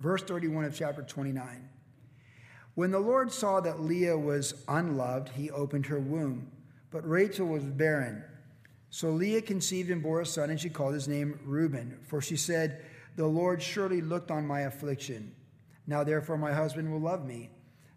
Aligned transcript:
Verse 0.00 0.22
31 0.22 0.64
of 0.64 0.74
chapter 0.74 1.02
29. 1.02 1.68
When 2.74 2.90
the 2.92 3.00
Lord 3.00 3.32
saw 3.32 3.60
that 3.60 3.80
Leah 3.80 4.16
was 4.16 4.54
unloved, 4.68 5.30
he 5.30 5.50
opened 5.50 5.86
her 5.86 5.98
womb, 5.98 6.50
but 6.90 7.08
Rachel 7.08 7.46
was 7.46 7.64
barren. 7.64 8.22
So 8.90 9.10
Leah 9.10 9.42
conceived 9.42 9.90
and 9.90 10.02
bore 10.02 10.20
a 10.20 10.26
son, 10.26 10.50
and 10.50 10.60
she 10.60 10.70
called 10.70 10.94
his 10.94 11.08
name 11.08 11.40
Reuben, 11.44 11.98
for 12.06 12.20
she 12.20 12.36
said, 12.36 12.84
The 13.16 13.26
Lord 13.26 13.60
surely 13.60 14.00
looked 14.00 14.30
on 14.30 14.46
my 14.46 14.60
affliction. 14.60 15.34
Now 15.86 16.04
therefore 16.04 16.38
my 16.38 16.52
husband 16.52 16.92
will 16.92 17.00
love 17.00 17.26
me. 17.26 17.50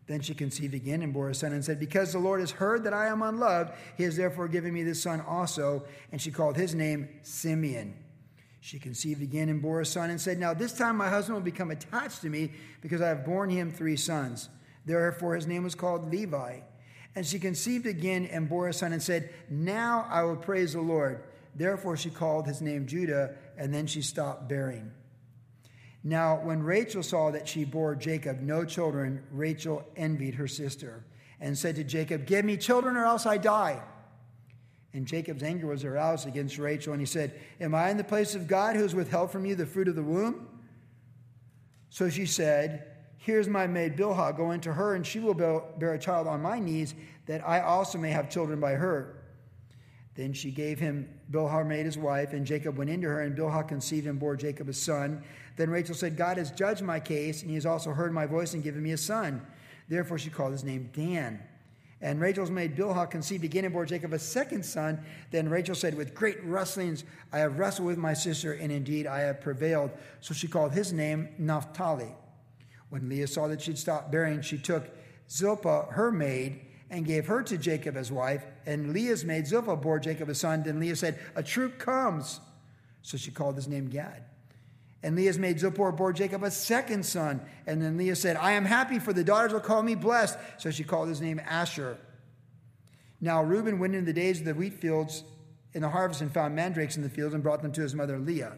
Then 0.07 0.21
she 0.21 0.33
conceived 0.33 0.73
again 0.73 1.03
and 1.03 1.13
bore 1.13 1.29
a 1.29 1.35
son 1.35 1.53
and 1.53 1.63
said, 1.63 1.79
Because 1.79 2.11
the 2.11 2.19
Lord 2.19 2.39
has 2.39 2.51
heard 2.51 2.83
that 2.83 2.93
I 2.93 3.07
am 3.07 3.21
unloved, 3.21 3.71
he 3.95 4.03
has 4.03 4.17
therefore 4.17 4.47
given 4.47 4.73
me 4.73 4.83
this 4.83 5.01
son 5.01 5.21
also. 5.21 5.85
And 6.11 6.19
she 6.19 6.31
called 6.31 6.57
his 6.57 6.73
name 6.73 7.07
Simeon. 7.21 7.93
She 8.63 8.77
conceived 8.77 9.23
again 9.23 9.49
and 9.49 9.59
bore 9.59 9.81
a 9.81 9.85
son 9.85 10.11
and 10.11 10.21
said, 10.21 10.39
Now 10.39 10.53
this 10.53 10.71
time 10.71 10.95
my 10.95 11.09
husband 11.09 11.35
will 11.35 11.43
become 11.43 11.71
attached 11.71 12.21
to 12.21 12.29
me 12.29 12.51
because 12.79 13.01
I 13.01 13.07
have 13.07 13.25
borne 13.25 13.49
him 13.49 13.71
three 13.71 13.97
sons. 13.97 14.49
Therefore 14.85 15.35
his 15.35 15.47
name 15.47 15.63
was 15.63 15.75
called 15.75 16.11
Levi. 16.11 16.59
And 17.15 17.25
she 17.25 17.39
conceived 17.39 17.87
again 17.87 18.25
and 18.27 18.47
bore 18.47 18.69
a 18.69 18.73
son 18.73 18.93
and 18.93 19.01
said, 19.01 19.31
Now 19.49 20.05
I 20.09 20.23
will 20.23 20.37
praise 20.37 20.73
the 20.73 20.81
Lord. 20.81 21.23
Therefore 21.55 21.97
she 21.97 22.11
called 22.11 22.47
his 22.47 22.61
name 22.61 22.85
Judah, 22.85 23.35
and 23.57 23.73
then 23.73 23.87
she 23.87 24.03
stopped 24.03 24.47
bearing. 24.47 24.91
Now, 26.03 26.39
when 26.39 26.63
Rachel 26.63 27.03
saw 27.03 27.31
that 27.31 27.47
she 27.47 27.65
bore 27.65 27.95
Jacob 27.95 28.41
no 28.41 28.63
children, 28.63 29.23
Rachel 29.31 29.83
envied 29.95 30.35
her 30.35 30.47
sister 30.47 31.03
and 31.39 31.57
said 31.57 31.75
to 31.75 31.83
Jacob, 31.83 32.25
Give 32.25 32.45
me 32.45 32.57
children 32.57 32.95
or 32.95 33.05
else 33.05 33.25
I 33.25 33.37
die. 33.37 33.81
And 34.93 35.05
Jacob's 35.05 35.43
anger 35.43 35.67
was 35.67 35.85
aroused 35.85 36.27
against 36.27 36.57
Rachel, 36.57 36.93
and 36.93 37.01
he 37.01 37.05
said, 37.05 37.39
Am 37.61 37.73
I 37.73 37.89
in 37.89 37.97
the 37.97 38.03
place 38.03 38.35
of 38.35 38.47
God 38.47 38.75
who 38.75 38.81
has 38.81 38.93
withheld 38.93 39.31
from 39.31 39.45
you 39.45 39.55
the 39.55 39.65
fruit 39.65 39.87
of 39.87 39.95
the 39.95 40.03
womb? 40.03 40.47
So 41.89 42.09
she 42.09 42.25
said, 42.25 42.87
Here's 43.17 43.47
my 43.47 43.67
maid 43.67 43.95
Bilhah, 43.95 44.35
go 44.35 44.51
into 44.51 44.73
her, 44.73 44.95
and 44.95 45.05
she 45.05 45.19
will 45.19 45.33
bear 45.33 45.93
a 45.93 45.99
child 45.99 46.27
on 46.27 46.41
my 46.41 46.59
knees, 46.59 46.95
that 47.27 47.47
I 47.47 47.61
also 47.61 47.97
may 47.97 48.09
have 48.09 48.29
children 48.29 48.59
by 48.59 48.73
her. 48.73 49.21
Then 50.15 50.33
she 50.33 50.51
gave 50.51 50.79
him 50.79 51.07
Bilhah, 51.31 51.65
made 51.65 51.85
his 51.85 51.97
wife, 51.97 52.33
and 52.33 52.45
Jacob 52.45 52.77
went 52.77 52.89
into 52.89 53.07
her, 53.07 53.21
and 53.21 53.37
Bilhah 53.37 53.67
conceived 53.67 54.07
and 54.07 54.19
bore 54.19 54.35
Jacob 54.35 54.67
a 54.67 54.73
son. 54.73 55.23
Then 55.55 55.69
Rachel 55.69 55.95
said, 55.95 56.17
God 56.17 56.37
has 56.37 56.51
judged 56.51 56.81
my 56.81 56.99
case, 56.99 57.41
and 57.41 57.49
he 57.49 57.55
has 57.55 57.65
also 57.65 57.91
heard 57.91 58.11
my 58.11 58.25
voice 58.25 58.53
and 58.53 58.63
given 58.63 58.83
me 58.83 58.91
a 58.91 58.97
son. 58.97 59.45
Therefore 59.87 60.17
she 60.17 60.29
called 60.29 60.51
his 60.51 60.63
name 60.63 60.89
Dan. 60.93 61.41
And 62.01 62.19
Rachel's 62.19 62.49
maid 62.49 62.75
Bilhah 62.75 63.09
conceived 63.09 63.43
again 63.43 63.63
and 63.63 63.73
bore 63.73 63.85
Jacob 63.85 64.13
a 64.13 64.19
second 64.19 64.65
son. 64.65 65.03
Then 65.29 65.49
Rachel 65.49 65.75
said, 65.75 65.95
With 65.95 66.15
great 66.15 66.43
wrestlings 66.43 67.03
I 67.31 67.39
have 67.39 67.59
wrestled 67.59 67.87
with 67.87 67.97
my 67.97 68.13
sister, 68.13 68.53
and 68.53 68.71
indeed 68.71 69.05
I 69.05 69.19
have 69.19 69.41
prevailed. 69.41 69.91
So 70.19 70.33
she 70.33 70.47
called 70.47 70.71
his 70.71 70.91
name 70.91 71.29
Naphtali. 71.37 72.15
When 72.89 73.07
Leah 73.07 73.27
saw 73.27 73.47
that 73.47 73.61
she'd 73.61 73.77
stopped 73.77 74.11
bearing, 74.11 74.41
she 74.41 74.57
took 74.57 74.89
Zilpah, 75.29 75.87
her 75.91 76.11
maid, 76.11 76.61
and 76.89 77.05
gave 77.05 77.27
her 77.27 77.43
to 77.43 77.57
Jacob 77.57 77.95
as 77.95 78.11
wife. 78.11 78.43
And 78.65 78.93
Leah's 78.93 79.23
maid 79.23 79.47
Zilpah 79.47 79.77
bore 79.77 79.99
Jacob 79.99 80.27
a 80.27 80.35
son. 80.35 80.63
Then 80.63 80.79
Leah 80.79 80.95
said, 80.95 81.19
A 81.35 81.43
troop 81.43 81.77
comes. 81.77 82.39
So 83.03 83.15
she 83.15 83.31
called 83.31 83.55
his 83.55 83.67
name 83.67 83.89
Gad. 83.89 84.23
And 85.03 85.15
Leah's 85.15 85.39
maid 85.39 85.59
Zilpah 85.59 85.93
bore 85.93 86.13
Jacob 86.13 86.43
a 86.43 86.51
second 86.51 87.05
son. 87.05 87.41
And 87.65 87.81
then 87.81 87.97
Leah 87.97 88.15
said, 88.15 88.35
I 88.37 88.51
am 88.51 88.65
happy, 88.65 88.99
for 88.99 89.13
the 89.13 89.23
daughters 89.23 89.51
will 89.51 89.59
call 89.59 89.81
me 89.81 89.95
blessed. 89.95 90.37
So 90.57 90.69
she 90.69 90.83
called 90.83 91.09
his 91.09 91.21
name 91.21 91.39
Asher. 91.39 91.97
Now 93.19 93.43
Reuben 93.43 93.79
went 93.79 93.95
into 93.95 94.05
the 94.05 94.13
days 94.13 94.39
of 94.39 94.45
the 94.45 94.53
wheat 94.53 94.75
fields 94.75 95.23
in 95.73 95.81
the 95.81 95.89
harvest 95.89 96.21
and 96.21 96.31
found 96.31 96.55
mandrakes 96.55 96.97
in 96.97 97.03
the 97.03 97.09
fields 97.09 97.33
and 97.33 97.41
brought 97.41 97.61
them 97.61 97.71
to 97.71 97.81
his 97.81 97.95
mother 97.95 98.19
Leah. 98.19 98.57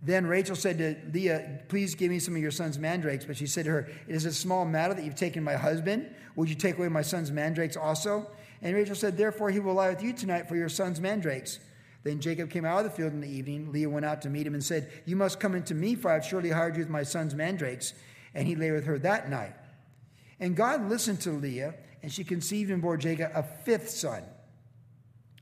Then 0.00 0.26
Rachel 0.26 0.54
said 0.54 0.78
to 0.78 0.96
Leah, 1.12 1.62
Please 1.68 1.94
give 1.94 2.10
me 2.10 2.18
some 2.18 2.36
of 2.36 2.40
your 2.40 2.50
son's 2.50 2.78
mandrakes. 2.78 3.24
But 3.24 3.36
she 3.36 3.46
said 3.46 3.64
to 3.64 3.72
her, 3.72 3.88
It 4.06 4.14
is 4.14 4.24
a 4.24 4.32
small 4.32 4.64
matter 4.64 4.94
that 4.94 5.04
you've 5.04 5.16
taken 5.16 5.42
my 5.42 5.54
husband. 5.54 6.14
Would 6.36 6.48
you 6.48 6.54
take 6.54 6.78
away 6.78 6.88
my 6.88 7.02
son's 7.02 7.32
mandrakes 7.32 7.76
also? 7.76 8.30
And 8.62 8.74
Rachel 8.74 8.94
said, 8.94 9.16
Therefore 9.16 9.50
he 9.50 9.58
will 9.58 9.74
lie 9.74 9.90
with 9.90 10.02
you 10.02 10.12
tonight 10.12 10.48
for 10.48 10.56
your 10.56 10.68
son's 10.68 11.00
mandrakes. 11.00 11.58
Then 12.04 12.20
Jacob 12.20 12.50
came 12.50 12.64
out 12.64 12.78
of 12.78 12.84
the 12.84 12.90
field 12.90 13.12
in 13.12 13.20
the 13.20 13.28
evening. 13.28 13.72
Leah 13.72 13.90
went 13.90 14.06
out 14.06 14.22
to 14.22 14.30
meet 14.30 14.46
him 14.46 14.54
and 14.54 14.64
said, 14.64 14.90
You 15.04 15.16
must 15.16 15.40
come 15.40 15.54
into 15.54 15.74
me, 15.74 15.94
for 15.94 16.10
I 16.10 16.14
have 16.14 16.24
surely 16.24 16.50
hired 16.50 16.76
you 16.76 16.80
with 16.80 16.88
my 16.88 17.02
son's 17.02 17.34
mandrakes. 17.34 17.92
And 18.34 18.46
he 18.46 18.54
lay 18.54 18.70
with 18.70 18.84
her 18.84 18.98
that 19.00 19.28
night. 19.28 19.54
And 20.40 20.56
God 20.56 20.88
listened 20.88 21.20
to 21.22 21.32
Leah, 21.32 21.74
and 22.02 22.12
she 22.12 22.22
conceived 22.22 22.70
and 22.70 22.80
bore 22.80 22.96
Jacob 22.96 23.32
a 23.34 23.42
fifth 23.42 23.90
son. 23.90 24.22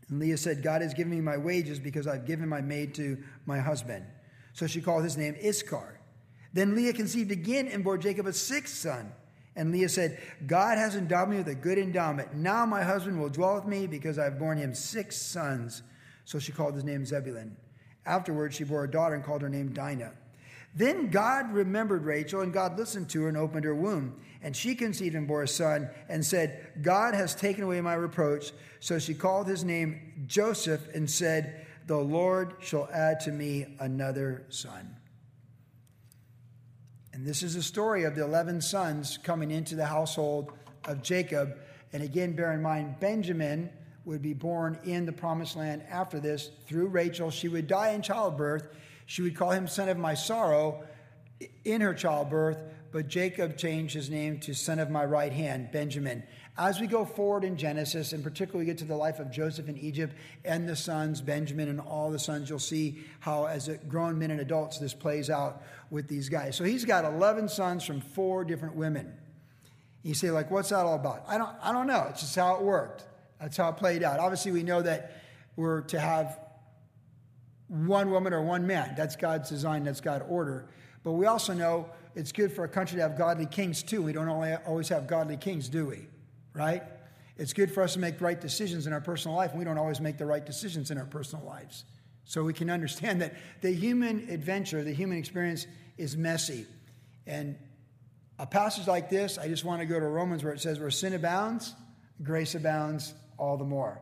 And 0.09 0.19
Leah 0.19 0.39
said, 0.39 0.63
God 0.63 0.83
has 0.83 0.95
given 0.95 1.13
me 1.13 1.21
my 1.21 1.37
wages 1.37 1.79
because 1.79 2.07
I've 2.07 2.27
given 2.27 2.49
my 2.49 2.61
maid 2.61 2.95
to 2.95 3.19
my 3.45 3.59
husband. 3.59 4.07
So 4.53 4.67
she 4.67 4.81
called 4.81 5.05
his 5.05 5.17
name 5.17 5.37
Issachar. 5.45 6.01
Then 6.53 6.75
Leah 6.75 6.95
conceived 6.95 7.33
again 7.33 7.69
and 7.69 7.85
bore 7.85 7.99
Jacob 7.99 8.27
a 8.27 8.33
sixth 8.33 8.77
son. 8.77 9.13
And 9.57 9.73
Leah 9.73 9.89
said, 9.89 10.21
God 10.47 10.79
has 10.79 10.95
endowed 10.95 11.29
me 11.29 11.39
with 11.39 11.49
a 11.49 11.55
good 11.55 11.79
endowment. 11.79 12.35
Now 12.35 12.65
my 12.65 12.83
husband 12.83 13.21
will 13.21 13.29
dwell 13.29 13.57
with 13.57 13.67
me 13.67 13.87
because 13.87 14.19
I've 14.19 14.39
borne 14.39 14.59
him 14.59 14.75
six 14.75 15.17
sons. 15.17 15.83
So 16.27 16.39
she 16.39 16.53
called 16.53 16.75
his 16.75 16.85
name 16.85 17.07
Zebulun. 17.07 17.57
Afterwards, 18.05 18.57
she 18.57 18.65
bore 18.65 18.85
a 18.85 18.91
daughter 18.91 19.15
and 19.15 19.25
called 19.25 19.41
her 19.41 19.49
name 19.49 19.73
Dinah. 19.73 20.13
Then 20.75 21.09
God 21.09 21.51
remembered 21.53 22.05
Rachel, 22.05 22.43
and 22.43 22.53
God 22.53 22.79
listened 22.79 23.09
to 23.11 23.23
her 23.23 23.29
and 23.29 23.37
opened 23.39 23.65
her 23.65 23.75
womb. 23.75 24.21
And 24.43 24.55
she 24.55 24.75
conceived 24.75 25.15
and 25.15 25.27
bore 25.27 25.43
a 25.43 25.49
son, 25.49 25.89
and 26.09 26.23
said, 26.23 26.83
God 26.83 27.15
has 27.15 27.35
taken 27.35 27.65
away 27.65 27.81
my 27.81 27.95
reproach. 27.95 28.53
So 28.81 28.99
she 28.99 29.15
called 29.15 29.49
his 29.49 29.65
name 29.65 30.27
Joseph 30.27 30.87
and 30.95 31.11
said, 31.11 31.67
the 31.87 31.97
Lord 31.97 32.55
shall 32.61 32.89
add 32.93 33.21
to 33.21 33.33
me 33.33 33.77
another 33.79 34.45
son. 34.49 34.97
And 37.13 37.25
this 37.25 37.43
is 37.43 37.55
a 37.55 37.63
story 37.63 38.03
of 38.05 38.15
the 38.15 38.25
11 38.25 38.61
sons 38.61 39.19
coming 39.23 39.51
into 39.51 39.77
the 39.77 39.87
household 39.87 40.53
of 40.85 41.03
Jacob. 41.03 41.57
And 41.93 42.03
again, 42.03 42.33
bear 42.35 42.53
in 42.53 42.61
mind, 42.61 43.01
Benjamin 43.01 43.71
would 44.07 44.23
be 44.23 44.33
born 44.33 44.79
in 44.85 45.05
the 45.05 45.13
promised 45.13 45.57
land 45.57 45.83
after 45.91 46.21
this 46.21 46.51
through 46.67 46.87
Rachel. 46.87 47.31
She 47.31 47.49
would 47.49 47.67
die 47.67 47.91
in 47.91 48.01
childbirth. 48.01 48.69
She 49.05 49.21
would 49.21 49.37
call 49.37 49.51
him 49.51 49.69
son 49.69 49.89
of 49.89 49.99
my 49.99 50.15
sorrow 50.15 50.85
in 51.65 51.81
her 51.81 51.93
childbirth, 51.93 52.59
but 52.93 53.09
Jacob 53.09 53.59
changed 53.59 53.95
his 53.95 54.09
name 54.09 54.39
to 54.41 54.55
son 54.55 54.79
of 54.79 54.91
my 54.91 55.05
right 55.05 55.33
hand, 55.33 55.71
Benjamin. 55.73 56.23
As 56.57 56.81
we 56.81 56.87
go 56.87 57.05
forward 57.05 57.45
in 57.45 57.59
Genesis, 57.59 58.15
and 58.15 58.25
particularly 58.25 58.65
get 58.65 58.79
to 58.79 58.87
the 58.87 58.97
life 58.97 59.19
of 59.19 59.31
Joseph 59.31 59.69
in 59.69 59.77
Egypt 59.77 60.15
and 60.45 60.67
the 60.67 60.77
sons, 60.77 61.21
Benjamin 61.21 61.69
and 61.69 61.81
all 61.81 62.11
the 62.11 62.19
sons, 62.19 62.49
you'll 62.49 62.59
see 62.59 63.05
how, 63.21 63.45
as 63.45 63.69
grown 63.89 64.19
men 64.19 64.31
and 64.31 64.41
adults, 64.41 64.79
this 64.79 64.95
plays 64.95 65.29
out 65.29 65.63
with 65.91 66.09
these 66.09 66.31
guys. 66.31 66.57
So 66.57 66.65
he's 66.65 66.87
got 66.87 67.05
11 67.05 67.51
sons 67.51 67.85
from 67.85 68.01
four 68.01 68.45
different 68.45 68.77
women. 68.77 69.13
You 70.03 70.15
say, 70.15 70.31
like, 70.31 70.51
what's 70.51 70.71
that 70.71 70.87
all 70.87 70.95
about? 70.95 71.25
I 71.29 71.37
don't, 71.37 71.55
I 71.61 71.73
don't 71.73 71.87
know. 71.87 72.07
It's 72.09 72.21
just 72.21 72.37
how 72.37 72.55
it 72.55 72.63
worked. 72.63 73.05
That's 73.41 73.57
how 73.57 73.69
it 73.69 73.77
played 73.77 74.03
out. 74.03 74.19
Obviously, 74.19 74.53
we 74.53 74.63
know 74.63 74.83
that 74.83 75.23
we're 75.57 75.83
to 75.83 76.01
have 76.01 76.39
one 77.69 78.11
woman 78.11 78.33
or 78.33 78.43
one 78.43 78.67
man. 78.67 78.95
That's 78.97 79.17
God's 79.17 79.49
design, 79.49 79.85
that's 79.85 80.01
God's 80.01 80.25
order. 80.29 80.69
But 81.03 81.13
we 81.13 81.27
also 81.27 81.53
know 81.53 81.91
it's 82.15 82.33
good 82.33 82.53
for 82.53 82.65
a 82.65 82.69
country 82.69 82.97
to 82.97 83.03
have 83.03 83.19
godly 83.19 83.47
kings 83.47 83.83
too. 83.83 84.03
We 84.03 84.13
don't 84.13 84.29
always 84.29 84.89
have 84.89 85.07
godly 85.07 85.37
kings, 85.37 85.69
do 85.69 85.87
we? 85.87 86.09
right? 86.57 86.83
It's 87.37 87.53
good 87.53 87.71
for 87.71 87.83
us 87.83 87.93
to 87.93 87.99
make 87.99 88.21
right 88.21 88.41
decisions 88.41 88.87
in 88.87 88.93
our 88.93 89.01
personal 89.01 89.37
life, 89.37 89.51
and 89.51 89.59
we 89.59 89.65
don't 89.65 89.79
always 89.79 90.01
make 90.01 90.17
the 90.17 90.25
right 90.25 90.45
decisions 90.45 90.91
in 90.91 90.99
our 90.99 91.05
personal 91.05 91.45
lives. 91.45 91.85
So 92.25 92.43
we 92.43 92.55
can 92.55 92.71
understand 92.71 93.21
that 93.21 93.35
the 93.61 93.71
human 93.71 94.31
adventure, 94.31 94.83
the 94.83 94.95
human 94.95 95.19
experience 95.19 95.67
is 95.99 96.17
messy. 96.17 96.67
And 97.27 97.57
a 98.39 98.47
passage 98.47 98.89
like 98.89 99.11
this, 99.11 99.39
I 99.39 99.49
just 99.49 99.65
want 99.65 99.81
to 99.81 99.87
go 99.87 100.01
to 100.01 100.07
Romans 100.07 100.43
where 100.43 100.53
it 100.53 100.61
says, 100.61 100.81
where 100.81 100.91
sin 100.91 101.13
abounds, 101.13 101.75
grace 102.23 102.55
abounds 102.55 103.15
all 103.39 103.57
the 103.57 103.65
more. 103.65 104.01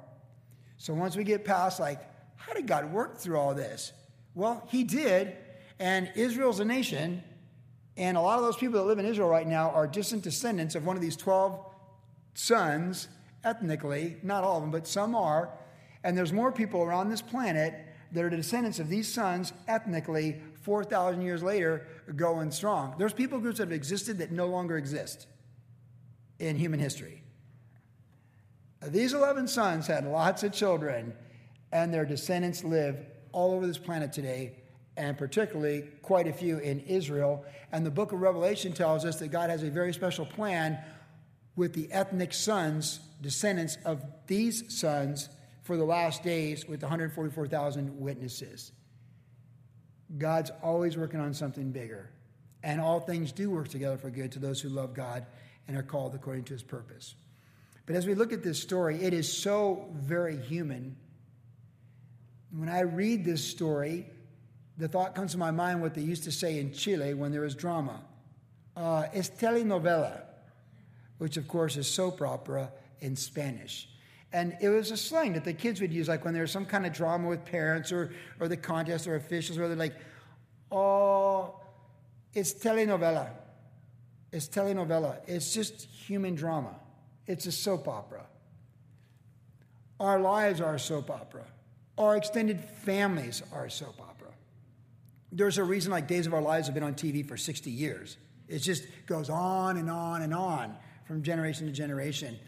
So 0.79 0.95
once 0.95 1.17
we 1.17 1.25
get 1.25 1.45
past, 1.45 1.81
like, 1.81 2.01
how 2.37 2.53
did 2.53 2.67
God 2.67 2.93
work 2.93 3.19
through 3.19 3.39
all 3.39 3.55
this? 3.55 3.93
Well, 4.35 4.67
He 4.71 4.85
did, 4.85 5.37
and 5.79 6.11
Israel's 6.15 6.61
a 6.61 6.65
nation, 6.65 7.23
and 7.97 8.17
a 8.17 8.21
lot 8.21 8.39
of 8.39 8.45
those 8.45 8.57
people 8.57 8.81
that 8.81 8.87
live 8.87 8.99
in 8.99 9.07
Israel 9.07 9.29
right 9.29 9.47
now 9.47 9.71
are 9.71 9.87
distant 9.87 10.23
descendants 10.23 10.75
of 10.75 10.85
one 10.85 10.97
of 10.97 11.03
these 11.03 11.17
12 11.17 11.59
sons 12.35 13.09
ethnically, 13.45 14.17
not 14.23 14.45
all 14.45 14.57
of 14.57 14.63
them, 14.63 14.71
but 14.71 14.87
some 14.87 15.15
are. 15.15 15.51
And 16.03 16.17
there's 16.17 16.33
more 16.33 16.53
people 16.53 16.83
around 16.83 17.11
this 17.11 17.23
planet 17.23 17.75
that 18.13 18.25
are 18.25 18.31
descendants 18.31 18.79
of 18.79 18.89
these 18.89 19.13
sons 19.13 19.53
ethnically 19.69 20.41
4,000 20.63 21.23
years 21.23 21.43
later 21.43 21.87
going 22.17 22.51
strong. 22.51 22.95
There's 22.99 23.13
people 23.13 23.39
groups 23.39 23.59
that 23.59 23.69
have 23.69 23.73
existed 23.73 24.19
that 24.19 24.33
no 24.33 24.47
longer 24.47 24.77
exist 24.77 25.27
in 26.39 26.57
human 26.57 26.81
history. 26.81 27.24
These 28.89 29.15
11 29.15 29.49
sons 29.49 29.87
had 29.87 30.07
lots 30.07 30.43
of 30.43 30.53
children, 30.53 31.15
and 31.73 31.93
their 31.93 32.05
descendants 32.05 32.65
live 32.65 32.99
all 33.33 33.53
over 33.53 33.67
this 33.67 33.79
planet 33.79 34.13
today, 34.13 34.57
and 34.97 35.17
particularly 35.17 35.89
quite 36.03 36.27
a 36.27 36.33
few 36.33 36.59
in 36.59 36.81
Israel. 36.81 37.45
And 37.73 37.85
the 37.85 37.91
book 37.91 38.13
of 38.13 38.21
Revelation 38.21 38.73
tells 38.73 39.05
us 39.05 39.19
that 39.21 39.29
God 39.29 39.51
has 39.51 39.63
a 39.63 39.71
very 39.71 39.93
special 39.93 40.27
plan 40.27 40.79
with 41.57 41.73
the 41.73 41.91
ethnic 41.93 42.33
sons, 42.33 43.01
descendants 43.21 43.79
of 43.85 44.05
these 44.27 44.77
sons, 44.77 45.29
for 45.63 45.77
the 45.77 45.85
last 45.85 46.23
days 46.23 46.69
with 46.69 46.83
144,000 46.83 47.99
witnesses. 47.99 48.73
God's 50.19 50.51
always 50.63 50.97
working 50.97 51.21
on 51.21 51.33
something 51.33 51.71
bigger. 51.71 52.11
And 52.63 52.81
all 52.81 53.01
things 53.01 53.33
do 53.33 53.51
work 53.51 53.69
together 53.69 53.97
for 53.97 54.11
good 54.11 54.33
to 54.33 54.39
those 54.39 54.61
who 54.61 54.69
love 54.69 54.95
God 54.95 55.27
and 55.67 55.77
are 55.77 55.83
called 55.83 56.15
according 56.15 56.45
to 56.45 56.53
his 56.53 56.63
purpose. 56.63 57.15
But 57.87 57.97
as 57.97 58.07
we 58.07 58.15
look 58.15 58.33
at 58.33 58.43
this 58.43 58.61
story, 58.61 59.03
it 59.03 59.13
is 59.13 59.31
so 59.31 59.89
very 59.93 60.37
human. 60.37 60.97
When 62.51 62.69
I 62.69 62.81
read 62.81 63.25
this 63.25 63.45
story, 63.45 64.07
the 64.79 64.89
thought 64.89 65.15
comes 65.15 65.33
to 65.33 65.39
my 65.39 65.51
mind 65.51 65.83
what 65.83 65.95
they 65.95 66.01
used 66.01 66.25
to 66.25 66.33
say 66.33 66.59
in 66.59 66.73
Chile 66.73 67.15
when 67.15 67.31
there 67.31 67.43
was 67.43 67.55
drama. 67.55 68.01
Uh, 68.77 69.07
es 69.13 69.31
telenovela, 69.31 70.23
which 71.19 71.37
of 71.37 71.47
course 71.47 71.77
is 71.77 71.87
soap 71.87 72.23
opera 72.23 72.73
in 73.01 73.17
Spanish. 73.17 73.89
And 74.33 74.57
it 74.61 74.69
was 74.69 74.91
a 74.91 74.97
slang 74.97 75.35
that 75.35 75.45
the 75.45 75.53
kids 75.53 75.81
would 75.81 75.93
use, 75.93 76.09
like 76.09 76.25
when 76.25 76.35
there 76.35 76.43
was 76.43 76.51
some 76.51 76.67
kind 76.67 76.87
of 76.87 76.93
drama 76.93 77.29
with 77.29 77.45
parents 77.45 77.93
or, 77.93 78.13
or 78.41 78.49
the 78.49 78.57
contest 78.57 79.07
or 79.07 79.15
officials, 79.15 79.59
where 79.59 79.69
they're 79.69 79.77
like, 79.77 79.95
oh, 80.73 81.61
it's 82.33 82.53
telenovela. 82.53 83.29
It's 84.33 84.49
telenovela. 84.49 85.19
It's 85.29 85.55
just 85.55 85.83
human 85.85 86.35
drama. 86.35 86.75
It's 87.27 87.47
a 87.47 87.53
soap 87.53 87.89
opera. 87.89 88.27
Our 90.01 90.21
lives 90.21 90.61
are 90.61 90.75
a 90.75 90.79
soap 90.79 91.11
opera. 91.11 91.45
Our 91.97 92.17
extended 92.17 92.61
families 92.61 93.43
are 93.53 93.67
a 93.67 93.71
soap 93.71 94.01
opera. 94.01 94.33
There's 95.33 95.59
a 95.59 95.65
reason 95.65 95.91
like 95.91 96.07
Days 96.07 96.27
of 96.27 96.35
Our 96.35 96.43
Lives 96.43 96.67
have 96.67 96.75
been 96.75 96.83
on 96.85 96.95
TV 96.95 97.27
for 97.27 97.37
60 97.37 97.71
years. 97.71 98.17
It 98.49 98.59
just 98.59 98.85
goes 99.07 99.31
on 99.31 99.77
and 99.77 99.91
on 99.91 100.23
and 100.23 100.35
on 100.35 100.77
from 101.07 101.23
generation 101.23 101.67
to 101.67 101.73
generation. 101.73 102.39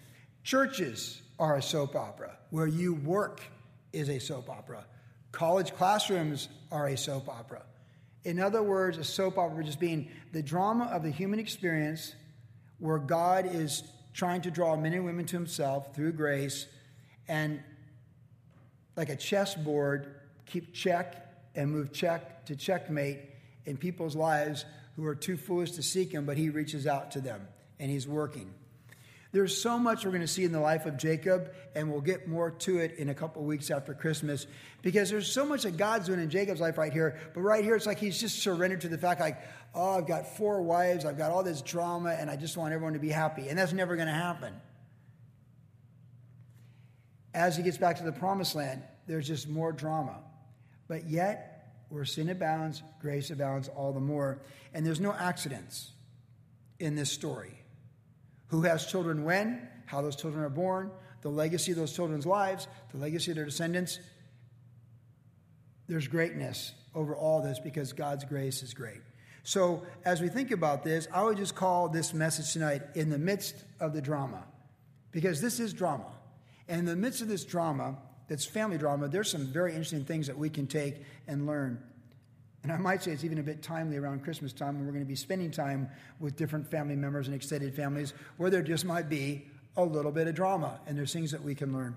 Churches 0.43 1.23
are 1.39 1.57
a 1.57 1.63
soap 1.63 1.97
opera. 1.97 2.37
Where 2.51 2.67
you 2.67 2.95
work 2.95 3.41
is 3.93 4.09
a 4.09 4.19
soap 4.19 4.51
opera. 4.51 4.85
College 5.33 5.75
classrooms 5.75 6.49
are 6.71 6.89
a 6.89 6.97
soap 6.97 7.29
opera. 7.29 7.63
In 8.25 8.41
other 8.41 8.63
words, 8.63 8.99
a 8.99 9.05
soap 9.05 9.39
opera 9.39 9.65
just 9.65 9.81
being 9.81 10.09
the 10.33 10.43
drama 10.43 10.87
of 10.87 11.03
the 11.03 11.11
human 11.11 11.39
experience 11.39 12.15
where 12.79 12.99
God 12.99 13.49
is 13.55 13.83
trying 14.17 14.41
to 14.41 14.51
draw 14.51 14.75
men 14.75 14.95
and 14.95 15.05
women 15.05 15.27
to 15.27 15.37
himself 15.37 15.95
through 15.95 16.11
grace 16.11 16.67
and 17.29 17.63
like 18.97 19.11
a 19.11 19.17
chessboard, 19.17 20.15
keep 20.47 20.73
check 20.73 21.35
and 21.55 21.71
move 21.71 21.93
check 21.93 22.47
to 22.47 22.57
checkmate 22.57 23.19
in 23.67 23.77
people's 23.77 24.17
lives 24.17 24.65
who 24.97 25.05
are 25.05 25.15
too 25.15 25.37
foolish 25.37 25.73
to 25.73 25.83
seek 25.83 26.13
him, 26.13 26.25
but 26.25 26.39
he 26.39 26.49
reaches 26.49 26.87
out 26.87 27.11
to 27.11 27.21
them 27.21 27.47
and 27.79 27.91
he's 27.91 28.09
working. 28.09 28.51
There's 29.37 29.55
so 29.55 29.79
much 29.79 30.07
we're 30.07 30.13
going 30.13 30.23
to 30.23 30.27
see 30.27 30.45
in 30.45 30.53
the 30.53 30.61
life 30.61 30.87
of 30.87 30.97
Jacob, 30.97 31.53
and 31.75 31.93
we'll 31.93 32.01
get 32.01 32.27
more 32.27 32.53
to 32.53 32.79
it 32.79 32.95
in 32.97 33.11
a 33.11 33.15
couple 33.15 33.43
weeks 33.45 33.71
after 33.71 33.93
Christmas 33.93 34.47
because 34.81 35.11
there's 35.11 35.31
so 35.31 35.45
much 35.45 35.65
that 35.65 35.77
God's 35.77 36.07
doing 36.07 36.21
in 36.21 36.31
Jacob's 36.31 36.59
life 36.59 36.79
right 36.79 36.91
here. 36.91 37.19
But 37.35 37.43
right 37.43 37.63
here, 37.63 37.77
it's 37.77 37.85
like 37.85 37.99
he's 37.99 38.19
just 38.19 38.39
surrendered 38.39 38.81
to 38.81 38.89
the 38.89 38.97
fact, 38.97 39.21
like, 39.21 39.39
oh, 39.75 39.99
I've 39.99 40.07
got 40.07 40.39
four 40.39 40.63
wives, 40.63 41.05
I've 41.05 41.19
got 41.19 41.33
all 41.33 41.43
this 41.43 41.61
drama, 41.61 42.17
and 42.19 42.31
I 42.31 42.37
just 42.37 42.57
want 42.57 42.73
everyone 42.73 42.95
to 42.95 42.99
be 42.99 43.11
happy. 43.11 43.51
And 43.51 43.59
that's 43.59 43.75
never 43.75 43.95
going 43.95 44.09
to 44.09 44.15
happen. 44.15 44.55
As 47.35 47.59
he 47.59 47.63
gets 47.63 47.77
back 47.77 47.99
to 47.99 48.05
the 48.05 48.13
promised 48.13 48.55
land, 48.55 48.85
there's 49.07 49.29
just 49.29 49.51
more 49.51 49.71
drama. 49.71 50.19
But 50.89 51.11
yet, 51.11 51.75
where 51.91 52.07
sin 52.07 52.31
abounds, 52.31 52.83
grace 53.03 53.29
abounds 53.29 53.69
all 53.69 53.93
the 53.93 54.01
more. 54.01 54.41
And 54.73 54.87
there's 54.87 54.99
no 54.99 55.13
accidents 55.13 55.91
in 56.79 56.95
this 56.95 57.13
story 57.13 57.66
who 58.49 58.63
has 58.63 58.87
children 58.87 59.25
when, 59.25 59.69
how 59.87 60.03
those 60.03 60.17
children 60.17 60.45
are 60.45 60.51
born, 60.51 60.91
the 61.23 61.29
legacy 61.29 61.73
of 61.73 61.79
those 61.79 61.93
children's 61.93 62.27
lives, 62.27 62.69
the 62.93 62.99
legacy 62.99 63.31
of 63.31 63.37
their 63.37 63.45
descendants. 63.45 63.99
There's 65.89 66.09
greatness 66.09 66.73
over 66.95 67.15
all 67.15 67.43
this 67.43 67.59
because 67.59 67.93
God's 67.93 68.25
grace 68.25 68.63
is 68.63 68.75
great. 68.75 69.01
So, 69.43 69.83
as 70.05 70.21
we 70.21 70.29
think 70.29 70.51
about 70.51 70.83
this, 70.83 71.07
I 71.13 71.23
would 71.23 71.37
just 71.37 71.55
call 71.55 71.89
this 71.89 72.13
message 72.13 72.53
tonight 72.53 72.83
in 72.97 73.11
the 73.11 73.19
midst 73.19 73.55
of 73.79 73.93
the 73.93 74.03
drama, 74.03 74.43
because 75.13 75.41
this 75.41 75.61
is 75.61 75.73
drama. 75.73 76.07
And 76.69 76.81
in 76.81 76.85
the 76.85 76.97
midst 76.97 77.23
of 77.23 77.29
this 77.29 77.45
drama, 77.45 77.97
that's 78.29 78.45
family 78.45 78.77
drama, 78.77 79.07
there's 79.07 79.31
some 79.31 79.47
very 79.47 79.71
interesting 79.71 80.05
things 80.05 80.27
that 80.27 80.37
we 80.37 80.51
can 80.51 80.67
take 80.67 80.97
and 81.29 81.47
learn 81.47 81.81
and 82.67 82.73
I 82.73 82.79
might 82.79 83.01
say 83.01 83.13
it's 83.13 83.23
even 83.23 83.39
a 83.39 83.45
bit 83.45 83.63
timely 83.63 83.97
around 83.97 84.25
Christmas 84.25 84.53
time 84.53 84.75
when 84.75 84.87
we're 84.87 84.93
going 84.93 85.05
to 85.05 85.09
be 85.09 85.15
spending 85.15 85.53
time 85.53 85.89
with 86.19 86.35
different 86.35 86.69
family 86.69 86.97
members 86.97 87.29
and 87.29 87.37
extended 87.37 87.73
families 87.77 88.13
where 88.39 88.51
there 88.51 88.61
just 88.61 88.85
might 88.85 89.09
be 89.09 89.47
a 89.77 89.85
little 89.85 90.11
bit 90.11 90.27
of 90.27 90.35
drama 90.35 90.81
and 90.85 90.99
there's 90.99 91.13
things 91.13 91.31
that 91.31 91.41
we 91.41 91.55
can 91.55 91.73
learn. 91.73 91.97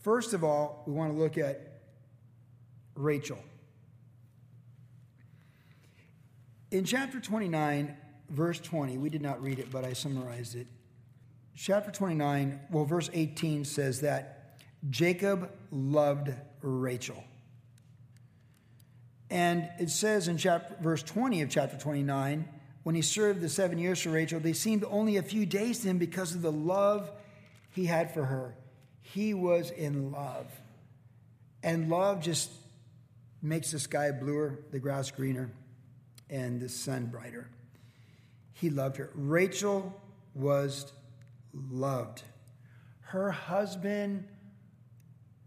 First 0.00 0.34
of 0.34 0.44
all, 0.44 0.82
we 0.86 0.92
want 0.92 1.10
to 1.10 1.18
look 1.18 1.38
at 1.38 1.80
Rachel. 2.96 3.38
In 6.70 6.84
chapter 6.84 7.18
29, 7.18 7.96
verse 8.28 8.60
20, 8.60 8.98
we 8.98 9.08
did 9.08 9.22
not 9.22 9.42
read 9.42 9.58
it, 9.58 9.70
but 9.70 9.86
I 9.86 9.94
summarized 9.94 10.54
it. 10.54 10.66
Chapter 11.56 11.90
29, 11.90 12.60
well, 12.70 12.84
verse 12.84 13.08
18 13.14 13.64
says 13.64 14.02
that 14.02 14.58
Jacob 14.90 15.50
loved 15.70 16.34
Rachel. 16.60 17.24
And 19.30 19.68
it 19.78 19.90
says 19.90 20.28
in 20.28 20.38
chapter, 20.38 20.76
verse 20.80 21.02
20 21.02 21.42
of 21.42 21.50
chapter 21.50 21.76
29, 21.76 22.48
when 22.82 22.94
he 22.94 23.02
served 23.02 23.40
the 23.40 23.48
seven 23.48 23.78
years 23.78 24.00
for 24.00 24.10
Rachel, 24.10 24.40
they 24.40 24.54
seemed 24.54 24.84
only 24.88 25.16
a 25.16 25.22
few 25.22 25.44
days 25.44 25.80
to 25.80 25.88
him 25.88 25.98
because 25.98 26.34
of 26.34 26.42
the 26.42 26.52
love 26.52 27.10
he 27.72 27.84
had 27.84 28.14
for 28.14 28.24
her. 28.24 28.54
He 29.02 29.34
was 29.34 29.70
in 29.70 30.10
love. 30.12 30.46
And 31.62 31.90
love 31.90 32.22
just 32.22 32.50
makes 33.42 33.72
the 33.72 33.78
sky 33.78 34.10
bluer, 34.10 34.58
the 34.70 34.78
grass 34.78 35.10
greener, 35.10 35.50
and 36.30 36.60
the 36.60 36.68
sun 36.68 37.06
brighter. 37.06 37.48
He 38.54 38.70
loved 38.70 38.96
her. 38.96 39.10
Rachel 39.14 40.00
was 40.34 40.92
loved. 41.52 42.22
Her 43.00 43.30
husband 43.30 44.28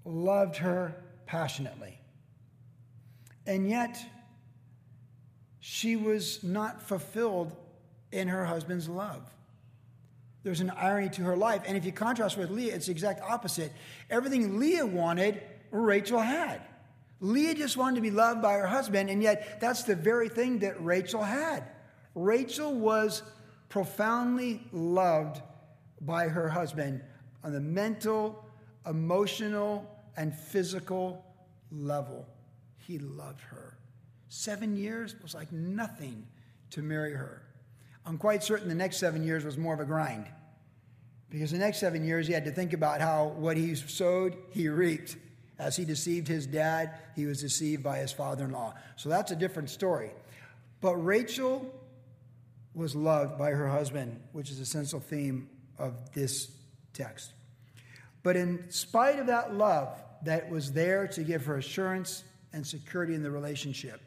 loved 0.06 0.58
her 0.58 0.96
passionately. 1.26 2.01
And 3.46 3.70
yet, 3.70 3.98
she 5.60 5.96
was 5.96 6.44
not 6.44 6.82
fulfilled 6.82 7.56
in 8.12 8.28
her 8.28 8.46
husband's 8.46 8.90
love. 8.90 9.22
There's 10.44 10.60
an 10.60 10.72
irony 10.72 11.10
to 11.12 11.24
her 11.24 11.38
life. 11.38 11.62
And 11.66 11.78
if 11.78 11.86
you 11.86 11.92
contrast 11.92 12.38
with 12.38 12.50
Leah, 12.50 12.76
it's 12.76 12.88
the 12.88 12.92
exact 12.92 13.22
opposite. 13.22 13.72
Everything 14.10 14.60
Leah 14.60 14.86
wanted, 14.86 15.42
Rachel 15.70 16.20
had. 16.20 16.62
Leah 17.20 17.54
just 17.54 17.78
wanted 17.78 17.96
to 17.96 18.02
be 18.02 18.10
loved 18.10 18.42
by 18.42 18.54
her 18.54 18.66
husband, 18.66 19.10
and 19.12 19.22
yet 19.22 19.62
that's 19.62 19.84
the 19.84 19.96
very 19.96 20.28
thing 20.28 20.60
that 20.60 20.84
Rachel 20.84 21.22
had. 21.22 21.64
Rachel 22.16 22.74
was 22.74 23.22
profoundly 23.70 24.68
loved 24.72 25.42
by 26.02 26.28
her 26.28 26.50
husband 26.50 27.02
on 27.44 27.54
the 27.54 27.60
mental, 27.60 28.44
emotional, 28.88 29.88
and 30.18 30.36
physical 30.36 31.24
level. 31.72 32.28
He 32.88 33.00
loved 33.00 33.42
her. 33.42 33.78
Seven 34.30 34.76
years 34.76 35.16
was 35.22 35.34
like 35.34 35.52
nothing 35.52 36.26
to 36.72 36.82
marry 36.82 37.14
her. 37.14 37.44
I'm 38.06 38.18
quite 38.18 38.44
certain 38.44 38.70
the 38.70 38.76
next 38.76 38.98
seven 38.98 39.24
years 39.24 39.44
was 39.44 39.58
more 39.58 39.74
of 39.74 39.80
a 39.80 39.86
grind. 39.86 40.28
Because 41.30 41.52
the 41.52 41.58
next 41.58 41.80
seven 41.80 42.04
years, 42.04 42.28
he 42.28 42.34
had 42.34 42.46
to 42.46 42.52
think 42.52 42.74
about 42.74 43.00
how 43.00 43.28
what 43.38 43.56
he 43.56 43.76
sowed, 43.76 44.36
he 44.50 44.68
reaped. 44.68 45.16
As 45.58 45.76
he 45.76 45.86
deceived 45.86 46.28
his 46.28 46.48
dad, 46.48 46.98
he 47.16 47.26
was 47.26 47.40
deceived 47.40 47.84
by 47.84 48.00
his 48.00 48.12
father 48.12 48.46
in 48.46 48.52
law. 48.52 48.74
So 48.96 49.10
that's 49.10 49.32
a 49.32 49.36
different 49.36 49.70
story. 49.70 50.12
But 50.82 50.96
Rachel 50.96 51.74
was 52.74 52.96
loved 52.96 53.38
by 53.38 53.52
her 53.52 53.70
husband, 53.70 54.20
which 54.32 54.50
is 54.50 54.60
a 54.60 54.66
central 54.66 55.02
theme 55.02 55.50
of 55.78 56.14
this 56.14 56.52
text. 56.94 57.34
But 58.24 58.36
in 58.36 58.70
spite 58.70 59.20
of 59.20 59.28
that 59.28 59.54
love 59.54 60.02
that 60.24 60.50
was 60.50 60.74
there 60.74 61.08
to 61.10 61.24
give 61.24 61.46
her 61.46 61.58
assurance 61.58 62.24
and 62.54 62.66
security 62.66 63.16
in 63.16 63.24
the 63.24 63.32
relationship. 63.32 64.02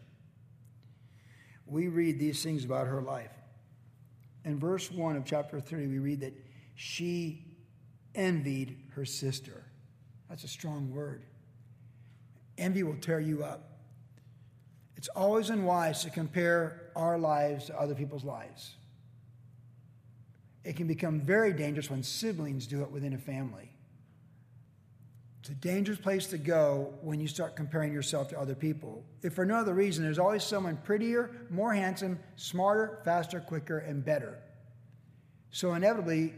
We 1.66 1.88
read 1.88 2.18
these 2.18 2.42
things 2.42 2.64
about 2.64 2.86
her 2.86 3.00
life. 3.00 3.32
In 4.44 4.58
verse 4.58 4.90
1 4.90 5.16
of 5.16 5.24
chapter 5.24 5.60
3, 5.60 5.86
we 5.86 5.98
read 5.98 6.20
that 6.20 6.34
she 6.74 7.46
envied 8.14 8.76
her 8.94 9.04
sister. 9.04 9.64
That's 10.28 10.44
a 10.44 10.48
strong 10.48 10.92
word. 10.92 11.24
Envy 12.58 12.82
will 12.82 12.96
tear 12.96 13.20
you 13.20 13.42
up. 13.42 13.70
It's 14.96 15.08
always 15.08 15.50
unwise 15.50 16.02
to 16.04 16.10
compare 16.10 16.90
our 16.94 17.18
lives 17.18 17.66
to 17.66 17.80
other 17.80 17.94
people's 17.94 18.24
lives. 18.24 18.74
It 20.64 20.76
can 20.76 20.86
become 20.86 21.20
very 21.20 21.52
dangerous 21.52 21.90
when 21.90 22.02
siblings 22.02 22.66
do 22.66 22.82
it 22.82 22.90
within 22.90 23.12
a 23.12 23.18
family. 23.18 23.73
It's 25.44 25.50
a 25.50 25.54
dangerous 25.56 25.98
place 25.98 26.28
to 26.28 26.38
go 26.38 26.94
when 27.02 27.20
you 27.20 27.28
start 27.28 27.54
comparing 27.54 27.92
yourself 27.92 28.28
to 28.28 28.40
other 28.40 28.54
people. 28.54 29.04
If 29.20 29.34
for 29.34 29.44
no 29.44 29.56
other 29.56 29.74
reason, 29.74 30.02
there's 30.02 30.18
always 30.18 30.42
someone 30.42 30.78
prettier, 30.78 31.32
more 31.50 31.74
handsome, 31.74 32.18
smarter, 32.36 33.00
faster, 33.04 33.40
quicker, 33.40 33.76
and 33.76 34.02
better. 34.02 34.38
So 35.50 35.74
inevitably, 35.74 36.32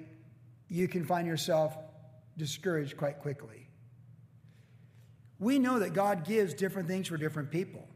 you 0.69 0.89
can 0.89 1.05
find 1.05 1.25
yourself 1.25 1.79
discouraged 2.37 2.97
quite 2.97 3.21
quickly. 3.21 3.69
We 5.39 5.61
know 5.61 5.79
that 5.79 5.93
God 5.93 6.25
gives 6.25 6.53
different 6.53 6.89
things 6.89 7.07
for 7.07 7.17
different 7.17 7.53
people. 7.53 7.87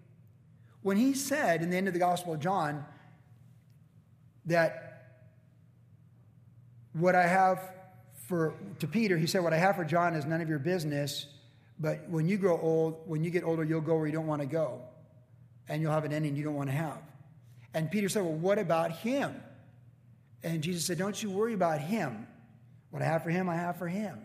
When 0.83 0.97
he 0.97 1.15
said 1.15 1.61
in 1.61 1.71
the 1.71 1.77
end 1.77 1.89
of 1.89 1.93
the 1.93 1.99
Gospel 1.99 2.35
of 2.35 2.39
John, 2.39 2.85
that 4.47 5.25
what 6.93 7.17
I 7.17 7.27
have 7.27 7.80
for, 8.31 8.55
to 8.79 8.87
Peter, 8.87 9.19
he 9.19 9.27
said, 9.27 9.43
What 9.43 9.53
I 9.53 9.59
have 9.59 9.75
for 9.75 9.85
John 9.85 10.15
is 10.15 10.25
none 10.25 10.41
of 10.41 10.49
your 10.49 10.61
business, 10.61 11.27
but 11.81 12.09
when 12.09 12.29
you 12.29 12.39
grow 12.39 12.59
old, 12.61 13.03
when 13.07 13.25
you 13.25 13.31
get 13.31 13.43
older, 13.43 13.65
you'll 13.65 13.81
go 13.81 13.97
where 13.97 14.07
you 14.07 14.13
don't 14.13 14.29
want 14.29 14.41
to 14.41 14.47
go, 14.47 14.81
and 15.69 15.83
you'll 15.83 15.91
have 15.91 16.05
an 16.05 16.13
ending 16.13 16.37
you 16.37 16.45
don't 16.45 16.55
want 16.55 16.69
to 16.69 16.77
have. 16.77 17.03
And 17.75 17.91
Peter 17.91 18.09
said, 18.09 18.23
Well, 18.23 18.33
what 18.35 18.61
about 18.61 18.93
him? 18.93 19.35
And 20.45 20.63
Jesus 20.63 20.87
said, 20.87 20.97
Don't 20.97 21.21
you 21.21 21.29
worry 21.29 21.55
about 21.55 21.81
him. 21.81 22.29
What 22.91 23.03
I 23.03 23.07
have 23.07 23.25
for 23.25 23.31
him, 23.31 23.49
I 23.49 23.57
have 23.57 23.77
for 23.77 23.89
him. 23.89 24.17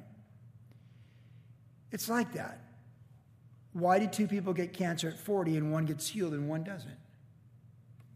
It's 1.92 2.08
like 2.08 2.34
that. 2.34 2.62
Why 3.74 3.98
did 3.98 4.14
two 4.14 4.28
people 4.28 4.54
get 4.54 4.72
cancer 4.72 5.10
at 5.10 5.20
40 5.20 5.58
and 5.58 5.72
one 5.72 5.86
gets 5.86 6.08
healed 6.08 6.34
and 6.34 6.48
one 6.48 6.64
doesn't? 6.64 6.98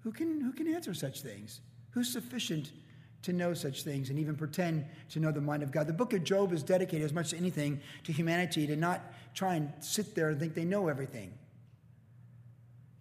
Who 0.02 0.12
can, 0.12 0.40
who 0.40 0.54
can 0.54 0.74
answer 0.74 0.94
such 0.94 1.22
things? 1.22 1.62
Who's 1.92 2.14
sufficient 2.14 2.72
to 3.24 3.34
know 3.34 3.54
such 3.54 3.84
things 3.84 4.10
and 4.10 4.18
even 4.18 4.36
pretend 4.36 4.86
to 5.10 5.20
know 5.20 5.32
the 5.32 5.42
mind 5.42 5.64
of 5.64 5.72
God? 5.72 5.88
The 5.88 5.94
book 5.94 6.14
of 6.14 6.24
Job 6.24 6.54
is 6.54 6.64
dedicated 6.64 7.06
as 7.06 7.14
much 7.14 7.34
as 7.34 7.40
anything 7.40 7.82
to 8.04 8.12
humanity 8.12 8.68
to 8.68 8.76
not 8.76 9.02
try 9.34 9.56
and 9.56 9.72
sit 9.80 10.16
there 10.16 10.30
and 10.30 10.40
think 10.40 10.54
they 10.54 10.66
know 10.66 10.88
everything. 10.88 11.34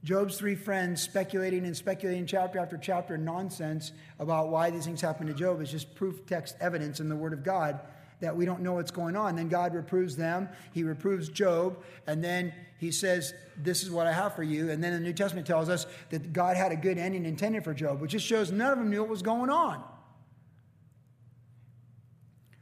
Job's 0.04 0.38
three 0.38 0.54
friends 0.54 1.02
speculating 1.02 1.64
and 1.64 1.76
speculating 1.76 2.25
chapter 2.25 2.58
after 2.58 2.78
chapter 2.78 3.18
nonsense 3.18 3.92
about 4.18 4.48
why 4.48 4.70
these 4.70 4.87
things 4.87 5.00
happen 5.00 5.26
to 5.26 5.34
Job 5.34 5.60
is 5.60 5.70
just 5.70 5.94
proof 5.94 6.25
text 6.26 6.56
evidence 6.60 7.00
in 7.00 7.08
the 7.08 7.16
Word 7.16 7.32
of 7.32 7.42
God 7.42 7.80
that 8.20 8.37
we 8.37 8.44
don't 8.44 8.60
know 8.60 8.75
what's 8.75 8.90
going 8.90 9.16
on. 9.16 9.37
Then 9.37 9.48
God 9.48 9.75
reproves 9.75 10.16
them. 10.16 10.48
He 10.72 10.82
reproves 10.82 11.28
Job, 11.28 11.78
and 12.06 12.22
then 12.22 12.52
he 12.78 12.90
says, 12.90 13.34
This 13.56 13.82
is 13.82 13.90
what 13.90 14.06
I 14.06 14.12
have 14.12 14.34
for 14.34 14.42
you. 14.42 14.70
And 14.70 14.82
then 14.82 14.92
the 14.92 15.00
New 15.00 15.12
Testament 15.12 15.46
tells 15.46 15.68
us 15.68 15.87
that 16.10 16.32
God 16.32 16.56
had 16.56 16.72
a 16.72 16.76
good 16.76 16.98
ending 16.98 17.25
intended 17.25 17.64
for 17.64 17.75
Job, 17.75 18.00
which 18.00 18.12
just 18.12 18.26
shows 18.26 18.50
none 18.52 18.72
of 18.72 18.78
them 18.78 18.90
knew 18.90 19.00
what 19.00 19.10
was 19.10 19.22
going 19.22 19.50
on. 19.50 19.82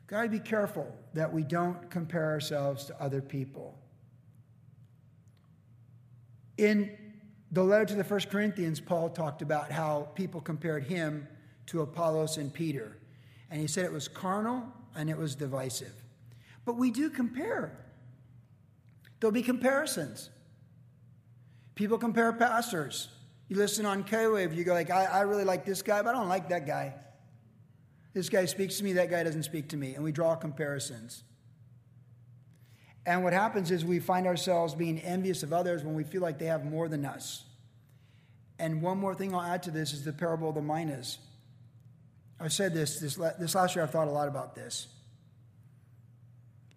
Got 0.07 0.23
to 0.23 0.29
be 0.29 0.39
careful 0.39 0.87
that 1.15 1.33
we 1.33 1.43
don't 1.43 1.91
compare 1.91 2.27
ourselves 2.27 2.85
to 2.87 3.03
other 3.03 3.21
people. 3.21 3.77
In 6.59 6.97
the 7.51 7.63
letter 7.63 7.85
to 7.87 7.95
the 7.95 8.05
First 8.05 8.31
Corinthians, 8.31 8.81
Paul 8.81 9.11
talked 9.11 9.43
about 9.43 9.71
how 9.71 10.09
people 10.15 10.41
compared 10.41 10.85
him 10.85 11.27
to 11.67 11.83
Apollos 11.83 12.37
and 12.37 12.53
Peter. 12.53 12.97
And 13.51 13.61
he 13.61 13.67
said 13.67 13.85
it 13.85 13.93
was 13.93 14.09
carnal 14.09 14.65
and 14.95 15.11
it 15.11 15.17
was 15.17 15.35
divisive. 15.35 15.93
But 16.65 16.77
we 16.77 16.91
do 16.91 17.11
compare. 17.11 17.77
There'll 19.21 19.33
be 19.33 19.43
comparisons. 19.43 20.31
People 21.75 21.99
compare 21.99 22.33
pastors. 22.33 23.09
You 23.49 23.57
listen 23.57 23.87
on 23.87 24.03
K-Wave, 24.03 24.53
you 24.55 24.65
go 24.65 24.73
like, 24.73 24.91
I, 24.91 25.05
I 25.05 25.21
really 25.21 25.45
like 25.45 25.65
this 25.65 25.83
guy, 25.83 26.03
but 26.03 26.15
I 26.15 26.19
don't 26.19 26.29
like 26.29 26.49
that 26.49 26.67
guy. 26.67 26.95
This 28.17 28.31
guy 28.31 28.47
speaks 28.47 28.79
to 28.79 28.85
me, 28.85 28.95
that 28.95 29.11
guy 29.11 29.25
doesn't 29.25 29.43
speak 29.43 29.69
to 29.69 29.77
me. 29.77 29.95
And 29.95 30.03
we 30.03 30.11
draw 30.11 30.37
comparisons. 30.37 31.23
And 33.05 33.23
what 33.23 33.35
happens 33.35 33.71
is 33.71 33.85
we 33.85 33.99
find 33.99 34.27
ourselves 34.27 34.75
being 34.75 34.99
envious 35.01 35.43
of 35.43 35.53
others 35.53 35.85
when 35.85 35.95
we 35.95 36.03
feel 36.03 36.23
like 36.23 36.39
they 36.39 36.47
have 36.47 36.65
more 36.65 36.89
than 36.89 37.05
us. 37.05 37.45
And 38.59 38.81
one 38.81 38.97
more 38.97 39.15
thing 39.15 39.35
I'll 39.35 39.43
add 39.43 39.65
to 39.65 39.71
this 39.71 39.93
is 39.93 40.03
the 40.03 40.15
parable 40.15 40.49
of 40.49 40.55
the 40.55 40.63
minas. 40.63 41.19
I've 42.41 42.55
said 42.55 42.73
this, 42.73 43.01
this, 43.01 43.17
this 43.39 43.55
last 43.55 43.77
year, 43.77 43.85
I've 43.85 43.91
thought 43.91 44.09
a 44.09 44.13
lot 44.13 44.29
about 44.29 44.55
this. 44.55 44.87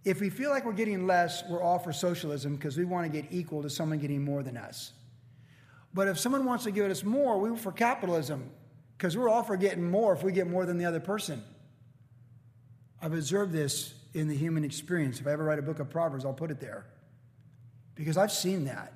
If 0.03 0.19
we 0.19 0.29
feel 0.29 0.49
like 0.49 0.65
we're 0.65 0.73
getting 0.73 1.07
less, 1.07 1.45
we're 1.49 1.63
all 1.63 1.79
for 1.79 1.93
socialism 1.93 2.57
because 2.57 2.77
we 2.77 2.83
want 2.83 3.09
to 3.09 3.21
get 3.21 3.31
equal 3.31 3.61
to 3.61 3.69
someone 3.69 3.99
getting 3.99 4.25
more 4.25 4.43
than 4.43 4.57
us. 4.57 4.91
But 5.93 6.09
if 6.09 6.19
someone 6.19 6.43
wants 6.43 6.65
to 6.65 6.71
give 6.71 6.91
us 6.91 7.05
more, 7.05 7.39
we're 7.39 7.55
for 7.55 7.71
capitalism 7.71 8.51
because 8.99 9.15
we're 9.15 9.29
all 9.29 9.43
for 9.43 9.55
getting 9.55 9.89
more 9.89 10.11
if 10.11 10.23
we 10.23 10.33
get 10.33 10.45
more 10.45 10.65
than 10.65 10.77
the 10.77 10.83
other 10.83 10.99
person. 10.99 11.41
I've 13.01 13.13
observed 13.13 13.53
this 13.53 13.93
in 14.13 14.27
the 14.27 14.35
human 14.35 14.65
experience. 14.65 15.21
If 15.21 15.27
I 15.27 15.31
ever 15.31 15.45
write 15.45 15.57
a 15.57 15.61
book 15.61 15.79
of 15.79 15.89
Proverbs, 15.89 16.25
I'll 16.25 16.33
put 16.33 16.51
it 16.51 16.59
there 16.59 16.85
because 17.95 18.17
I've 18.17 18.31
seen 18.31 18.65
that. 18.65 18.91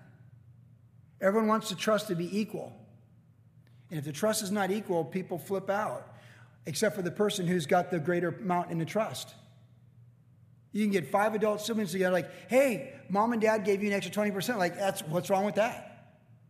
Everyone 1.21 1.47
wants 1.47 1.69
the 1.69 1.75
trust 1.75 2.09
to 2.09 2.15
be 2.15 2.37
equal. 2.37 2.77
And 3.91 3.97
if 3.97 4.03
the 4.03 4.11
trust 4.11 4.43
is 4.43 4.51
not 4.51 4.71
equal, 4.71 5.05
people 5.05 5.37
flip 5.37 5.69
out 5.69 6.13
except 6.65 6.97
for 6.97 7.01
the 7.01 7.11
person 7.11 7.47
who's 7.47 7.65
got 7.65 7.89
the 7.89 7.99
greater 7.99 8.27
amount 8.27 8.71
in 8.71 8.79
the 8.79 8.85
trust. 8.85 9.33
You 10.73 10.83
can 10.83 10.91
get 10.91 11.11
five 11.11 11.33
adult 11.33 11.61
siblings 11.61 11.93
together, 11.93 12.11
like, 12.11 12.29
hey, 12.49 12.93
mom 13.07 13.31
and 13.31 13.41
dad 13.41 13.63
gave 13.63 13.81
you 13.81 13.87
an 13.87 13.93
extra 13.93 14.13
20%. 14.13 14.57
Like, 14.57 14.75
that's 14.77 15.01
what's 15.03 15.29
wrong 15.29 15.45
with 15.45 15.55
that? 15.55 15.92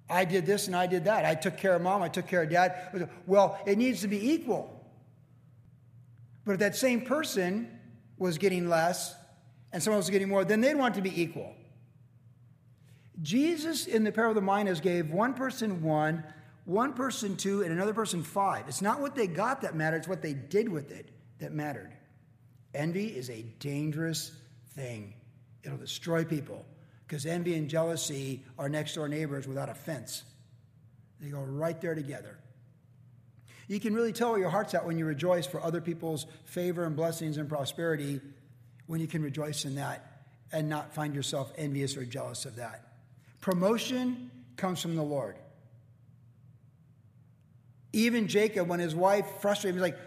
I 0.10 0.26
did 0.26 0.46
this 0.46 0.68
and 0.68 0.76
I 0.76 0.88
did 0.88 1.06
that. 1.06 1.26
I 1.26 1.36
took 1.36 1.58
care 1.58 1.76
of 1.76 1.82
mom, 1.82 2.02
I 2.02 2.10
took 2.10 2.28
care 2.28 2.44
of 2.44 2.50
dad. 2.50 3.10
Well, 3.26 3.60
it 3.66 3.78
needs 3.78 4.02
to 4.02 4.08
be 4.08 4.32
equal. 4.32 4.86
But 6.46 6.54
if 6.54 6.60
that 6.60 6.76
same 6.76 7.02
person 7.02 7.80
was 8.18 8.38
getting 8.38 8.68
less 8.68 9.16
and 9.72 9.82
someone 9.82 9.98
was 9.98 10.10
getting 10.10 10.30
more, 10.30 10.44
then 10.44 10.62
they'd 10.62 10.76
want 10.76 10.96
to 10.96 11.02
be 11.02 11.22
equal. 11.22 11.56
Jesus 13.22 13.88
in 13.88 14.04
the 14.04 14.12
parable 14.12 14.38
of 14.38 14.46
the 14.46 14.52
minas 14.52 14.82
gave 14.82 15.12
one 15.12 15.34
person 15.34 15.82
one, 15.82 16.24
one 16.66 16.94
person 16.94 17.38
two, 17.38 17.62
and 17.62 17.72
another 17.72 17.94
person 17.94 18.24
five. 18.24 18.68
It's 18.68 18.82
not 18.82 19.00
what 19.00 19.16
they 19.16 19.28
got 19.28 19.62
that 19.62 19.76
mattered, 19.76 19.98
it's 19.98 20.08
what 20.08 20.22
they 20.22 20.34
did 20.34 20.68
with 20.68 20.92
it 20.92 21.10
that 21.40 21.54
mattered. 21.54 21.94
Envy 22.74 23.08
is 23.08 23.30
a 23.30 23.44
dangerous 23.60 24.32
thing, 24.76 25.14
it'll 25.64 25.78
destroy 25.78 26.26
people 26.26 26.66
because 27.08 27.26
envy 27.26 27.56
and 27.56 27.70
jealousy 27.70 28.44
are 28.58 28.70
next 28.70 28.96
door 28.96 29.08
neighbors 29.08 29.48
without 29.48 29.70
a 29.70 29.76
fence. 29.76 30.24
They 31.20 31.30
go 31.30 31.42
right 31.42 31.80
there 31.80 31.96
together. 31.96 32.38
You 33.68 33.80
can 33.80 33.94
really 33.94 34.12
tell 34.12 34.32
where 34.32 34.40
your 34.40 34.50
heart's 34.50 34.74
at 34.74 34.86
when 34.86 34.98
you 34.98 35.06
rejoice 35.06 35.46
for 35.46 35.62
other 35.62 35.82
people's 35.82 36.26
favor 36.46 36.84
and 36.84 36.96
blessings 36.96 37.38
and 37.38 37.48
prosperity, 37.48 38.20
when 38.88 39.00
you 39.00 39.08
can 39.08 39.22
rejoice 39.22 39.66
in 39.66 39.76
that 39.76 40.24
and 40.52 40.70
not 40.70 40.94
find 40.94 41.16
yourself 41.16 41.52
envious 41.58 41.96
or 41.96 42.06
jealous 42.06 42.46
of 42.46 42.58
that. 42.58 42.94
Promotion 43.42 44.30
comes 44.58 44.82
from 44.82 44.96
the 44.96 45.04
Lord. 45.04 45.38
Even 47.94 48.28
Jacob, 48.28 48.68
when 48.68 48.80
his 48.80 48.96
wife 48.96 49.26
frustrated 49.40 49.78
him, 49.78 49.84
he's 49.84 49.94
like, 49.94 50.00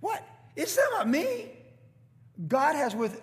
What? 0.00 0.26
It's 0.54 0.76
not 0.76 0.92
about 0.92 1.08
me. 1.08 1.50
God 2.48 2.74
has 2.74 2.94
with, 2.94 3.20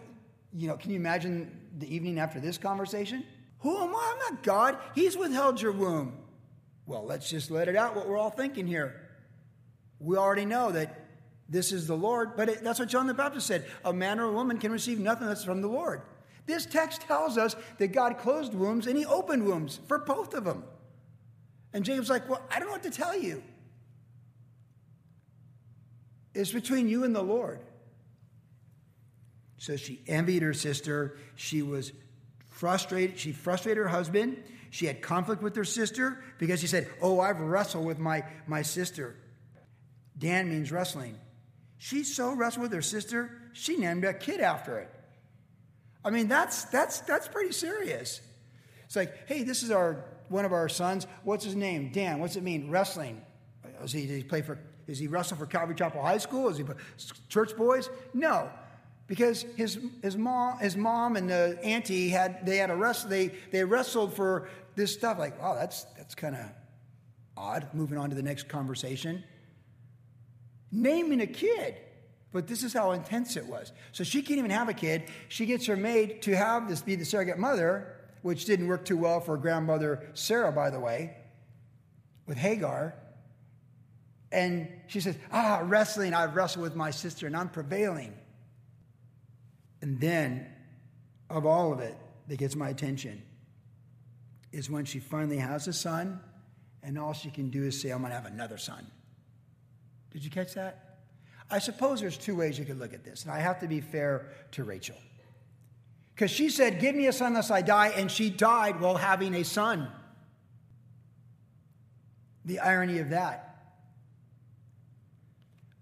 you 0.53 0.67
know, 0.67 0.77
can 0.77 0.91
you 0.91 0.95
imagine 0.95 1.59
the 1.77 1.93
evening 1.93 2.19
after 2.19 2.39
this 2.39 2.57
conversation? 2.57 3.23
Who 3.59 3.75
am 3.77 3.95
I? 3.95 4.13
I'm 4.13 4.33
not 4.33 4.43
God. 4.43 4.77
He's 4.95 5.17
withheld 5.17 5.61
your 5.61 5.71
womb. 5.71 6.17
Well, 6.85 7.05
let's 7.05 7.29
just 7.29 7.51
let 7.51 7.67
it 7.67 7.75
out 7.75 7.95
what 7.95 8.07
we're 8.07 8.17
all 8.17 8.31
thinking 8.31 8.65
here. 8.65 8.95
We 9.99 10.17
already 10.17 10.45
know 10.45 10.71
that 10.71 11.05
this 11.49 11.71
is 11.71 11.87
the 11.87 11.95
Lord, 11.95 12.35
but 12.35 12.49
it, 12.49 12.63
that's 12.63 12.79
what 12.79 12.89
John 12.89 13.07
the 13.07 13.13
Baptist 13.13 13.47
said. 13.47 13.65
A 13.83 13.91
man 13.91 14.19
or 14.19 14.25
a 14.25 14.31
woman 14.31 14.57
can 14.57 14.71
receive 14.71 14.99
nothing 14.99 15.27
that's 15.27 15.43
from 15.43 15.61
the 15.61 15.67
Lord. 15.67 16.01
This 16.45 16.65
text 16.65 17.01
tells 17.01 17.37
us 17.37 17.55
that 17.77 17.89
God 17.89 18.17
closed 18.17 18.53
wombs 18.53 18.87
and 18.87 18.97
he 18.97 19.05
opened 19.05 19.45
wombs 19.45 19.79
for 19.87 19.99
both 19.99 20.33
of 20.33 20.45
them. 20.45 20.63
And 21.73 21.85
Jacob's 21.85 22.09
like, 22.09 22.27
Well, 22.27 22.41
I 22.49 22.59
don't 22.59 22.69
know 22.69 22.73
what 22.73 22.83
to 22.83 22.89
tell 22.89 23.15
you. 23.15 23.43
It's 26.33 26.51
between 26.51 26.87
you 26.87 27.03
and 27.03 27.15
the 27.15 27.21
Lord. 27.21 27.59
So 29.59 29.75
she 29.75 30.01
envied 30.07 30.41
her 30.41 30.53
sister. 30.53 31.17
She 31.35 31.61
was 31.61 31.91
frustrated. 32.49 33.19
She 33.19 33.31
frustrated 33.31 33.77
her 33.77 33.87
husband. 33.87 34.41
She 34.71 34.85
had 34.85 35.01
conflict 35.01 35.41
with 35.41 35.55
her 35.55 35.65
sister 35.65 36.23
because 36.37 36.59
she 36.59 36.67
said, 36.67 36.89
Oh, 37.01 37.19
I've 37.19 37.39
wrestled 37.39 37.85
with 37.85 37.99
my, 37.99 38.23
my 38.47 38.61
sister. 38.61 39.15
Dan 40.17 40.49
means 40.49 40.71
wrestling. 40.71 41.17
She 41.77 42.03
so 42.03 42.33
wrestled 42.33 42.63
with 42.63 42.73
her 42.73 42.81
sister, 42.81 43.41
she 43.53 43.77
named 43.77 44.03
a 44.03 44.13
kid 44.13 44.41
after 44.41 44.79
it. 44.79 44.89
I 46.03 46.09
mean, 46.09 46.27
that's, 46.27 46.65
that's, 46.65 46.99
that's 47.01 47.27
pretty 47.27 47.53
serious. 47.53 48.21
It's 48.85 48.95
like, 48.95 49.27
hey, 49.27 49.43
this 49.43 49.63
is 49.63 49.71
our 49.71 50.05
one 50.29 50.45
of 50.45 50.53
our 50.53 50.69
sons. 50.69 51.07
What's 51.23 51.43
his 51.43 51.55
name? 51.55 51.91
Dan. 51.91 52.19
What's 52.19 52.35
it 52.35 52.43
mean? 52.43 52.69
Wrestling. 52.69 53.21
Does 53.81 53.91
he, 53.91 54.05
does 54.05 54.17
he 54.17 54.23
play 54.23 54.41
for, 54.41 54.59
is 54.87 54.99
he 54.99 55.07
wrestle 55.07 55.37
for 55.37 55.45
Calvary 55.45 55.75
Chapel 55.75 56.01
High 56.01 56.17
School? 56.17 56.49
Is 56.49 56.57
he 56.57 56.65
church 57.29 57.55
boys? 57.55 57.89
No. 58.13 58.49
Because 59.09 59.41
his, 59.57 59.79
his, 60.03 60.15
mom, 60.15 60.59
his 60.59 60.77
mom 60.77 61.15
and 61.15 61.27
the 61.27 61.57
auntie 61.63 62.09
had, 62.09 62.45
they 62.45 62.57
had 62.57 62.69
a 62.69 62.75
wrestle, 62.75 63.09
they, 63.09 63.31
they 63.51 63.63
wrestled 63.63 64.13
for 64.13 64.47
this 64.75 64.93
stuff. 64.93 65.17
Like, 65.17 65.41
wow, 65.41 65.55
that's, 65.55 65.85
that's 65.97 66.13
kind 66.13 66.35
of 66.35 66.45
odd. 67.35 67.67
Moving 67.73 67.97
on 67.97 68.11
to 68.11 68.15
the 68.15 68.21
next 68.21 68.47
conversation. 68.47 69.23
Naming 70.71 71.21
a 71.21 71.27
kid. 71.27 71.77
But 72.31 72.47
this 72.47 72.61
is 72.61 72.71
how 72.71 72.91
intense 72.91 73.35
it 73.35 73.47
was. 73.47 73.71
So 73.93 74.03
she 74.03 74.21
can't 74.21 74.37
even 74.37 74.51
have 74.51 74.69
a 74.69 74.73
kid. 74.73 75.05
She 75.27 75.47
gets 75.47 75.65
her 75.65 75.75
maid 75.75 76.21
to 76.21 76.35
have 76.35 76.69
this 76.69 76.83
be 76.83 76.93
the 76.93 77.03
surrogate 77.03 77.39
mother, 77.39 77.95
which 78.21 78.45
didn't 78.45 78.67
work 78.67 78.85
too 78.85 78.97
well 78.97 79.19
for 79.21 79.37
grandmother 79.37 80.07
Sarah, 80.13 80.51
by 80.51 80.69
the 80.69 80.79
way, 80.79 81.17
with 82.27 82.37
Hagar. 82.37 82.93
And 84.31 84.67
she 84.85 84.99
says, 84.99 85.17
Ah, 85.31 85.63
wrestling, 85.63 86.13
I've 86.13 86.35
wrestled 86.35 86.61
with 86.61 86.75
my 86.75 86.91
sister 86.91 87.25
and 87.25 87.35
I'm 87.35 87.49
prevailing. 87.49 88.13
And 89.81 89.99
then, 89.99 90.47
of 91.29 91.45
all 91.45 91.71
of 91.71 91.79
it 91.79 91.95
that 92.27 92.37
gets 92.37 92.55
my 92.55 92.69
attention, 92.69 93.21
is 94.51 94.69
when 94.69 94.85
she 94.85 94.99
finally 94.99 95.37
has 95.37 95.67
a 95.67 95.73
son, 95.73 96.19
and 96.83 96.97
all 96.97 97.13
she 97.13 97.29
can 97.29 97.49
do 97.49 97.63
is 97.63 97.79
say, 97.79 97.91
I'm 97.91 97.99
going 97.99 98.11
to 98.11 98.15
have 98.15 98.25
another 98.25 98.57
son. 98.57 98.85
Did 100.11 100.23
you 100.23 100.31
catch 100.31 100.53
that? 100.55 100.97
I 101.51 101.59
suppose 101.59 101.99
there's 101.99 102.17
two 102.17 102.35
ways 102.35 102.59
you 102.59 102.65
could 102.65 102.79
look 102.79 102.93
at 102.93 103.03
this, 103.03 103.23
and 103.23 103.31
I 103.31 103.39
have 103.39 103.59
to 103.59 103.67
be 103.67 103.81
fair 103.81 104.27
to 104.51 104.63
Rachel. 104.63 104.97
Because 106.13 106.31
she 106.31 106.49
said, 106.49 106.79
Give 106.79 106.95
me 106.95 107.07
a 107.07 107.13
son 107.13 107.33
lest 107.33 107.51
I 107.51 107.61
die, 107.61 107.89
and 107.89 108.11
she 108.11 108.29
died 108.29 108.79
while 108.81 108.97
having 108.97 109.33
a 109.35 109.43
son. 109.43 109.89
The 112.45 112.59
irony 112.59 112.99
of 112.99 113.09
that. 113.11 113.45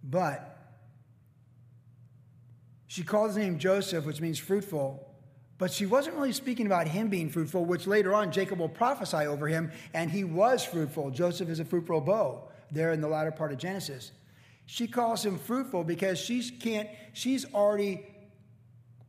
But 0.03 0.56
she 2.87 3.03
called 3.03 3.29
his 3.29 3.37
name 3.37 3.59
Joseph, 3.59 4.05
which 4.05 4.21
means 4.21 4.39
fruitful, 4.39 5.03
but 5.57 5.71
she 5.71 5.85
wasn't 5.85 6.15
really 6.15 6.31
speaking 6.31 6.65
about 6.65 6.87
him 6.87 7.09
being 7.09 7.29
fruitful, 7.29 7.65
which 7.65 7.87
later 7.87 8.13
on 8.13 8.31
Jacob 8.31 8.59
will 8.59 8.69
prophesy 8.69 9.25
over 9.25 9.47
him, 9.47 9.71
and 9.93 10.09
he 10.09 10.23
was 10.23 10.63
fruitful. 10.63 11.11
Joseph 11.11 11.49
is 11.49 11.59
a 11.59 11.65
fruitful 11.65 12.01
bough 12.01 12.49
there 12.71 12.91
in 12.93 13.01
the 13.01 13.07
latter 13.07 13.31
part 13.31 13.51
of 13.51 13.57
Genesis. 13.57 14.11
She 14.65 14.87
calls 14.87 15.25
him 15.25 15.37
fruitful 15.37 15.83
because 15.83 16.19
she's 16.19 16.51
can't, 16.51 16.89
she's 17.13 17.45
already 17.53 18.05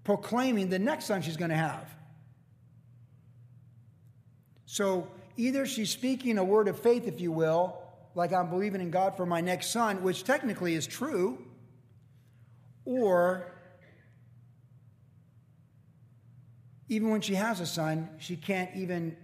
proclaiming 0.04 0.70
the 0.70 0.78
next 0.78 1.06
son 1.06 1.20
she's 1.22 1.36
going 1.36 1.50
to 1.50 1.56
have. 1.56 1.94
So 4.64 5.08
either 5.36 5.66
she's 5.66 5.90
speaking 5.90 6.38
a 6.38 6.44
word 6.44 6.68
of 6.68 6.78
faith, 6.78 7.06
if 7.06 7.20
you 7.20 7.32
will, 7.32 7.76
like 8.14 8.32
I'm 8.32 8.48
believing 8.48 8.80
in 8.80 8.90
God 8.90 9.16
for 9.16 9.26
my 9.26 9.40
next 9.40 9.70
son, 9.70 10.02
which 10.02 10.24
technically 10.24 10.74
is 10.74 10.86
true, 10.86 11.38
or 12.84 13.57
even 16.88 17.10
when 17.10 17.20
she 17.20 17.34
has 17.34 17.60
a 17.60 17.66
son, 17.66 18.08
she 18.18 18.36
can't 18.36 18.74
even 18.74 19.16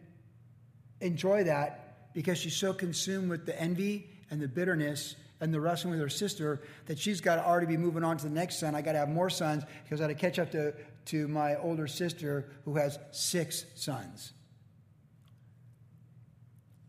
enjoy 1.01 1.45
that 1.45 2.13
because 2.13 2.39
she's 2.39 2.57
so 2.57 2.73
consumed 2.73 3.31
with 3.31 3.47
the 3.47 3.61
envy 3.61 4.09
and 4.31 4.41
the 4.41 4.49
bitterness 4.49 5.17
and 5.41 5.53
the 5.53 5.61
wrestling 5.61 5.93
with 5.93 6.01
her 6.01 6.09
sister 6.09 6.63
that 6.87 6.99
she's 6.99 7.21
got 7.21 7.37
to 7.37 7.45
already 7.45 7.67
be 7.67 7.77
moving 7.77 8.05
on 8.05 8.17
to 8.17 8.25
the 8.25 8.31
next 8.31 8.61
son. 8.61 8.75
I 8.75 8.83
got 8.83 8.93
to 8.93 8.99
have 8.99 9.09
more 9.09 9.31
sons 9.31 9.65
because 9.83 10.01
I 10.01 10.05
got 10.05 10.09
to 10.09 10.15
catch 10.15 10.39
up 10.39 10.51
to, 10.53 10.75
to 11.07 11.29
my 11.29 11.57
older 11.57 11.87
sister 11.87 12.51
who 12.65 12.77
has 12.77 12.99
six 13.11 13.65
sons. 13.75 14.33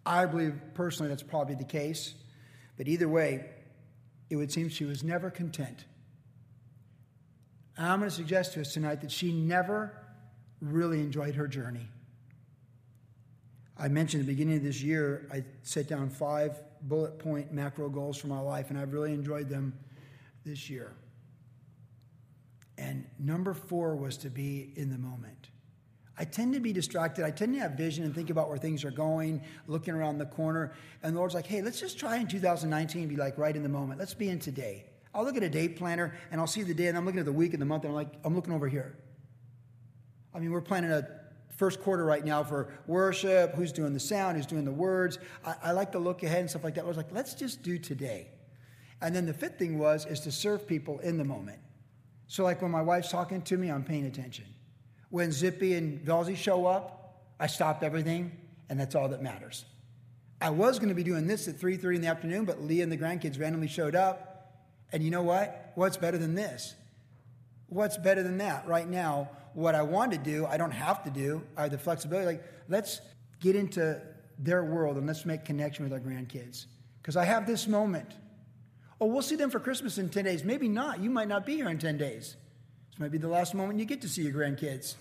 I 0.05 0.25
believe 0.25 0.53
personally 0.75 1.09
that's 1.09 1.23
probably 1.23 1.55
the 1.55 1.63
case, 1.63 2.13
but 2.77 2.87
either 2.87 3.09
way, 3.09 3.49
it 4.29 4.35
would 4.35 4.51
seem 4.51 4.69
she 4.69 4.85
was 4.85 5.03
never 5.03 5.31
content. 5.31 5.85
I'm 7.77 7.99
going 7.99 8.09
to 8.09 8.15
suggest 8.15 8.53
to 8.53 8.61
us 8.61 8.73
tonight 8.73 9.01
that 9.01 9.11
she 9.11 9.33
never 9.33 9.91
really 10.61 10.99
enjoyed 10.99 11.35
her 11.35 11.47
journey. 11.47 11.87
I 13.77 13.87
mentioned 13.87 14.21
at 14.21 14.27
the 14.27 14.33
beginning 14.33 14.57
of 14.57 14.63
this 14.63 14.81
year, 14.81 15.27
I 15.31 15.43
set 15.63 15.87
down 15.87 16.09
five 16.09 16.61
bullet 16.83 17.19
point 17.19 17.51
macro 17.51 17.89
goals 17.89 18.17
for 18.17 18.27
my 18.27 18.39
life, 18.39 18.69
and 18.69 18.79
I've 18.79 18.93
really 18.93 19.13
enjoyed 19.13 19.49
them 19.49 19.77
this 20.45 20.69
year. 20.69 20.93
And 22.77 23.05
number 23.19 23.53
four 23.53 23.95
was 23.95 24.17
to 24.17 24.29
be 24.29 24.73
in 24.75 24.89
the 24.89 24.97
moment. 24.97 25.49
I 26.17 26.23
tend 26.23 26.53
to 26.53 26.61
be 26.61 26.71
distracted. 26.71 27.25
I 27.25 27.31
tend 27.31 27.53
to 27.55 27.59
have 27.59 27.71
vision 27.71 28.05
and 28.05 28.15
think 28.15 28.29
about 28.29 28.47
where 28.47 28.57
things 28.57 28.85
are 28.85 28.91
going, 28.91 29.41
looking 29.67 29.93
around 29.93 30.17
the 30.17 30.25
corner. 30.25 30.73
And 31.03 31.13
the 31.13 31.19
Lord's 31.19 31.35
like, 31.35 31.45
hey, 31.45 31.61
let's 31.61 31.79
just 31.79 31.99
try 31.99 32.17
in 32.17 32.27
2019 32.27 33.09
be 33.09 33.17
like 33.17 33.37
right 33.37 33.55
in 33.55 33.63
the 33.63 33.69
moment. 33.69 33.99
Let's 33.99 34.13
be 34.13 34.29
in 34.29 34.39
today. 34.39 34.85
I'll 35.13 35.25
look 35.25 35.35
at 35.35 35.43
a 35.43 35.49
date 35.49 35.77
planner 35.77 36.13
and 36.31 36.39
I'll 36.39 36.47
see 36.47 36.63
the 36.63 36.73
day, 36.73 36.87
and 36.87 36.97
I'm 36.97 37.05
looking 37.05 37.19
at 37.19 37.25
the 37.25 37.33
week 37.33 37.53
and 37.53 37.61
the 37.61 37.65
month, 37.65 37.83
and 37.83 37.91
I'm 37.91 37.95
like, 37.95 38.13
I'm 38.23 38.35
looking 38.35 38.53
over 38.53 38.67
here. 38.67 38.95
I 40.35 40.39
mean, 40.39 40.51
we're 40.51 40.61
planning 40.61 40.91
a 40.91 41.07
first 41.55 41.81
quarter 41.81 42.03
right 42.03 42.25
now 42.25 42.43
for 42.43 42.73
worship, 42.87 43.55
who's 43.55 43.71
doing 43.71 43.93
the 43.93 43.99
sound, 43.99 44.35
who's 44.35 44.45
doing 44.45 44.65
the 44.65 44.71
words. 44.71 45.17
I, 45.45 45.55
I, 45.63 45.71
like 45.71 45.93
to 45.93 45.99
look 45.99 46.23
ahead 46.23 46.41
and 46.41 46.49
stuff 46.49 46.65
like 46.65 46.75
that. 46.75 46.83
I 46.83 46.87
was 46.87 46.97
like, 46.97 47.11
let's 47.13 47.33
just 47.33 47.63
do 47.63 47.79
today. 47.79 48.27
And 49.01 49.15
then 49.15 49.25
the 49.25 49.33
fifth 49.33 49.57
thing 49.57 49.79
was 49.79 50.05
is 50.05 50.19
to 50.21 50.31
serve 50.31 50.67
people 50.67 50.99
in 50.99 51.17
the 51.17 51.23
moment. 51.23 51.59
So 52.27 52.43
like 52.43 52.61
when 52.61 52.71
my 52.71 52.81
wife's 52.81 53.09
talking 53.09 53.41
to 53.43 53.57
me, 53.57 53.69
I'm 53.69 53.83
paying 53.83 54.05
attention. 54.05 54.45
When 55.09 55.31
Zippy 55.31 55.75
and 55.75 56.05
Velzy 56.05 56.35
show 56.35 56.65
up, 56.65 57.23
I 57.39 57.47
stop 57.47 57.83
everything, 57.83 58.31
and 58.69 58.77
that's 58.77 58.95
all 58.95 59.07
that 59.09 59.21
matters. 59.21 59.65
I 60.41 60.49
was 60.49 60.79
going 60.79 60.89
to 60.89 60.95
be 60.95 61.03
doing 61.03 61.27
this 61.27 61.47
at 61.47 61.55
3:30 61.55 61.95
in 61.95 62.01
the 62.01 62.07
afternoon, 62.07 62.43
but 62.43 62.61
Leah 62.61 62.83
and 62.83 62.91
the 62.91 62.97
grandkids 62.97 63.39
randomly 63.39 63.67
showed 63.67 63.95
up. 63.95 64.51
And 64.91 65.01
you 65.01 65.11
know 65.11 65.23
what? 65.23 65.71
What's 65.75 65.95
better 65.95 66.17
than 66.17 66.35
this? 66.35 66.75
What's 67.67 67.97
better 67.97 68.23
than 68.23 68.37
that 68.39 68.67
right 68.67 68.87
now? 68.87 69.29
What 69.55 69.73
I 69.73 69.81
want 69.81 70.11
to 70.11 70.17
do, 70.17 70.45
I 70.45 70.57
don't 70.57 70.71
have 70.71 71.03
to 71.05 71.09
do. 71.09 71.41
I 71.55 71.63
have 71.63 71.71
the 71.71 71.77
flexibility. 71.77 72.25
Like, 72.27 72.43
let's 72.67 73.01
get 73.39 73.55
into 73.55 74.01
their 74.37 74.63
world 74.63 74.97
and 74.97 75.07
let's 75.07 75.25
make 75.25 75.45
connection 75.45 75.85
with 75.85 75.93
our 75.93 75.99
grandkids. 75.99 76.65
Because 77.01 77.15
I 77.15 77.23
have 77.23 77.47
this 77.47 77.67
moment. 77.67 78.09
Oh, 78.99 79.07
we'll 79.07 79.21
see 79.21 79.37
them 79.37 79.49
for 79.49 79.59
Christmas 79.59 79.97
in 79.97 80.09
10 80.09 80.25
days. 80.25 80.43
Maybe 80.43 80.67
not. 80.67 80.99
You 80.99 81.09
might 81.09 81.29
not 81.29 81.45
be 81.45 81.55
here 81.55 81.69
in 81.69 81.79
10 81.79 81.97
days. 81.97 82.35
This 82.91 82.99
might 82.99 83.11
be 83.11 83.17
the 83.17 83.29
last 83.29 83.53
moment 83.53 83.79
you 83.79 83.85
get 83.85 84.01
to 84.01 84.09
see 84.09 84.23
your 84.23 84.33
grandkids. 84.33 84.95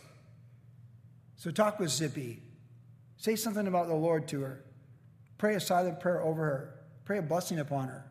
So 1.37 1.51
talk 1.51 1.81
with 1.81 1.91
Zippy. 1.91 2.41
Say 3.17 3.37
something 3.37 3.67
about 3.67 3.89
the 3.89 3.95
Lord 3.95 4.29
to 4.29 4.43
her. 4.43 4.65
Pray 5.37 5.57
a 5.57 5.61
silent 5.61 5.99
prayer 5.99 6.23
over 6.23 6.45
her. 6.45 6.75
Pray 7.05 7.19
a 7.19 7.23
blessing 7.23 7.59
upon 7.59 7.89
her. 7.89 8.05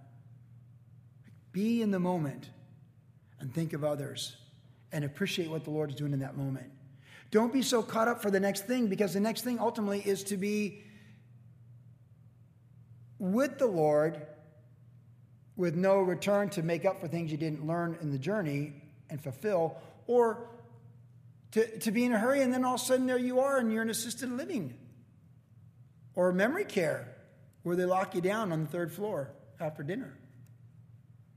Be 1.54 1.82
in 1.82 1.92
the 1.92 2.00
moment 2.00 2.50
and 3.40 3.54
think 3.54 3.74
of 3.74 3.84
others 3.84 4.36
and 4.94 5.04
appreciate 5.04 5.50
what 5.50 5.64
the 5.66 5.72
Lord 5.72 5.90
is 5.90 5.96
doing 5.96 6.14
in 6.14 6.20
that 6.20 6.38
moment. 6.38 6.72
Don't 7.32 7.52
be 7.52 7.64
so 7.64 7.82
caught 7.82 8.08
up 8.08 8.22
for 8.22 8.30
the 8.30 8.40
next 8.40 8.68
thing 8.68 8.88
because 8.88 9.14
the 9.14 9.20
next 9.20 9.42
thing 9.42 9.60
ultimately 9.60 10.00
is 10.00 10.24
to 10.26 10.38
be 10.38 10.84
with 13.18 13.58
the 13.58 13.66
Lord 13.66 14.28
with 15.56 15.76
no 15.76 16.00
return 16.00 16.50
to 16.50 16.64
make 16.64 16.86
up 16.86 17.02
for 17.02 17.08
things 17.08 17.32
you 17.32 17.38
didn't 17.38 17.66
learn 17.66 17.98
in 18.02 18.12
the 18.12 18.18
journey 18.18 18.74
and 19.10 19.22
fulfill, 19.22 19.78
or 20.08 20.48
to, 21.52 21.80
to 21.80 21.92
be 21.92 22.06
in 22.06 22.14
a 22.14 22.18
hurry 22.18 22.42
and 22.42 22.54
then 22.54 22.64
all 22.64 22.76
of 22.76 22.82
a 22.82 22.84
sudden 22.84 23.06
there 23.06 23.18
you 23.18 23.40
are 23.40 23.58
and 23.58 23.72
you're 23.72 23.82
in 23.82 23.90
assisted 23.90 24.32
living 24.32 24.74
or 26.16 26.32
memory 26.32 26.66
care 26.66 27.16
where 27.64 27.76
they 27.76 27.86
lock 27.86 28.16
you 28.16 28.22
down 28.22 28.52
on 28.52 28.62
the 28.62 28.68
third 28.68 28.92
floor 28.92 29.32
after 29.60 29.84
dinner. 29.84 30.18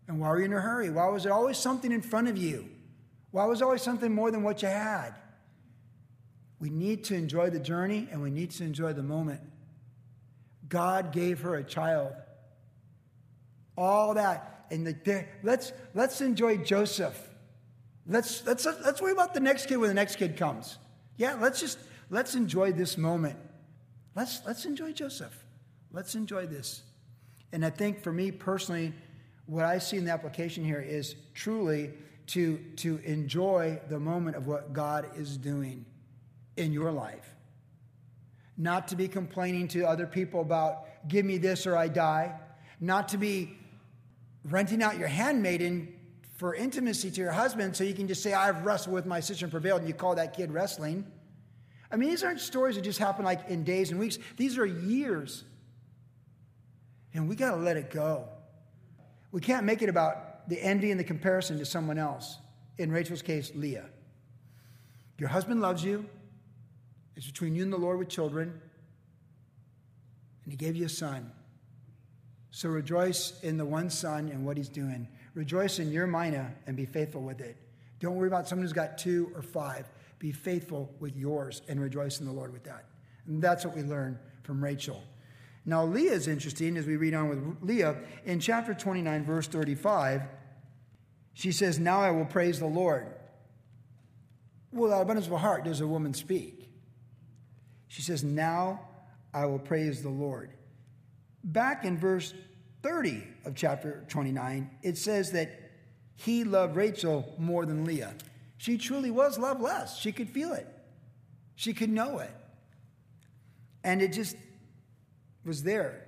And 0.08 0.20
why 0.20 0.28
are 0.28 0.38
you 0.38 0.44
in 0.44 0.52
a 0.52 0.60
hurry? 0.60 0.90
Why 0.90 1.08
was 1.08 1.24
there 1.24 1.32
always 1.32 1.56
something 1.56 1.90
in 1.90 2.02
front 2.02 2.28
of 2.28 2.36
you? 2.36 2.68
Why 3.36 3.44
was 3.44 3.60
always 3.60 3.82
something 3.82 4.14
more 4.14 4.30
than 4.30 4.42
what 4.42 4.62
you 4.62 4.68
had? 4.68 5.10
We 6.58 6.70
need 6.70 7.04
to 7.04 7.14
enjoy 7.14 7.50
the 7.50 7.60
journey 7.60 8.08
and 8.10 8.22
we 8.22 8.30
need 8.30 8.50
to 8.52 8.64
enjoy 8.64 8.94
the 8.94 9.02
moment. 9.02 9.42
God 10.70 11.12
gave 11.12 11.40
her 11.40 11.54
a 11.56 11.62
child. 11.62 12.14
All 13.76 14.14
that. 14.14 14.64
And 14.70 14.86
the, 14.86 15.26
let's, 15.42 15.72
let's 15.92 16.22
enjoy 16.22 16.56
Joseph. 16.56 17.28
Let's, 18.06 18.42
let's, 18.46 18.64
let's 18.64 19.02
worry 19.02 19.12
about 19.12 19.34
the 19.34 19.40
next 19.40 19.66
kid 19.66 19.76
when 19.76 19.90
the 19.90 19.94
next 19.94 20.16
kid 20.16 20.38
comes. 20.38 20.78
Yeah, 21.18 21.36
let's 21.38 21.60
just, 21.60 21.78
let's 22.08 22.36
enjoy 22.36 22.72
this 22.72 22.96
moment. 22.96 23.36
Let's, 24.14 24.40
let's 24.46 24.64
enjoy 24.64 24.92
Joseph. 24.92 25.44
Let's 25.92 26.14
enjoy 26.14 26.46
this. 26.46 26.84
And 27.52 27.66
I 27.66 27.68
think 27.68 28.02
for 28.02 28.14
me 28.14 28.30
personally, 28.30 28.94
what 29.44 29.66
I 29.66 29.76
see 29.76 29.98
in 29.98 30.06
the 30.06 30.12
application 30.12 30.64
here 30.64 30.80
is 30.80 31.16
truly 31.34 31.90
to, 32.28 32.58
to 32.76 32.98
enjoy 33.04 33.80
the 33.88 33.98
moment 33.98 34.36
of 34.36 34.46
what 34.46 34.72
God 34.72 35.06
is 35.16 35.36
doing 35.36 35.84
in 36.56 36.72
your 36.72 36.90
life. 36.90 37.34
Not 38.56 38.88
to 38.88 38.96
be 38.96 39.06
complaining 39.06 39.68
to 39.68 39.84
other 39.86 40.06
people 40.06 40.40
about, 40.40 40.86
give 41.08 41.24
me 41.24 41.38
this 41.38 41.66
or 41.66 41.76
I 41.76 41.88
die. 41.88 42.34
Not 42.80 43.08
to 43.10 43.18
be 43.18 43.56
renting 44.44 44.82
out 44.82 44.98
your 44.98 45.08
handmaiden 45.08 45.92
for 46.36 46.54
intimacy 46.54 47.10
to 47.10 47.20
your 47.20 47.32
husband 47.32 47.76
so 47.76 47.84
you 47.84 47.94
can 47.94 48.08
just 48.08 48.22
say, 48.22 48.32
I've 48.32 48.64
wrestled 48.64 48.94
with 48.94 49.06
my 49.06 49.20
sister 49.20 49.44
and 49.44 49.52
prevailed, 49.52 49.80
and 49.80 49.88
you 49.88 49.94
call 49.94 50.14
that 50.16 50.36
kid 50.36 50.52
wrestling. 50.52 51.06
I 51.90 51.96
mean, 51.96 52.10
these 52.10 52.22
aren't 52.24 52.40
stories 52.40 52.76
that 52.76 52.82
just 52.82 52.98
happen 52.98 53.24
like 53.24 53.48
in 53.48 53.64
days 53.64 53.90
and 53.90 54.00
weeks, 54.00 54.18
these 54.36 54.58
are 54.58 54.66
years. 54.66 55.44
And 57.14 57.28
we 57.28 57.36
got 57.36 57.52
to 57.52 57.56
let 57.56 57.76
it 57.76 57.90
go. 57.90 58.28
We 59.32 59.40
can't 59.40 59.64
make 59.64 59.82
it 59.82 59.88
about 59.88 60.35
the 60.48 60.62
envy 60.62 60.90
and 60.90 61.00
the 61.00 61.04
comparison 61.04 61.58
to 61.58 61.64
someone 61.64 61.98
else. 61.98 62.38
In 62.78 62.92
Rachel's 62.92 63.22
case, 63.22 63.52
Leah. 63.54 63.86
Your 65.18 65.28
husband 65.28 65.60
loves 65.60 65.82
you. 65.82 66.06
It's 67.16 67.26
between 67.26 67.54
you 67.54 67.62
and 67.62 67.72
the 67.72 67.78
Lord 67.78 67.98
with 67.98 68.08
children. 68.08 68.60
And 70.44 70.52
he 70.52 70.56
gave 70.56 70.76
you 70.76 70.86
a 70.86 70.90
son. 70.90 71.32
So 72.50 72.68
rejoice 72.68 73.38
in 73.42 73.56
the 73.56 73.64
one 73.64 73.90
son 73.90 74.28
and 74.28 74.44
what 74.44 74.56
he's 74.56 74.68
doing. 74.68 75.08
Rejoice 75.34 75.78
in 75.78 75.90
your 75.90 76.06
mina 76.06 76.54
and 76.66 76.76
be 76.76 76.86
faithful 76.86 77.22
with 77.22 77.40
it. 77.40 77.56
Don't 78.00 78.14
worry 78.14 78.28
about 78.28 78.48
someone 78.48 78.64
who's 78.64 78.72
got 78.72 78.98
two 78.98 79.30
or 79.34 79.42
five. 79.42 79.88
Be 80.18 80.32
faithful 80.32 80.94
with 81.00 81.16
yours 81.16 81.62
and 81.68 81.80
rejoice 81.80 82.20
in 82.20 82.26
the 82.26 82.32
Lord 82.32 82.52
with 82.52 82.64
that. 82.64 82.84
And 83.26 83.42
that's 83.42 83.64
what 83.64 83.74
we 83.74 83.82
learn 83.82 84.18
from 84.42 84.62
Rachel. 84.62 85.02
Now, 85.68 85.84
Leah 85.84 86.12
is 86.12 86.28
interesting 86.28 86.76
as 86.76 86.86
we 86.86 86.94
read 86.96 87.12
on 87.12 87.28
with 87.28 87.56
Leah. 87.60 87.96
In 88.24 88.38
chapter 88.38 88.72
29, 88.72 89.24
verse 89.24 89.48
35, 89.48 90.22
she 91.34 91.50
says, 91.50 91.80
Now 91.80 92.00
I 92.00 92.12
will 92.12 92.24
praise 92.24 92.60
the 92.60 92.66
Lord. 92.66 93.08
Well, 94.72 94.92
out 94.92 94.96
of 94.96 95.02
abundance 95.02 95.26
of 95.26 95.32
a 95.32 95.38
heart 95.38 95.64
does 95.64 95.80
a 95.80 95.86
woman 95.86 96.14
speak. 96.14 96.70
She 97.88 98.00
says, 98.02 98.22
Now 98.22 98.80
I 99.34 99.46
will 99.46 99.58
praise 99.58 100.02
the 100.02 100.08
Lord. 100.08 100.52
Back 101.42 101.84
in 101.84 101.98
verse 101.98 102.32
30 102.82 103.24
of 103.44 103.56
chapter 103.56 104.04
29, 104.08 104.70
it 104.82 104.96
says 104.96 105.32
that 105.32 105.60
he 106.14 106.44
loved 106.44 106.76
Rachel 106.76 107.34
more 107.38 107.66
than 107.66 107.84
Leah. 107.84 108.14
She 108.56 108.78
truly 108.78 109.10
was 109.10 109.36
loved 109.36 109.60
less. 109.60 109.98
She 109.98 110.12
could 110.12 110.30
feel 110.30 110.52
it, 110.52 110.68
she 111.56 111.74
could 111.74 111.90
know 111.90 112.18
it. 112.18 112.30
And 113.82 114.02
it 114.02 114.12
just 114.12 114.36
was 115.46 115.62
there. 115.62 116.02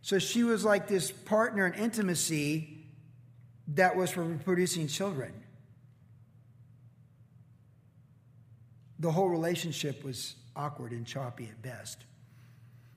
So 0.00 0.18
she 0.18 0.44
was 0.44 0.64
like 0.64 0.88
this 0.88 1.10
partner 1.10 1.66
in 1.66 1.74
intimacy 1.74 2.86
that 3.74 3.96
was 3.96 4.10
for 4.10 4.24
producing 4.44 4.88
children. 4.88 5.32
The 9.00 9.10
whole 9.10 9.28
relationship 9.28 10.02
was 10.02 10.36
awkward 10.56 10.92
and 10.92 11.06
choppy 11.06 11.44
at 11.44 11.60
best. 11.60 12.04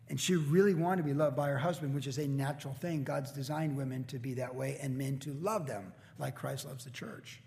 And 0.10 0.20
she 0.20 0.36
really 0.36 0.74
wanted 0.74 1.04
to 1.04 1.08
be 1.08 1.14
loved 1.14 1.36
by 1.36 1.48
her 1.50 1.58
husband, 1.58 1.94
which 1.96 2.08
is 2.08 2.18
a 2.18 2.28
natural 2.28 2.74
thing. 2.74 3.04
God's 3.04 3.32
designed 3.32 3.78
women 3.78 4.04
to 4.06 4.20
be 4.20 4.34
that 4.36 4.54
way 4.54 4.78
and 4.82 4.98
men 4.98 5.20
to 5.20 5.34
love 5.34 5.68
them 5.68 5.94
like 6.18 6.36
Christ 6.36 6.66
loves 6.66 6.84
the 6.84 6.90
church. 6.90 7.42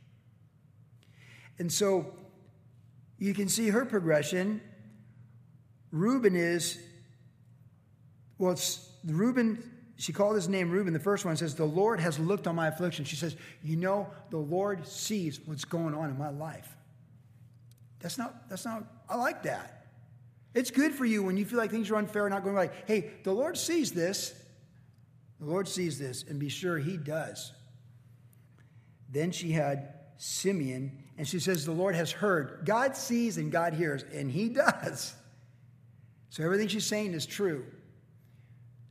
And 1.59 1.71
so 1.73 2.15
you 3.19 3.35
can 3.35 3.49
see 3.49 3.69
her 3.69 3.85
progression. 3.85 4.61
Reuben 5.91 6.35
is, 6.37 6.79
well, 8.39 8.53
it's 8.53 8.91
Reuben, 9.05 9.71
she 9.97 10.13
called 10.13 10.35
his 10.35 10.49
name 10.49 10.71
Reuben. 10.71 10.93
The 10.93 10.99
first 10.99 11.25
one 11.25 11.37
says, 11.37 11.55
The 11.55 11.65
Lord 11.65 12.01
has 12.01 12.19
looked 12.19 12.47
on 12.47 12.57
my 12.57 12.69
affliction. 12.69 13.05
She 13.05 13.17
says, 13.17 13.37
You 13.63 13.77
know, 13.77 14.09
the 14.31 14.39
Lord 14.39 14.87
sees 14.87 15.41
what's 15.45 15.65
going 15.65 15.95
on 15.95 16.11
in 16.11 16.19
my 16.19 16.31
life. 16.31 16.77
That's 18.01 18.19
not, 18.19 18.49
that's 18.49 18.65
not, 18.65 18.85
I 19.09 19.17
like 19.17 19.45
that. 19.45 19.87
It's 20.53 20.71
good 20.71 20.93
for 20.93 21.05
you 21.05 21.23
when 21.23 21.37
you 21.37 21.45
feel 21.45 21.59
like 21.59 21.71
things 21.71 21.91
are 21.91 21.97
unfair, 21.97 22.27
and 22.27 22.35
not 22.35 22.45
going 22.45 22.55
right. 22.55 22.73
Hey, 22.87 23.11
the 23.25 23.33
Lord 23.33 23.57
sees 23.57 23.93
this. 23.93 24.35
The 25.41 25.47
Lord 25.47 25.67
sees 25.69 25.99
this, 25.99 26.25
and 26.29 26.39
be 26.39 26.49
sure 26.49 26.79
He 26.79 26.97
does. 26.97 27.53
Then 29.09 29.31
she 29.31 29.53
had 29.53 29.95
Simeon, 30.17 31.05
and 31.17 31.27
she 31.27 31.39
says, 31.39 31.65
The 31.65 31.73
Lord 31.73 31.95
has 31.95 32.11
heard. 32.11 32.63
God 32.65 32.97
sees 32.97 33.37
and 33.39 33.51
God 33.51 33.75
hears, 33.75 34.05
and 34.13 34.31
He 34.31 34.49
does. 34.51 35.15
So 36.31 36.43
everything 36.43 36.69
she's 36.69 36.87
saying 36.87 37.15
is 37.15 37.27
true. 37.27 37.65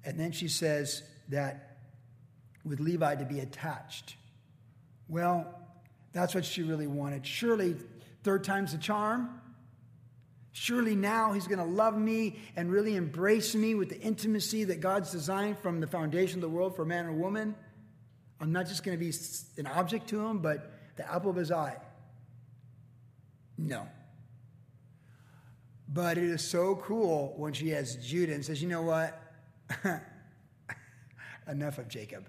And 0.05 0.19
then 0.19 0.31
she 0.31 0.47
says 0.47 1.03
that 1.29 1.77
with 2.65 2.79
Levi 2.79 3.15
to 3.15 3.25
be 3.25 3.39
attached. 3.39 4.15
Well, 5.07 5.59
that's 6.11 6.35
what 6.35 6.45
she 6.45 6.63
really 6.63 6.87
wanted. 6.87 7.25
Surely, 7.25 7.75
third 8.23 8.43
time's 8.43 8.71
the 8.71 8.77
charm. 8.77 9.41
Surely 10.51 10.95
now 10.95 11.33
he's 11.33 11.47
going 11.47 11.59
to 11.59 11.65
love 11.65 11.97
me 11.97 12.39
and 12.55 12.71
really 12.71 12.95
embrace 12.95 13.55
me 13.55 13.73
with 13.73 13.89
the 13.89 13.99
intimacy 13.99 14.65
that 14.65 14.81
God's 14.81 15.11
designed 15.11 15.57
from 15.57 15.79
the 15.79 15.87
foundation 15.87 16.37
of 16.37 16.41
the 16.41 16.49
world 16.49 16.75
for 16.75 16.85
man 16.85 17.05
and 17.05 17.19
woman. 17.19 17.55
I'm 18.39 18.51
not 18.51 18.67
just 18.67 18.83
going 18.83 18.97
to 18.97 19.03
be 19.03 19.11
an 19.57 19.65
object 19.65 20.09
to 20.09 20.25
him, 20.25 20.39
but 20.39 20.71
the 20.95 21.11
apple 21.11 21.31
of 21.31 21.35
his 21.35 21.51
eye. 21.51 21.77
No. 23.57 23.87
But 25.87 26.17
it 26.17 26.25
is 26.25 26.47
so 26.47 26.75
cool 26.75 27.33
when 27.37 27.53
she 27.53 27.69
has 27.69 27.95
Judah 27.95 28.33
and 28.33 28.45
says, 28.45 28.61
you 28.61 28.69
know 28.69 28.81
what? 28.83 29.19
Enough 31.47 31.77
of 31.77 31.87
Jacob. 31.87 32.27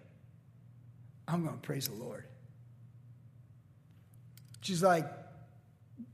I'm 1.27 1.45
going 1.45 1.55
to 1.55 1.61
praise 1.61 1.89
the 1.89 1.95
Lord. 1.95 2.25
She's 4.61 4.83
like, 4.83 5.07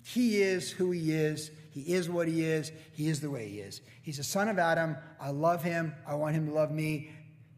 He 0.05 0.43
is 0.43 0.71
who 0.71 0.91
He 0.91 1.13
is. 1.13 1.51
He 1.71 1.81
is 1.95 2.09
what 2.11 2.29
He 2.29 2.45
is. 2.45 2.73
He 2.93 3.09
is 3.09 3.21
the 3.21 3.31
way 3.31 3.49
He 3.49 3.61
is. 3.61 3.81
He's 4.03 4.19
a 4.19 4.25
son 4.25 4.49
of 4.49 4.59
Adam. 4.59 4.97
I 5.21 5.31
love 5.31 5.63
Him. 5.63 5.95
I 6.07 6.15
want 6.15 6.35
Him 6.35 6.47
to 6.47 6.53
love 6.53 6.71
me. 6.71 7.11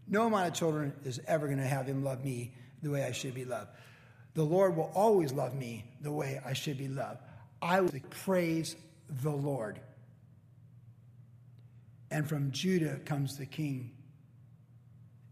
No 0.09 0.27
amount 0.27 0.49
of 0.49 0.55
children 0.55 0.93
is 1.05 1.21
ever 1.27 1.47
going 1.47 1.59
to 1.59 1.67
have 1.67 1.87
Him 1.87 2.05
love 2.05 2.25
me 2.25 2.53
the 2.83 2.91
way 2.91 3.05
I 3.05 3.13
should 3.13 3.35
be 3.35 3.45
loved. 3.45 3.71
The 4.35 4.43
Lord 4.43 4.77
will 4.77 4.91
always 4.95 5.33
love 5.33 5.55
me 5.55 5.85
the 6.01 6.13
way 6.13 6.41
I 6.45 6.53
should 6.53 6.79
be 6.79 6.89
loved. 6.89 7.21
I 7.61 7.81
will 7.81 7.93
praise 8.11 8.77
the 9.23 9.31
Lord. 9.31 9.81
And 12.13 12.29
from 12.29 12.51
Judah 12.51 13.01
comes 13.07 13.39
the 13.39 13.47
king, 13.47 13.91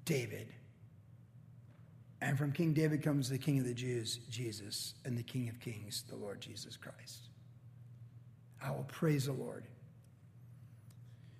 David. 0.07 0.49
And 2.23 2.39
from 2.39 2.53
King 2.53 2.73
David 2.73 3.03
comes 3.03 3.29
the 3.29 3.39
King 3.39 3.59
of 3.59 3.67
the 3.67 3.75
Jews, 3.75 4.19
Jesus, 4.31 4.95
and 5.05 5.17
the 5.17 5.23
King 5.23 5.51
of 5.51 5.61
Kings, 5.61 6.05
the 6.09 6.17
Lord 6.17 6.41
Jesus 6.41 6.79
Christ. 6.79 7.29
I 8.63 8.71
will 8.71 8.85
praise 8.85 9.27
the 9.27 9.33
Lord. 9.33 9.67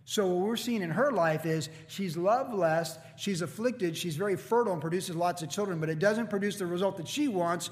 So, 0.05 0.27
what 0.27 0.47
we're 0.47 0.57
seeing 0.57 0.83
in 0.83 0.91
her 0.91 1.11
life 1.11 1.47
is 1.47 1.71
she's 1.87 2.19
loveless, 2.19 2.99
she's 3.17 3.41
afflicted, 3.41 3.97
she's 3.97 4.17
very 4.17 4.37
fertile 4.37 4.75
and 4.75 4.81
produces 4.81 5.17
lots 5.17 5.43
of 5.43 5.49
children, 5.49 5.81
but 5.81 5.89
it 5.89 5.99
doesn't 5.99 6.29
produce 6.29 6.57
the 6.57 6.67
result 6.67 6.99
that 6.99 7.09
she 7.09 7.29
wants. 7.29 7.71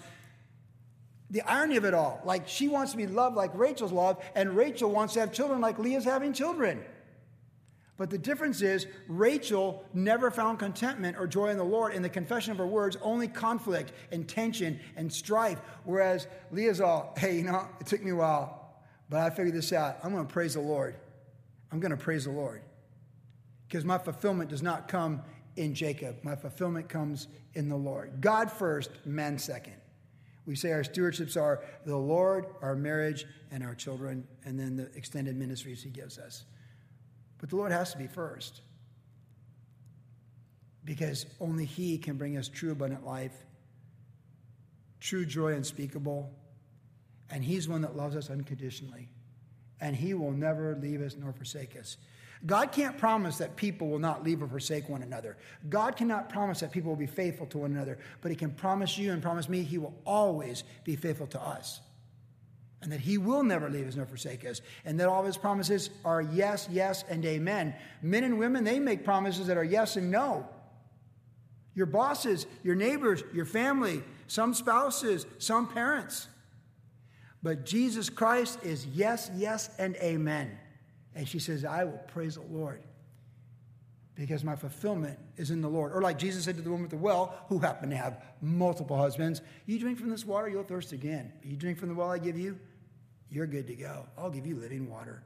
The 1.31 1.43
irony 1.43 1.77
of 1.77 1.85
it 1.85 1.93
all, 1.93 2.23
like 2.25 2.49
she 2.49 2.69
wants 2.69 2.93
to 2.93 2.97
be 2.97 3.07
loved 3.07 3.37
like 3.37 3.51
Rachel's 3.55 3.93
loved, 3.93 4.23
and 4.35 4.57
Rachel 4.57 4.91
wants 4.91 5.15
to 5.15 5.21
have 5.21 5.33
children 5.33 5.61
like 5.61 5.79
Leah's 5.79 6.05
having 6.05 6.33
children. 6.33 6.83
But 7.99 8.11
the 8.11 8.19
difference 8.19 8.63
is, 8.63 8.87
Rachel 9.09 9.85
never 9.93 10.31
found 10.31 10.61
contentment 10.61 11.17
or 11.19 11.27
joy 11.27 11.49
in 11.49 11.59
the 11.59 11.65
Lord 11.65 11.93
in 11.93 12.01
the 12.01 12.09
confession 12.09 12.53
of 12.53 12.59
her 12.59 12.67
words, 12.67 12.97
only 13.03 13.27
conflict 13.27 13.93
and 14.13 14.27
tension 14.27 14.79
and 14.97 15.13
strife. 15.13 15.61
Whereas 15.85 16.29
Leah's 16.53 16.81
all, 16.81 17.13
hey, 17.19 17.37
you 17.37 17.43
know, 17.43 17.69
it 17.81 17.87
took 17.87 18.03
me 18.03 18.13
a 18.13 18.17
while, 18.17 18.73
but 19.11 19.21
I 19.21 19.31
figured 19.31 19.55
this 19.55 19.73
out. 19.73 19.99
I'm 20.05 20.13
going 20.13 20.27
to 20.27 20.33
praise 20.33 20.55
the 20.55 20.61
Lord. 20.61 20.95
I'm 21.73 21.81
going 21.81 21.91
to 21.91 21.97
praise 21.97 22.25
the 22.25 22.31
Lord. 22.31 22.63
Because 23.67 23.85
my 23.85 23.99
fulfillment 23.99 24.49
does 24.49 24.63
not 24.63 24.87
come 24.87 25.21
in 25.57 25.75
Jacob, 25.75 26.19
my 26.23 26.37
fulfillment 26.37 26.89
comes 26.89 27.27
in 27.55 27.69
the 27.69 27.77
Lord. 27.77 28.21
God 28.21 28.49
first, 28.49 28.91
man 29.05 29.39
second. 29.39 29.75
We 30.47 30.55
say 30.55 30.71
our 30.71 30.85
stewardships 30.85 31.37
are 31.37 31.65
the 31.85 31.97
Lord, 31.97 32.47
our 32.63 32.77
marriage, 32.77 33.27
and 33.51 33.65
our 33.65 33.75
children, 33.75 34.27
and 34.45 34.59
then 34.59 34.77
the 34.77 34.85
extended 34.95 35.37
ministries 35.37 35.83
he 35.83 35.91
gives 35.91 36.17
us. 36.17 36.45
But 37.39 37.51
the 37.51 37.57
Lord 37.57 37.73
has 37.73 37.93
to 37.93 37.99
be 37.99 38.07
first. 38.07 38.61
Because 40.85 41.27
only 41.41 41.65
He 41.65 41.99
can 41.99 42.17
bring 42.17 42.37
us 42.37 42.49
true 42.49 42.73
abundant 42.73 43.05
life, 43.05 43.35
true 45.01 45.25
joy 45.25 45.55
unspeakable, 45.55 46.31
and 47.31 47.45
He's 47.45 47.69
one 47.69 47.83
that 47.83 47.97
loves 47.97 48.17
us 48.17 48.31
unconditionally. 48.31 49.09
And 49.81 49.95
He 49.95 50.15
will 50.15 50.33
never 50.33 50.77
leave 50.77 51.03
us 51.03 51.17
nor 51.17 51.33
forsake 51.33 51.77
us. 51.77 51.97
God 52.47 52.71
can't 52.71 52.97
promise 52.97 53.39
that 53.39 53.57
people 53.57 53.89
will 53.89 53.99
not 53.99 54.23
leave 54.23 54.43
or 54.43 54.49
forsake 54.49 54.89
one 54.89 55.03
another. 55.03 55.37
God 55.69 55.97
cannot 55.97 56.29
promise 56.29 56.61
that 56.61 56.71
people 56.71 56.91
will 56.91 56.97
be 56.97 57.07
faithful 57.07 57.47
to 57.47 57.59
one 57.59 57.73
another, 57.73 57.99
but 58.21 58.31
He 58.31 58.37
can 58.37 58.51
promise 58.51 58.97
you 58.97 59.13
and 59.13 59.23
promise 59.23 59.49
me 59.49 59.63
He 59.63 59.79
will 59.79 59.95
always 60.07 60.65
be 60.85 60.97
faithful 60.97 61.27
to 61.29 61.41
us 61.41 61.81
and 62.83 62.93
that 62.93 63.01
he 63.01 63.19
will 63.19 63.43
never 63.43 63.69
leave 63.69 63.89
us 63.89 63.97
nor 63.97 64.07
forsake 64.07 64.45
us, 64.45 64.61
and 64.85 64.99
that 65.01 65.09
all 65.09 65.21
of 65.21 65.27
his 65.27 65.37
promises 65.37 65.91
are 66.05 66.23
yes, 66.23 66.69
yes, 66.71 67.05
and 67.09 67.25
amen. 67.25 67.75
Men 68.03 68.25
and 68.25 68.39
women, 68.39 68.65
they 68.65 68.79
make 68.79 69.05
promises 69.05 69.47
that 69.49 69.57
are 69.57 69.65
yes 69.65 69.97
and 69.97 70.11
no. 70.11 70.49
Your 71.75 71.87
bosses, 71.87 72.47
your 72.63 72.75
neighbors, 72.75 73.23
your 73.33 73.45
family, 73.45 74.03
some 74.27 74.55
spouses, 74.55 75.27
some 75.39 75.67
parents. 75.67 76.29
But 77.43 77.65
Jesus 77.65 78.11
Christ 78.11 78.61
is 78.65 78.87
yes, 78.87 79.31
yes, 79.37 79.71
and 79.79 79.97
amen. 79.97 80.59
And 81.15 81.29
she 81.29 81.39
says, 81.39 81.65
I 81.65 81.85
will 81.85 82.01
praise 82.09 82.35
the 82.35 82.43
Lord 82.43 82.83
because 84.19 84.43
my 84.43 84.57
fulfillment 84.57 85.17
is 85.37 85.53
in 85.53 85.61
the 85.61 85.69
Lord. 85.69 85.93
Or 85.95 86.03
like 86.03 86.19
Jesus 86.19 86.45
said 86.45 86.57
to 86.57 86.63
the 86.63 86.71
woman 86.71 86.85
at 86.87 86.91
the 86.91 86.97
well, 86.97 87.37
who 87.49 87.61
happened 87.61 87.93
to 87.93 87.97
have 87.97 88.21
multiple 88.43 88.97
husbands, 88.97 89.41
You 89.65 89.79
drink 89.79 89.97
from 89.99 90.11
this 90.11 90.25
water, 90.25 90.49
you'll 90.49 90.65
thirst 90.65 90.93
again. 90.93 91.33
You 91.45 91.57
drink 91.57 91.79
from 91.79 91.89
the 91.89 91.95
well 91.95 92.11
I 92.11 92.19
give 92.19 92.37
you, 92.37 92.59
you're 93.31 93.47
good 93.47 93.69
to 93.69 93.75
go. 93.77 94.07
I'll 94.19 94.31
give 94.31 94.45
you 94.45 94.57
living 94.57 94.91
water. 94.91 95.23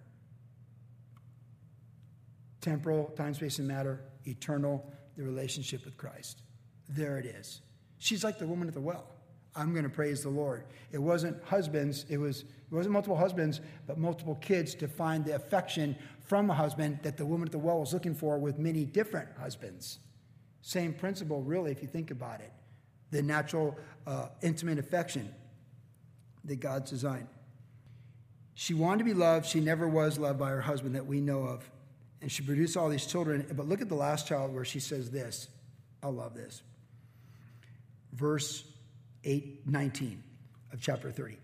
Temporal, 2.61 3.07
time, 3.17 3.33
space, 3.33 3.59
and 3.59 3.67
matter, 3.67 4.05
eternal, 4.27 4.93
the 5.17 5.23
relationship 5.23 5.87
with 5.87 5.97
Christ. 5.97 6.43
There 6.91 7.19
it 7.19 7.25
is. 7.25 7.63
She's 7.97 8.23
like 8.23 8.39
the 8.39 8.47
woman 8.47 8.69
at 8.69 8.75
the 8.75 8.81
well. 8.81 9.07
I'm 9.55 9.73
going 9.73 9.85
to 9.85 9.91
praise 9.91 10.23
the 10.23 10.31
Lord. 10.31 10.65
It 10.93 10.99
wasn't 10.99 11.43
husbands, 11.45 12.07
it 12.09 12.19
was 12.19 12.41
it 12.41 12.75
wasn't 12.75 12.95
multiple 12.95 13.19
husbands, 13.19 13.61
but 13.87 13.99
multiple 13.99 14.37
kids 14.37 14.75
to 14.77 14.89
find 14.89 15.27
the 15.27 15.35
affection 15.35 15.95
from 16.21 16.49
a 16.49 16.55
husband 16.55 17.01
that 17.03 17.19
the 17.19 17.27
woman 17.27 17.47
at 17.47 17.53
the 17.53 17.59
well 17.59 17.81
was 17.81 17.93
looking 17.93 18.15
for 18.15 18.39
with 18.39 18.59
many 18.59 18.87
different 18.87 19.29
husbands. 19.39 19.99
Same 20.63 20.95
principle, 20.95 21.43
really, 21.43 21.71
if 21.71 21.83
you 21.83 21.89
think 21.89 22.11
about 22.11 22.41
it. 22.41 22.51
The 23.11 23.21
natural, 23.21 23.77
uh, 24.07 24.29
intimate 24.41 24.79
affection 24.79 25.35
that 26.45 26.61
God's 26.61 26.91
designed. 26.91 27.27
She 28.55 28.73
wanted 28.73 28.99
to 28.99 29.05
be 29.05 29.13
loved. 29.13 29.45
She 29.45 29.61
never 29.61 29.87
was 29.87 30.19
loved 30.19 30.39
by 30.39 30.49
her 30.49 30.63
husband 30.63 30.95
that 30.95 31.07
we 31.07 31.21
know 31.21 31.43
of. 31.43 31.71
And 32.23 32.33
she 32.33 32.43
produced 32.43 32.79
all 32.79 32.89
these 32.89 33.05
children. 33.05 33.47
But 33.53 33.69
look 33.69 33.83
at 33.83 33.91
the 33.91 33.97
last 33.97 34.27
child 34.27 34.55
where 34.55 34.65
she 34.65 34.81
says 34.81 35.11
this. 35.11 35.49
I 36.03 36.09
love 36.09 36.35
this. 36.35 36.63
Verse 38.15 38.65
8, 39.25 39.67
19 39.67 40.23
of 40.73 40.81
chapter 40.81 41.11
30. 41.11 41.37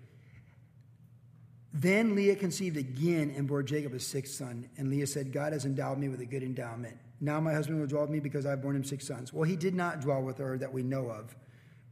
Then 1.73 2.15
Leah 2.15 2.37
conceived 2.37 2.77
again 2.77 3.33
and 3.37 3.47
bore 3.47 3.63
Jacob 3.63 3.95
a 3.95 4.01
sixth 4.01 4.35
son. 4.35 4.69
And 4.77 4.91
Leah 4.91 5.07
said, 5.07 5.33
God 5.33 5.53
has 5.53 5.65
endowed 5.65 5.99
me 5.99 6.09
with 6.09 6.21
a 6.21 6.27
good 6.27 6.43
endowment. 6.43 6.97
Now 7.21 7.41
my 7.41 7.53
husband 7.53 7.81
will 7.81 7.87
dwell 7.87 8.03
with 8.03 8.11
me 8.11 8.21
because 8.21 8.47
I've 8.47 8.63
borne 8.63 8.77
him 8.77 8.85
six 8.85 9.07
sons. 9.07 9.33
Well, 9.33 9.45
he 9.45 9.57
did 9.57 9.75
not 9.75 10.01
dwell 10.01 10.23
with 10.23 10.39
her 10.39 10.57
that 10.59 10.73
we 10.73 10.83
know 10.83 11.09
of, 11.11 11.37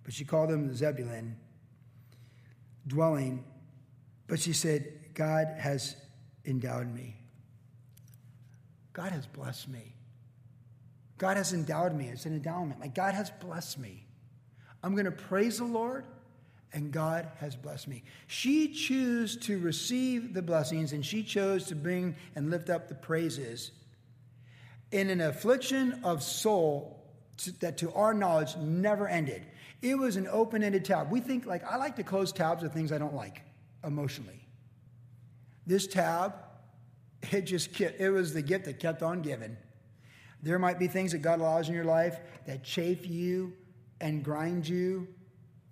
but 0.02 0.14
she 0.14 0.24
called 0.24 0.50
him 0.50 0.74
Zebulun, 0.74 1.36
dwelling. 2.86 3.44
But 4.28 4.40
she 4.40 4.52
said, 4.52 5.14
God 5.14 5.48
has 5.58 5.96
endowed 6.44 6.92
me. 6.92 7.16
God 8.92 9.12
has 9.12 9.26
blessed 9.26 9.68
me. 9.68 9.94
God 11.18 11.36
has 11.36 11.52
endowed 11.52 11.94
me. 11.94 12.08
It's 12.08 12.24
an 12.24 12.32
endowment. 12.32 12.80
Like 12.80 12.94
God 12.94 13.14
has 13.14 13.30
blessed 13.30 13.78
me. 13.78 14.05
I'm 14.82 14.92
going 14.92 15.06
to 15.06 15.10
praise 15.10 15.58
the 15.58 15.64
Lord, 15.64 16.04
and 16.72 16.92
God 16.92 17.28
has 17.38 17.56
blessed 17.56 17.88
me. 17.88 18.02
She 18.26 18.68
chose 18.68 19.36
to 19.38 19.58
receive 19.58 20.34
the 20.34 20.42
blessings, 20.42 20.92
and 20.92 21.04
she 21.04 21.22
chose 21.22 21.64
to 21.66 21.74
bring 21.74 22.16
and 22.34 22.50
lift 22.50 22.70
up 22.70 22.88
the 22.88 22.94
praises 22.94 23.72
in 24.92 25.10
an 25.10 25.20
affliction 25.20 26.00
of 26.04 26.22
soul 26.22 27.04
that, 27.60 27.78
to 27.78 27.92
our 27.92 28.14
knowledge, 28.14 28.56
never 28.56 29.08
ended. 29.08 29.46
It 29.82 29.96
was 29.96 30.16
an 30.16 30.26
open 30.30 30.62
ended 30.62 30.84
tab. 30.84 31.10
We 31.10 31.20
think, 31.20 31.46
like, 31.46 31.64
I 31.64 31.76
like 31.76 31.96
to 31.96 32.02
close 32.02 32.32
tabs 32.32 32.62
of 32.62 32.72
things 32.72 32.92
I 32.92 32.98
don't 32.98 33.14
like 33.14 33.42
emotionally. 33.84 34.46
This 35.66 35.86
tab, 35.86 36.34
it 37.30 37.42
just 37.42 37.74
kept, 37.74 38.00
it 38.00 38.10
was 38.10 38.32
the 38.32 38.42
gift 38.42 38.64
that 38.66 38.80
kept 38.80 39.02
on 39.02 39.22
giving. 39.22 39.56
There 40.42 40.58
might 40.58 40.78
be 40.78 40.86
things 40.86 41.12
that 41.12 41.18
God 41.18 41.40
allows 41.40 41.68
in 41.68 41.74
your 41.74 41.84
life 41.84 42.18
that 42.46 42.62
chafe 42.62 43.06
you 43.06 43.52
and 44.00 44.24
grind 44.24 44.68
you 44.68 45.08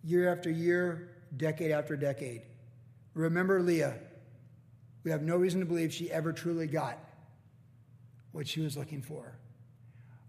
year 0.03 0.31
after 0.33 0.51
year, 0.51 1.11
decade 1.37 1.71
after 1.71 1.97
decade. 1.97 2.43
Remember 3.15 3.61
Leah. 3.63 3.95
We 5.03 5.11
have 5.11 5.23
no 5.23 5.37
reason 5.37 5.61
to 5.61 5.67
believe 5.67 5.93
she 5.93 6.11
ever 6.11 6.33
truly 6.33 6.67
got 6.67 6.99
what 8.33 8.49
she 8.49 8.61
was 8.61 8.77
looking 8.77 9.03
for. 9.03 9.39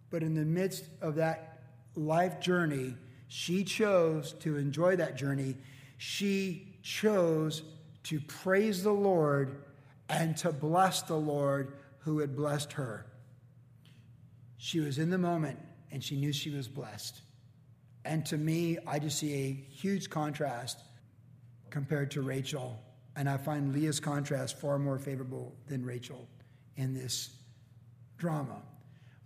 But 0.09 0.21
in 0.21 0.35
the 0.35 0.45
midst 0.45 0.85
of 1.01 1.15
that 1.15 1.63
life 1.95 2.39
journey, 2.39 2.95
she 3.27 3.63
chose 3.63 4.33
to 4.41 4.57
enjoy 4.57 4.97
that 4.97 5.15
journey. 5.15 5.55
She 5.97 6.77
chose 6.83 7.63
to 8.03 8.19
praise 8.21 8.83
the 8.83 8.91
Lord 8.91 9.63
and 10.09 10.37
to 10.37 10.51
bless 10.51 11.01
the 11.01 11.15
Lord 11.15 11.73
who 11.99 12.19
had 12.19 12.35
blessed 12.35 12.73
her. 12.73 13.07
She 14.57 14.79
was 14.79 14.99
in 14.99 15.09
the 15.09 15.17
moment 15.17 15.59
and 15.91 16.03
she 16.03 16.15
knew 16.15 16.31
she 16.31 16.51
was 16.51 16.67
blessed. 16.67 17.21
And 18.05 18.25
to 18.27 18.37
me, 18.37 18.77
I 18.85 18.99
just 18.99 19.17
see 19.17 19.33
a 19.33 19.51
huge 19.51 20.09
contrast 20.09 20.79
compared 21.71 22.11
to 22.11 22.21
Rachel. 22.21 22.79
And 23.15 23.27
I 23.29 23.37
find 23.37 23.73
Leah's 23.73 23.99
contrast 23.99 24.59
far 24.59 24.77
more 24.77 24.99
favorable 24.99 25.55
than 25.67 25.83
Rachel 25.83 26.27
in 26.75 26.93
this 26.93 27.29
drama. 28.17 28.61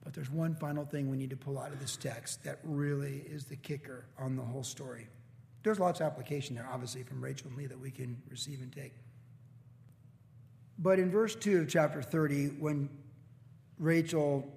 But 0.03 0.13
there's 0.13 0.31
one 0.31 0.55
final 0.55 0.85
thing 0.85 1.09
we 1.09 1.17
need 1.17 1.29
to 1.31 1.37
pull 1.37 1.59
out 1.59 1.73
of 1.73 1.79
this 1.79 1.97
text 1.97 2.43
that 2.45 2.59
really 2.63 3.25
is 3.29 3.45
the 3.45 3.57
kicker 3.57 4.05
on 4.17 4.35
the 4.35 4.41
whole 4.41 4.63
story. 4.63 5.07
There's 5.63 5.79
lots 5.79 5.99
of 5.99 6.07
application 6.07 6.55
there, 6.55 6.67
obviously, 6.71 7.03
from 7.03 7.21
Rachel 7.21 7.49
and 7.49 7.57
Leah 7.57 7.67
that 7.67 7.79
we 7.79 7.91
can 7.91 8.21
receive 8.29 8.61
and 8.61 8.71
take. 8.71 8.93
But 10.77 10.99
in 10.99 11.11
verse 11.11 11.35
2 11.35 11.61
of 11.61 11.67
chapter 11.67 12.01
30, 12.01 12.47
when 12.59 12.89
Rachel 13.77 14.47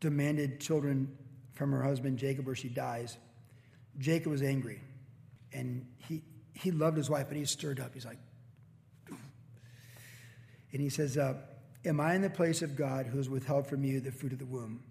demanded 0.00 0.58
children 0.58 1.16
from 1.62 1.70
her 1.70 1.82
husband 1.82 2.18
Jacob 2.18 2.48
or 2.48 2.56
she 2.56 2.68
dies, 2.68 3.16
Jacob 3.98 4.32
was 4.32 4.42
angry. 4.42 4.80
And 5.52 5.86
he, 6.08 6.22
he 6.54 6.72
loved 6.72 6.96
his 6.96 7.08
wife, 7.08 7.26
but 7.28 7.36
he's 7.36 7.50
stirred 7.50 7.78
up. 7.78 7.92
He's 7.94 8.04
like, 8.04 8.18
and 10.72 10.80
he 10.80 10.88
says, 10.88 11.16
uh, 11.16 11.34
Am 11.84 12.00
I 12.00 12.14
in 12.14 12.22
the 12.22 12.30
place 12.30 12.62
of 12.62 12.76
God 12.76 13.06
who 13.06 13.18
has 13.18 13.28
withheld 13.28 13.66
from 13.66 13.84
you 13.84 14.00
the 14.00 14.10
fruit 14.10 14.32
of 14.32 14.38
the 14.38 14.46
womb? 14.46 14.82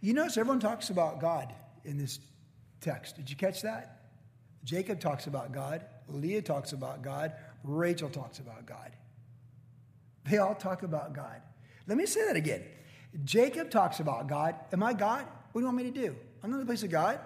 You 0.00 0.14
notice 0.14 0.36
everyone 0.36 0.60
talks 0.60 0.90
about 0.90 1.20
God 1.20 1.52
in 1.84 1.98
this 1.98 2.18
text. 2.80 3.16
Did 3.16 3.28
you 3.28 3.36
catch 3.36 3.62
that? 3.62 4.02
Jacob 4.64 5.00
talks 5.00 5.26
about 5.26 5.52
God, 5.52 5.84
Leah 6.08 6.42
talks 6.42 6.72
about 6.72 7.02
God, 7.02 7.32
Rachel 7.62 8.08
talks 8.08 8.38
about 8.38 8.64
God. 8.66 8.92
They 10.24 10.38
all 10.38 10.54
talk 10.54 10.82
about 10.82 11.14
God. 11.14 11.42
Let 11.86 11.98
me 11.98 12.06
say 12.06 12.24
that 12.26 12.36
again. 12.36 12.62
Jacob 13.24 13.70
talks 13.70 14.00
about 14.00 14.26
God. 14.26 14.54
Am 14.72 14.82
I 14.82 14.94
God? 14.94 15.26
What 15.54 15.60
do 15.60 15.66
you 15.68 15.72
want 15.72 15.76
me 15.76 15.84
to 15.84 16.08
do? 16.08 16.16
I'm 16.42 16.52
in 16.52 16.58
the 16.58 16.66
place 16.66 16.82
of 16.82 16.90
God. 16.90 17.20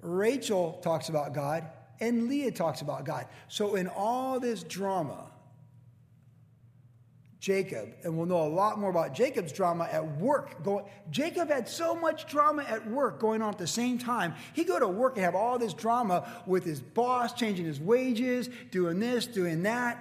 Rachel 0.00 0.80
talks 0.82 1.10
about 1.10 1.34
God, 1.34 1.66
and 2.00 2.28
Leah 2.30 2.50
talks 2.50 2.80
about 2.80 3.04
God. 3.04 3.26
So, 3.48 3.74
in 3.74 3.88
all 3.88 4.40
this 4.40 4.62
drama, 4.62 5.26
Jacob, 7.40 7.90
and 8.04 8.16
we'll 8.16 8.24
know 8.24 8.46
a 8.46 8.48
lot 8.48 8.78
more 8.78 8.88
about 8.88 9.12
Jacob's 9.12 9.52
drama 9.52 9.86
at 9.92 10.16
work. 10.16 10.64
Going, 10.64 10.86
Jacob 11.10 11.50
had 11.50 11.68
so 11.68 11.94
much 11.94 12.26
drama 12.26 12.62
at 12.62 12.88
work 12.88 13.20
going 13.20 13.42
on 13.42 13.50
at 13.50 13.58
the 13.58 13.66
same 13.66 13.98
time. 13.98 14.34
He 14.54 14.64
go 14.64 14.78
to 14.78 14.88
work 14.88 15.16
and 15.16 15.26
have 15.26 15.34
all 15.34 15.58
this 15.58 15.74
drama 15.74 16.26
with 16.46 16.64
his 16.64 16.80
boss, 16.80 17.34
changing 17.34 17.66
his 17.66 17.78
wages, 17.78 18.48
doing 18.70 18.98
this, 18.98 19.26
doing 19.26 19.62
that. 19.64 19.98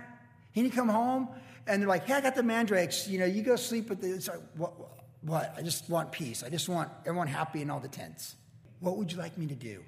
And 0.56 0.63
he 0.63 0.72
come 0.72 0.88
home 0.88 1.28
and 1.68 1.82
they're 1.82 1.89
like, 1.89 2.08
"Hey, 2.08 2.13
I 2.13 2.22
got 2.22 2.36
the 2.36 2.44
mandrakes. 2.44 3.10
You 3.10 3.20
know, 3.20 3.26
you 3.26 3.41
go 3.41 3.58
sleep 3.58 3.89
with 3.89 4.00
the." 4.00 4.13
It's 4.13 4.30
like, 4.30 4.39
what, 4.56 4.80
what? 4.80 5.05
I 5.32 5.62
just 5.64 5.90
want 5.90 6.12
peace. 6.12 6.44
I 6.44 6.50
just 6.50 6.70
want 6.70 6.90
everyone 7.06 7.28
happy 7.28 7.62
in 7.62 7.70
all 7.70 7.80
the 7.80 7.88
tents. 7.88 8.36
What 8.80 8.98
would 8.98 9.12
you 9.12 9.18
like 9.18 9.38
me 9.38 9.48
to 9.48 9.56
do? 9.56 9.84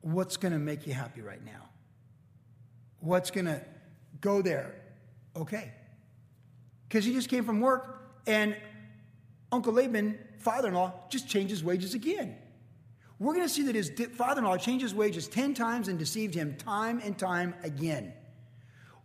What's 0.00 0.36
going 0.36 0.52
to 0.52 0.58
make 0.58 0.86
you 0.86 0.94
happy 0.94 1.20
right 1.20 1.44
now? 1.44 1.68
What's 3.00 3.30
going 3.30 3.46
to 3.46 3.62
go 4.20 4.42
there? 4.42 4.74
Okay, 5.36 5.72
because 6.88 7.04
he 7.04 7.12
just 7.12 7.28
came 7.28 7.44
from 7.44 7.60
work 7.60 7.98
and 8.26 8.56
Uncle 9.52 9.72
Laban, 9.72 10.18
father 10.38 10.68
in 10.68 10.74
law, 10.74 10.92
just 11.10 11.28
changed 11.28 11.50
his 11.50 11.62
wages 11.62 11.94
again. 11.94 12.36
We're 13.18 13.34
going 13.34 13.46
to 13.46 13.52
see 13.52 13.62
that 13.64 13.74
his 13.74 13.90
father 14.14 14.40
in 14.40 14.44
law 14.44 14.56
changed 14.56 14.82
his 14.82 14.94
wages 14.94 15.26
10 15.28 15.54
times 15.54 15.88
and 15.88 15.98
deceived 15.98 16.34
him 16.34 16.56
time 16.56 17.00
and 17.02 17.18
time 17.18 17.54
again. 17.62 18.12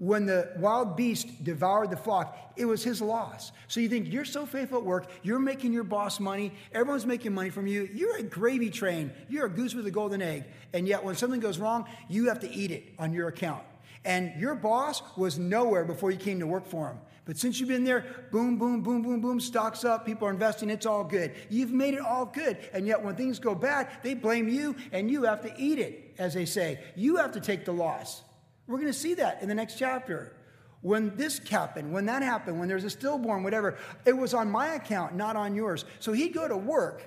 When 0.03 0.25
the 0.25 0.51
wild 0.57 0.97
beast 0.97 1.45
devoured 1.45 1.89
the 1.89 1.95
flock, 1.95 2.37
it 2.57 2.65
was 2.65 2.83
his 2.83 3.01
loss. 3.01 3.53
So 3.69 3.79
you 3.79 3.87
think 3.87 4.11
you're 4.11 4.25
so 4.25 4.45
faithful 4.45 4.79
at 4.79 4.83
work, 4.83 5.09
you're 5.21 5.39
making 5.39 5.71
your 5.71 5.85
boss 5.85 6.19
money, 6.19 6.51
everyone's 6.73 7.05
making 7.05 7.33
money 7.33 7.49
from 7.49 7.67
you, 7.67 7.87
you're 7.93 8.17
a 8.17 8.23
gravy 8.23 8.69
train, 8.69 9.13
you're 9.29 9.45
a 9.45 9.49
goose 9.49 9.73
with 9.73 9.87
a 9.87 9.91
golden 9.91 10.21
egg. 10.21 10.43
And 10.73 10.89
yet 10.89 11.05
when 11.05 11.15
something 11.15 11.39
goes 11.39 11.57
wrong, 11.57 11.85
you 12.09 12.27
have 12.27 12.41
to 12.41 12.51
eat 12.51 12.69
it 12.69 12.93
on 12.99 13.13
your 13.13 13.29
account. 13.29 13.63
And 14.03 14.33
your 14.37 14.55
boss 14.55 15.01
was 15.15 15.39
nowhere 15.39 15.85
before 15.85 16.11
you 16.11 16.17
came 16.17 16.41
to 16.41 16.47
work 16.47 16.67
for 16.67 16.89
him. 16.89 16.97
But 17.23 17.37
since 17.37 17.61
you've 17.61 17.69
been 17.69 17.85
there, 17.85 18.05
boom, 18.29 18.57
boom, 18.57 18.81
boom, 18.81 19.03
boom, 19.03 19.21
boom, 19.21 19.39
stocks 19.39 19.85
up, 19.85 20.05
people 20.05 20.27
are 20.27 20.31
investing, 20.31 20.69
it's 20.69 20.85
all 20.85 21.05
good. 21.05 21.31
You've 21.49 21.71
made 21.71 21.93
it 21.93 22.01
all 22.01 22.25
good. 22.25 22.57
And 22.73 22.85
yet 22.85 23.01
when 23.01 23.15
things 23.15 23.39
go 23.39 23.55
bad, 23.55 23.87
they 24.03 24.15
blame 24.15 24.49
you 24.49 24.75
and 24.91 25.09
you 25.09 25.23
have 25.23 25.43
to 25.43 25.53
eat 25.57 25.79
it, 25.79 26.13
as 26.17 26.33
they 26.33 26.43
say. 26.43 26.81
You 26.97 27.15
have 27.15 27.31
to 27.31 27.39
take 27.39 27.63
the 27.63 27.71
loss. 27.71 28.21
We're 28.67 28.77
going 28.77 28.91
to 28.91 28.97
see 28.97 29.15
that 29.15 29.41
in 29.41 29.49
the 29.49 29.55
next 29.55 29.77
chapter. 29.77 30.35
When 30.81 31.15
this 31.15 31.39
happened, 31.39 31.93
when 31.93 32.05
that 32.07 32.21
happened, 32.21 32.59
when 32.59 32.67
there's 32.67 32.83
a 32.83 32.89
stillborn, 32.89 33.43
whatever, 33.43 33.77
it 34.05 34.17
was 34.17 34.33
on 34.33 34.51
my 34.51 34.73
account, 34.73 35.15
not 35.15 35.35
on 35.35 35.55
yours. 35.55 35.85
So 35.99 36.11
he'd 36.11 36.33
go 36.33 36.47
to 36.47 36.57
work 36.57 37.03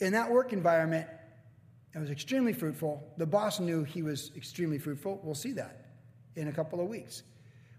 in 0.00 0.12
that 0.12 0.30
work 0.30 0.52
environment. 0.52 1.08
It 1.94 1.98
was 1.98 2.10
extremely 2.10 2.52
fruitful. 2.52 3.02
The 3.18 3.26
boss 3.26 3.60
knew 3.60 3.84
he 3.84 4.02
was 4.02 4.32
extremely 4.36 4.78
fruitful. 4.78 5.20
We'll 5.22 5.34
see 5.34 5.52
that 5.52 5.86
in 6.36 6.48
a 6.48 6.52
couple 6.52 6.80
of 6.80 6.88
weeks. 6.88 7.22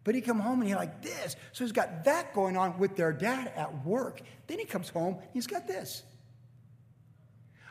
But 0.04 0.16
he 0.16 0.22
come 0.22 0.40
home 0.40 0.62
and 0.62 0.70
he's 0.70 0.78
like 0.78 1.02
this. 1.02 1.36
So 1.52 1.64
he's 1.64 1.72
got 1.72 2.06
that 2.06 2.34
going 2.34 2.56
on 2.56 2.78
with 2.78 2.96
their 2.96 3.12
dad 3.12 3.52
at 3.56 3.86
work. 3.86 4.22
Then 4.48 4.60
he 4.60 4.66
comes 4.66 4.90
home, 4.90 5.18
he's 5.34 5.48
got 5.48 5.68
this. 5.68 6.04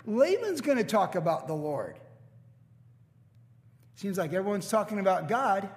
Laban's 0.07 0.61
going 0.61 0.79
to 0.79 0.85
talk 0.85 1.15
about 1.15 1.47
the 1.47 1.55
Lord. 1.55 1.99
Seems 3.97 4.19
like 4.19 4.33
everyone's 4.33 4.69
talking 4.69 4.99
about 4.99 5.29
God, 5.29 5.69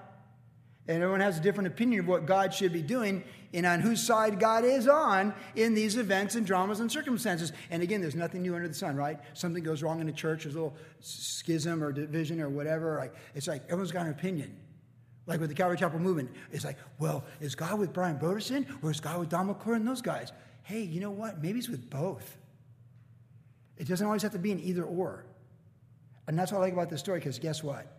and 0.87 1.03
everyone 1.03 1.19
has 1.19 1.37
a 1.37 1.41
different 1.41 1.67
opinion 1.67 1.99
of 1.99 2.07
what 2.07 2.25
God 2.25 2.53
should 2.53 2.73
be 2.73 2.81
doing 2.81 3.23
and 3.53 3.65
on 3.65 3.79
whose 3.79 4.01
side 4.01 4.39
God 4.39 4.65
is 4.65 4.87
on 4.87 5.33
in 5.55 5.73
these 5.73 5.97
events 5.97 6.35
and 6.35 6.45
dramas 6.45 6.79
and 6.79 6.91
circumstances. 6.91 7.53
And 7.69 7.81
again, 7.83 8.01
there's 8.01 8.15
nothing 8.15 8.41
new 8.41 8.55
under 8.55 8.67
the 8.67 8.73
sun, 8.73 8.95
right? 8.95 9.19
Something 9.33 9.63
goes 9.63 9.83
wrong 9.83 10.01
in 10.01 10.09
a 10.09 10.13
church, 10.13 10.43
there's 10.43 10.55
a 10.55 10.59
little 10.59 10.77
schism 10.99 11.83
or 11.83 11.91
division 11.91 12.41
or 12.41 12.49
whatever. 12.49 13.11
It's 13.35 13.47
like 13.47 13.63
everyone's 13.65 13.91
got 13.91 14.05
an 14.05 14.11
opinion. 14.11 14.57
Like 15.25 15.41
with 15.41 15.49
the 15.49 15.55
Calvary 15.55 15.77
Chapel 15.77 15.99
movement, 15.99 16.31
it's 16.53 16.63
like, 16.63 16.77
well, 16.99 17.25
is 17.41 17.53
God 17.53 17.79
with 17.79 17.91
Brian 17.91 18.17
Brodersen 18.17 18.65
or 18.81 18.91
is 18.91 19.01
God 19.01 19.19
with 19.19 19.29
Don 19.29 19.47
McClure 19.47 19.75
and 19.75 19.85
those 19.85 20.01
guys? 20.01 20.31
Hey, 20.63 20.81
you 20.81 21.01
know 21.01 21.11
what? 21.11 21.41
Maybe 21.41 21.55
he's 21.55 21.69
with 21.69 21.89
both. 21.89 22.37
It 23.77 23.87
doesn't 23.87 24.05
always 24.05 24.23
have 24.23 24.31
to 24.31 24.39
be 24.39 24.53
an 24.53 24.59
either 24.61 24.83
or. 24.83 25.25
And 26.27 26.39
that's 26.39 26.51
what 26.51 26.59
I 26.59 26.61
like 26.61 26.73
about 26.73 26.89
this 26.89 27.01
story, 27.01 27.19
because 27.19 27.39
guess 27.39 27.61
what? 27.61 27.96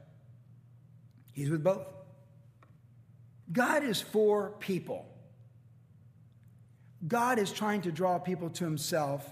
He's 1.38 1.50
with 1.50 1.62
both. 1.62 1.86
God 3.52 3.84
is 3.84 4.00
for 4.00 4.50
people. 4.58 5.06
God 7.06 7.38
is 7.38 7.52
trying 7.52 7.82
to 7.82 7.92
draw 7.92 8.18
people 8.18 8.50
to 8.50 8.64
himself 8.64 9.24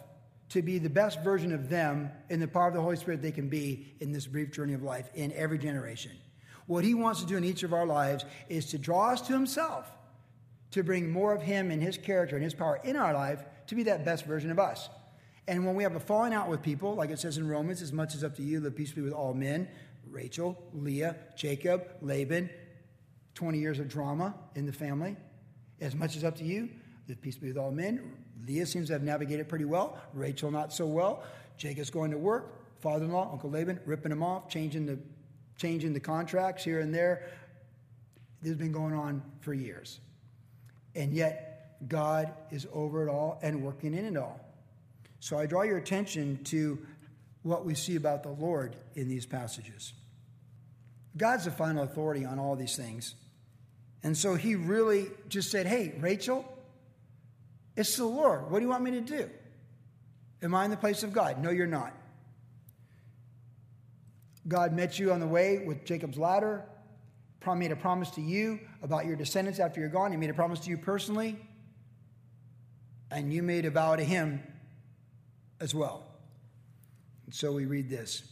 to 0.50 0.62
be 0.62 0.78
the 0.78 0.88
best 0.88 1.20
version 1.22 1.52
of 1.52 1.68
them 1.68 2.10
in 2.30 2.38
the 2.38 2.46
power 2.46 2.68
of 2.68 2.74
the 2.74 2.80
Holy 2.80 2.96
Spirit 2.96 3.20
they 3.20 3.32
can 3.32 3.48
be 3.48 3.92
in 3.98 4.12
this 4.12 4.26
brief 4.26 4.52
journey 4.52 4.74
of 4.74 4.82
life 4.82 5.10
in 5.14 5.32
every 5.32 5.58
generation. 5.58 6.12
What 6.66 6.84
he 6.84 6.94
wants 6.94 7.20
to 7.20 7.26
do 7.26 7.36
in 7.36 7.44
each 7.44 7.64
of 7.64 7.72
our 7.72 7.86
lives 7.86 8.24
is 8.48 8.66
to 8.66 8.78
draw 8.78 9.10
us 9.10 9.20
to 9.22 9.32
himself, 9.32 9.90
to 10.70 10.84
bring 10.84 11.10
more 11.10 11.34
of 11.34 11.42
Him 11.42 11.70
and 11.70 11.82
His 11.82 11.98
character 11.98 12.36
and 12.36 12.44
His 12.44 12.54
power 12.54 12.80
in 12.84 12.96
our 12.96 13.14
life 13.14 13.42
to 13.66 13.74
be 13.74 13.84
that 13.84 14.04
best 14.04 14.24
version 14.26 14.50
of 14.50 14.58
us. 14.58 14.88
And 15.48 15.64
when 15.64 15.76
we 15.76 15.84
have 15.84 15.94
a 15.94 16.00
falling 16.00 16.34
out 16.34 16.48
with 16.48 16.62
people, 16.62 16.94
like 16.94 17.10
it 17.10 17.20
says 17.20 17.38
in 17.38 17.48
Romans, 17.48 17.82
as 17.82 17.92
much 17.92 18.14
as 18.14 18.24
up 18.24 18.34
to 18.36 18.42
you, 18.42 18.60
live 18.60 18.74
peaceably 18.74 19.02
with 19.02 19.12
all 19.12 19.32
men 19.32 19.68
Rachel, 20.16 20.56
Leah, 20.72 21.14
Jacob, 21.36 21.86
Laban, 22.00 22.48
20 23.34 23.58
years 23.58 23.78
of 23.78 23.86
drama 23.86 24.34
in 24.54 24.64
the 24.64 24.72
family. 24.72 25.14
As 25.78 25.94
much 25.94 26.16
as 26.16 26.24
up 26.24 26.36
to 26.38 26.44
you, 26.44 26.70
peace 27.20 27.36
be 27.36 27.48
with 27.48 27.58
all 27.58 27.70
men. 27.70 28.14
Leah 28.46 28.64
seems 28.64 28.86
to 28.86 28.94
have 28.94 29.02
navigated 29.02 29.46
pretty 29.46 29.66
well, 29.66 29.98
Rachel 30.14 30.50
not 30.50 30.72
so 30.72 30.86
well. 30.86 31.22
Jacob's 31.58 31.90
going 31.90 32.12
to 32.12 32.16
work, 32.16 32.80
father 32.80 33.04
in 33.04 33.12
law, 33.12 33.30
Uncle 33.30 33.50
Laban, 33.50 33.78
ripping 33.84 34.10
him 34.10 34.22
off, 34.22 34.48
changing 34.48 34.86
the, 34.86 34.98
changing 35.58 35.92
the 35.92 36.00
contracts 36.00 36.64
here 36.64 36.80
and 36.80 36.94
there. 36.94 37.28
This 38.40 38.52
has 38.52 38.58
been 38.58 38.72
going 38.72 38.94
on 38.94 39.22
for 39.40 39.52
years. 39.52 40.00
And 40.94 41.12
yet, 41.12 41.76
God 41.86 42.32
is 42.50 42.66
over 42.72 43.06
it 43.06 43.10
all 43.10 43.38
and 43.42 43.62
working 43.62 43.92
in 43.92 44.06
it 44.06 44.16
all. 44.16 44.40
So 45.20 45.38
I 45.38 45.44
draw 45.44 45.60
your 45.60 45.76
attention 45.76 46.42
to 46.44 46.78
what 47.42 47.66
we 47.66 47.74
see 47.74 47.96
about 47.96 48.22
the 48.22 48.30
Lord 48.30 48.76
in 48.94 49.08
these 49.08 49.26
passages. 49.26 49.92
God's 51.16 51.44
the 51.44 51.50
final 51.50 51.82
authority 51.82 52.24
on 52.24 52.38
all 52.38 52.56
these 52.56 52.76
things. 52.76 53.14
And 54.02 54.16
so 54.16 54.34
he 54.34 54.54
really 54.54 55.06
just 55.28 55.50
said, 55.50 55.66
Hey, 55.66 55.94
Rachel, 55.98 56.44
it's 57.76 57.96
the 57.96 58.04
Lord. 58.04 58.50
What 58.50 58.58
do 58.58 58.64
you 58.64 58.70
want 58.70 58.84
me 58.84 58.92
to 58.92 59.00
do? 59.00 59.30
Am 60.42 60.54
I 60.54 60.64
in 60.64 60.70
the 60.70 60.76
place 60.76 61.02
of 61.02 61.12
God? 61.12 61.42
No, 61.42 61.50
you're 61.50 61.66
not. 61.66 61.94
God 64.46 64.72
met 64.72 64.98
you 64.98 65.12
on 65.12 65.20
the 65.20 65.26
way 65.26 65.58
with 65.58 65.84
Jacob's 65.84 66.18
ladder, 66.18 66.64
made 67.54 67.70
a 67.70 67.76
promise 67.76 68.10
to 68.10 68.20
you 68.20 68.58
about 68.82 69.06
your 69.06 69.14
descendants 69.14 69.60
after 69.60 69.78
you're 69.78 69.88
gone. 69.88 70.10
He 70.10 70.16
made 70.16 70.30
a 70.30 70.34
promise 70.34 70.58
to 70.60 70.70
you 70.70 70.76
personally, 70.76 71.36
and 73.10 73.32
you 73.32 73.42
made 73.42 73.66
a 73.66 73.70
vow 73.70 73.94
to 73.94 74.02
him 74.02 74.42
as 75.60 75.72
well. 75.72 76.04
And 77.24 77.34
so 77.34 77.52
we 77.52 77.66
read 77.66 77.88
this 77.88 78.22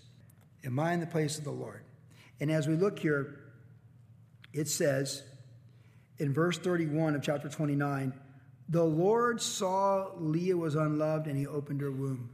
Am 0.65 0.79
I 0.81 0.95
in 0.95 1.01
the 1.01 1.07
place 1.07 1.39
of 1.39 1.45
the 1.45 1.53
Lord? 1.53 1.83
And 2.41 2.51
as 2.51 2.67
we 2.67 2.75
look 2.75 2.99
here, 2.99 3.41
it 4.53 4.69
says 4.69 5.23
in 6.19 6.33
verse 6.33 6.59
31 6.59 7.15
of 7.15 7.23
chapter 7.23 7.49
29 7.49 8.13
the 8.69 8.85
Lord 8.85 9.41
saw 9.41 10.11
Leah 10.17 10.57
was 10.57 10.75
unloved 10.75 11.27
and 11.27 11.37
he 11.37 11.47
opened 11.47 11.81
her 11.83 11.91
womb. 11.91 12.31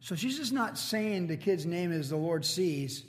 So 0.00 0.14
she's 0.14 0.36
just 0.36 0.52
not 0.52 0.76
saying 0.76 1.28
the 1.28 1.36
kid's 1.36 1.64
name 1.64 1.92
is 1.92 2.10
the 2.10 2.16
Lord 2.16 2.44
sees. 2.44 3.04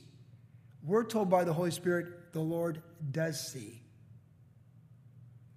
We're 0.83 1.03
told 1.03 1.29
by 1.29 1.43
the 1.43 1.53
Holy 1.53 1.71
Spirit 1.71 2.31
the 2.31 2.39
Lord 2.39 2.81
does 3.11 3.51
see. 3.51 3.81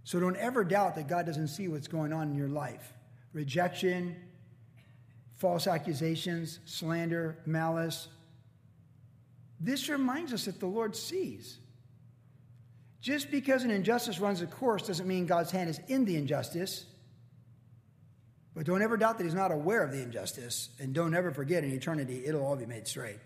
So 0.02 0.18
don't 0.18 0.36
ever 0.36 0.64
doubt 0.64 0.94
that 0.96 1.08
God 1.08 1.26
doesn't 1.26 1.48
see 1.48 1.68
what's 1.68 1.88
going 1.88 2.12
on 2.12 2.30
in 2.30 2.36
your 2.36 2.48
life 2.48 2.92
rejection, 3.32 4.16
false 5.34 5.66
accusations, 5.66 6.60
slander, 6.64 7.38
malice. 7.44 8.08
This 9.60 9.88
reminds 9.88 10.32
us 10.32 10.44
that 10.44 10.60
the 10.60 10.66
Lord 10.66 10.94
sees. 10.94 11.58
Just 13.00 13.30
because 13.30 13.64
an 13.64 13.70
injustice 13.70 14.18
runs 14.18 14.42
a 14.42 14.46
course 14.46 14.86
doesn't 14.86 15.06
mean 15.06 15.26
God's 15.26 15.50
hand 15.50 15.70
is 15.70 15.80
in 15.88 16.04
the 16.04 16.16
injustice. 16.16 16.86
But 18.54 18.66
don't 18.66 18.82
ever 18.82 18.96
doubt 18.96 19.18
that 19.18 19.24
He's 19.24 19.34
not 19.34 19.52
aware 19.52 19.82
of 19.82 19.92
the 19.92 20.02
injustice. 20.02 20.70
And 20.80 20.94
don't 20.94 21.14
ever 21.14 21.30
forget 21.30 21.62
in 21.62 21.72
eternity, 21.72 22.24
it'll 22.26 22.44
all 22.44 22.56
be 22.56 22.66
made 22.66 22.86
straight. 22.86 23.20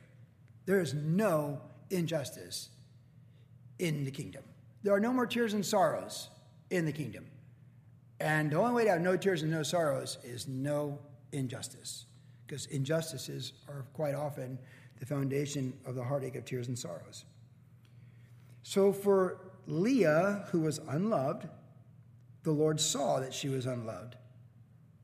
There 0.66 0.80
is 0.80 0.94
no 0.94 1.60
injustice 1.88 2.68
in 3.78 4.04
the 4.04 4.10
kingdom. 4.10 4.42
There 4.82 4.94
are 4.94 5.00
no 5.00 5.12
more 5.12 5.26
tears 5.26 5.54
and 5.54 5.64
sorrows 5.64 6.28
in 6.70 6.84
the 6.84 6.92
kingdom. 6.92 7.26
And 8.20 8.50
the 8.50 8.56
only 8.56 8.74
way 8.74 8.84
to 8.84 8.90
have 8.90 9.00
no 9.00 9.16
tears 9.16 9.42
and 9.42 9.50
no 9.50 9.62
sorrows 9.62 10.18
is 10.22 10.46
no 10.46 10.98
injustice, 11.32 12.04
because 12.46 12.66
injustices 12.66 13.52
are 13.68 13.86
quite 13.94 14.14
often 14.14 14.58
the 15.00 15.06
foundation 15.06 15.72
of 15.84 15.94
the 15.96 16.04
heartache 16.04 16.36
of 16.36 16.44
tears 16.44 16.68
and 16.68 16.78
sorrows. 16.78 17.24
So 18.62 18.92
for 18.92 19.38
Leah, 19.66 20.46
who 20.50 20.60
was 20.60 20.78
unloved, 20.88 21.48
the 22.42 22.52
Lord 22.52 22.80
saw 22.80 23.18
that 23.20 23.34
she 23.34 23.48
was 23.48 23.66
unloved. 23.66 24.16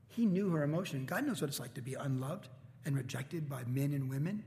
He 0.07 0.25
knew 0.25 0.49
her 0.51 0.63
emotion. 0.63 1.05
God 1.05 1.25
knows 1.25 1.41
what 1.41 1.49
it's 1.49 1.59
like 1.59 1.73
to 1.73 1.81
be 1.81 1.95
unloved 1.95 2.47
and 2.85 2.95
rejected 2.95 3.49
by 3.49 3.63
men 3.65 3.93
and 3.93 4.09
women, 4.09 4.43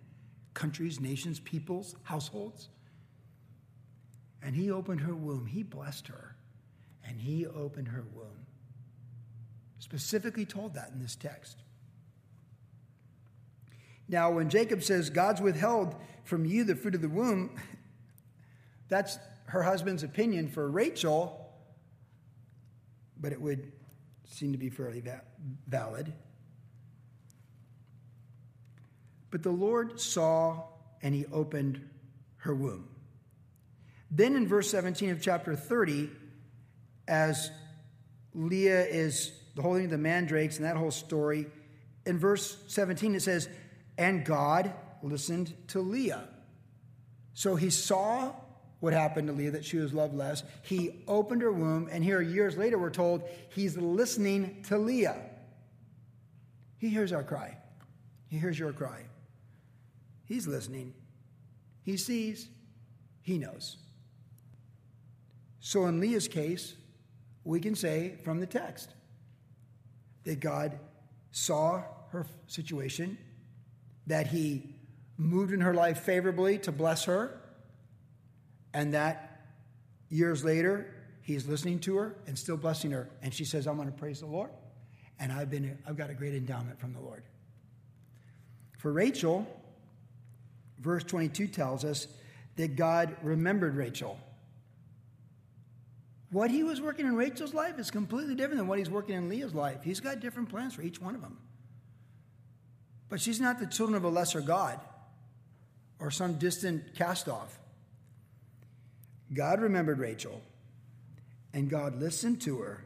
countries, 0.54 1.00
nations, 1.00 1.40
peoples, 1.40 1.96
households. 2.04 2.68
And 4.42 4.56
he 4.56 4.70
opened 4.70 5.02
her 5.02 5.14
womb. 5.14 5.46
He 5.46 5.62
blessed 5.62 6.08
her, 6.08 6.36
and 7.06 7.20
he 7.20 7.46
opened 7.46 7.88
her 7.88 8.04
womb. 8.14 8.46
Specifically 9.78 10.46
told 10.46 10.74
that 10.74 10.90
in 10.92 11.00
this 11.00 11.16
text. 11.16 11.62
Now, 14.10 14.32
when 14.32 14.50
Jacob 14.50 14.82
says, 14.82 15.08
God's 15.08 15.40
withheld 15.40 15.94
from 16.24 16.44
you 16.44 16.64
the 16.64 16.74
fruit 16.74 16.96
of 16.96 17.00
the 17.00 17.08
womb, 17.08 17.54
that's 18.88 19.18
her 19.46 19.62
husband's 19.62 20.02
opinion 20.02 20.48
for 20.48 20.68
Rachel, 20.68 21.48
but 23.16 23.30
it 23.30 23.40
would 23.40 23.70
seem 24.24 24.50
to 24.50 24.58
be 24.58 24.68
fairly 24.68 25.00
va- 25.00 25.22
valid. 25.68 26.12
But 29.30 29.44
the 29.44 29.52
Lord 29.52 30.00
saw 30.00 30.64
and 31.02 31.14
he 31.14 31.26
opened 31.26 31.80
her 32.38 32.54
womb. 32.54 32.88
Then 34.10 34.34
in 34.34 34.48
verse 34.48 34.68
17 34.72 35.10
of 35.10 35.22
chapter 35.22 35.54
30, 35.54 36.10
as 37.06 37.52
Leah 38.34 38.86
is 38.86 39.30
the 39.54 39.62
holding 39.62 39.88
the 39.88 39.98
mandrakes 39.98 40.56
and 40.56 40.66
that 40.66 40.76
whole 40.76 40.90
story, 40.90 41.46
in 42.04 42.18
verse 42.18 42.56
17 42.66 43.14
it 43.14 43.22
says, 43.22 43.48
and 44.00 44.24
God 44.24 44.72
listened 45.02 45.54
to 45.68 45.80
Leah. 45.80 46.26
So 47.34 47.54
he 47.54 47.68
saw 47.68 48.32
what 48.80 48.94
happened 48.94 49.28
to 49.28 49.34
Leah, 49.34 49.50
that 49.50 49.64
she 49.64 49.76
was 49.76 49.92
loved 49.92 50.14
less. 50.14 50.42
He 50.62 51.04
opened 51.06 51.42
her 51.42 51.52
womb, 51.52 51.86
and 51.92 52.02
here 52.02 52.22
years 52.22 52.56
later 52.56 52.78
we're 52.78 52.88
told 52.88 53.22
he's 53.50 53.76
listening 53.76 54.64
to 54.68 54.78
Leah. 54.78 55.20
He 56.78 56.88
hears 56.88 57.12
our 57.12 57.22
cry. 57.22 57.58
He 58.28 58.38
hears 58.38 58.58
your 58.58 58.72
cry. 58.72 59.04
He's 60.24 60.46
listening. 60.46 60.94
He 61.82 61.98
sees. 61.98 62.48
He 63.20 63.36
knows. 63.36 63.76
So 65.60 65.84
in 65.84 66.00
Leah's 66.00 66.26
case, 66.26 66.74
we 67.44 67.60
can 67.60 67.74
say 67.74 68.16
from 68.24 68.40
the 68.40 68.46
text 68.46 68.94
that 70.24 70.40
God 70.40 70.78
saw 71.32 71.82
her 72.12 72.26
situation 72.46 73.18
that 74.10 74.26
he 74.26 74.74
moved 75.16 75.52
in 75.52 75.60
her 75.60 75.74
life 75.74 76.00
favorably 76.00 76.58
to 76.58 76.72
bless 76.72 77.04
her, 77.04 77.40
and 78.74 78.94
that 78.94 79.42
years 80.08 80.44
later, 80.44 80.92
he's 81.22 81.46
listening 81.46 81.78
to 81.80 81.96
her 81.96 82.16
and 82.26 82.36
still 82.36 82.56
blessing 82.56 82.90
her. 82.90 83.08
And 83.22 83.32
she 83.32 83.44
says, 83.44 83.66
I'm 83.66 83.76
going 83.76 83.90
to 83.90 83.96
praise 83.96 84.20
the 84.20 84.26
Lord. 84.26 84.50
And 85.20 85.30
I've, 85.32 85.50
been, 85.50 85.78
I've 85.86 85.96
got 85.96 86.10
a 86.10 86.14
great 86.14 86.34
endowment 86.34 86.80
from 86.80 86.92
the 86.92 87.00
Lord. 87.00 87.22
For 88.78 88.92
Rachel, 88.92 89.46
verse 90.80 91.04
22 91.04 91.46
tells 91.46 91.84
us 91.84 92.08
that 92.56 92.74
God 92.74 93.16
remembered 93.22 93.76
Rachel. 93.76 94.18
What 96.32 96.50
he 96.50 96.64
was 96.64 96.80
working 96.80 97.06
in 97.06 97.14
Rachel's 97.14 97.54
life 97.54 97.78
is 97.78 97.90
completely 97.90 98.34
different 98.34 98.58
than 98.58 98.66
what 98.66 98.78
he's 98.78 98.90
working 98.90 99.14
in 99.14 99.28
Leah's 99.28 99.54
life. 99.54 99.82
He's 99.84 100.00
got 100.00 100.20
different 100.20 100.48
plans 100.48 100.74
for 100.74 100.82
each 100.82 101.00
one 101.00 101.14
of 101.14 101.20
them. 101.20 101.36
But 103.10 103.20
she's 103.20 103.40
not 103.40 103.58
the 103.58 103.66
children 103.66 103.96
of 103.96 104.04
a 104.04 104.08
lesser 104.08 104.40
God 104.40 104.80
or 105.98 106.10
some 106.10 106.34
distant 106.34 106.94
cast 106.94 107.28
off. 107.28 107.58
God 109.34 109.60
remembered 109.60 109.98
Rachel, 109.98 110.40
and 111.52 111.68
God 111.68 112.00
listened 112.00 112.40
to 112.42 112.58
her 112.58 112.84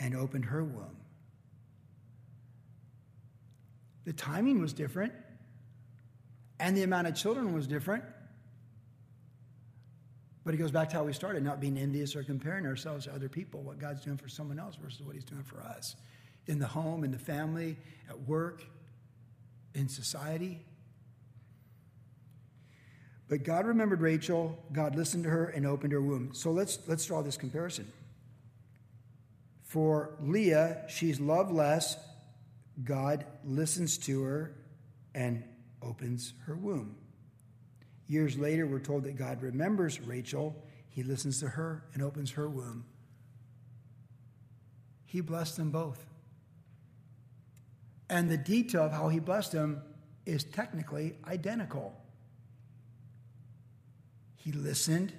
and 0.00 0.16
opened 0.16 0.46
her 0.46 0.64
womb. 0.64 0.96
The 4.04 4.12
timing 4.12 4.60
was 4.60 4.72
different, 4.72 5.12
and 6.58 6.76
the 6.76 6.82
amount 6.82 7.06
of 7.06 7.14
children 7.14 7.52
was 7.52 7.66
different. 7.66 8.02
But 10.44 10.54
it 10.54 10.56
goes 10.56 10.72
back 10.72 10.90
to 10.90 10.96
how 10.96 11.04
we 11.04 11.12
started, 11.12 11.44
not 11.44 11.60
being 11.60 11.78
envious 11.78 12.16
or 12.16 12.24
comparing 12.24 12.66
ourselves 12.66 13.04
to 13.04 13.14
other 13.14 13.28
people, 13.28 13.62
what 13.62 13.78
God's 13.78 14.00
doing 14.00 14.16
for 14.16 14.28
someone 14.28 14.58
else 14.58 14.76
versus 14.76 15.02
what 15.02 15.14
He's 15.14 15.24
doing 15.24 15.44
for 15.44 15.60
us 15.60 15.94
in 16.46 16.58
the 16.58 16.66
home, 16.66 17.04
in 17.04 17.10
the 17.10 17.18
family, 17.18 17.76
at 18.08 18.20
work, 18.20 18.62
in 19.74 19.88
society. 19.88 20.64
But 23.28 23.44
God 23.44 23.66
remembered 23.66 24.00
Rachel, 24.00 24.58
God 24.72 24.94
listened 24.94 25.24
to 25.24 25.30
her 25.30 25.46
and 25.46 25.66
opened 25.66 25.92
her 25.92 26.02
womb. 26.02 26.34
So 26.34 26.50
let's, 26.50 26.78
let's 26.86 27.06
draw 27.06 27.22
this 27.22 27.36
comparison. 27.36 27.90
For 29.62 30.16
Leah, 30.20 30.82
she's 30.88 31.18
loved 31.18 31.50
less. 31.50 31.96
God 32.84 33.24
listens 33.44 33.96
to 33.98 34.22
her 34.22 34.54
and 35.14 35.42
opens 35.80 36.34
her 36.44 36.54
womb. 36.54 36.96
Years 38.06 38.36
later, 38.36 38.66
we're 38.66 38.80
told 38.80 39.04
that 39.04 39.16
God 39.16 39.40
remembers 39.40 39.98
Rachel. 40.00 40.54
he 40.90 41.02
listens 41.02 41.40
to 41.40 41.48
her 41.48 41.84
and 41.94 42.02
opens 42.02 42.32
her 42.32 42.48
womb. 42.50 42.84
He 45.06 45.22
blessed 45.22 45.56
them 45.56 45.70
both. 45.70 46.04
And 48.12 48.30
the 48.30 48.36
detail 48.36 48.84
of 48.84 48.92
how 48.92 49.08
he 49.08 49.20
blessed 49.20 49.52
them 49.52 49.80
is 50.26 50.44
technically 50.44 51.14
identical. 51.26 51.94
He 54.36 54.52
listened 54.52 55.14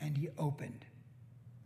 and 0.00 0.16
he 0.16 0.28
opened. 0.38 0.84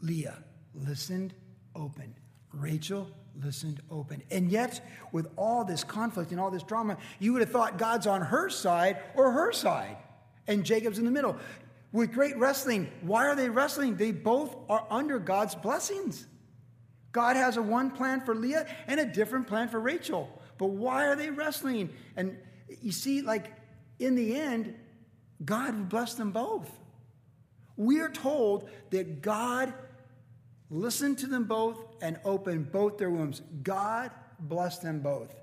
Leah 0.01 0.43
listened, 0.75 1.35
opened. 1.75 2.15
Rachel 2.55 3.07
listened, 3.45 3.83
opened. 3.91 4.23
And 4.31 4.51
yet, 4.51 4.81
with 5.13 5.29
all 5.37 5.63
this 5.63 5.85
conflict 5.85 6.31
and 6.31 6.41
all 6.41 6.51
this 6.51 6.63
drama, 6.63 6.97
you 7.19 7.35
would 7.35 7.43
have 7.43 7.51
thought 7.51 7.77
God's 7.77 8.07
on 8.07 8.23
her 8.23 8.49
side 8.49 8.97
or 9.15 9.33
her 9.33 9.53
side, 9.53 9.99
and 10.47 10.65
Jacob's 10.65 10.99
in 10.99 11.05
the 11.05 11.11
middle. 11.11 11.37
With 11.93 12.13
great 12.13 12.39
wrestling, 12.39 12.91
why 13.03 13.27
are 13.27 13.37
they 13.37 13.51
wrestling? 13.51 13.97
They 13.97 14.11
both 14.11 14.57
are 14.71 14.87
under 14.89 15.19
God's 15.19 15.55
blessings. 15.55 16.27
God 17.13 17.37
has 17.37 17.59
a 17.59 17.63
one 17.63 17.91
plan 17.91 18.23
for 18.23 18.35
Leah 18.35 18.67
and 18.87 19.01
a 19.01 19.05
different 19.05 19.47
plan 19.47 19.69
for 19.69 19.81
Rachel. 19.81 20.31
But 20.59 20.71
why 20.71 21.07
are 21.07 21.17
they 21.17 21.31
wrestling? 21.31 21.91
And 22.17 22.37
you 22.81 22.93
see, 22.93 23.23
like 23.23 23.53
in 23.99 24.15
the 24.15 24.37
end, 24.37 24.75
God 25.45 25.75
would 25.77 25.89
bless 25.89 26.15
them 26.15 26.31
both. 26.31 26.71
We 27.77 28.01
are 28.01 28.09
told 28.09 28.69
that 28.91 29.21
God 29.21 29.73
listened 30.71 31.19
to 31.19 31.27
them 31.27 31.45
both 31.45 31.79
and 32.01 32.19
opened 32.25 32.73
both 32.73 32.99
their 32.99 33.11
wombs. 33.11 33.43
God 33.63 34.11
blessed 34.41 34.83
them 34.83 35.01
both. 35.01 35.35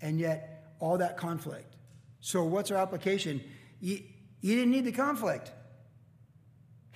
And 0.00 0.18
yet, 0.18 0.74
all 0.78 0.98
that 0.98 1.16
conflict. 1.16 1.76
So, 2.20 2.44
what's 2.44 2.70
our 2.70 2.76
application? 2.76 3.42
You, 3.80 4.00
you 4.40 4.56
didn't 4.56 4.70
need 4.70 4.84
the 4.84 4.92
conflict. 4.92 5.52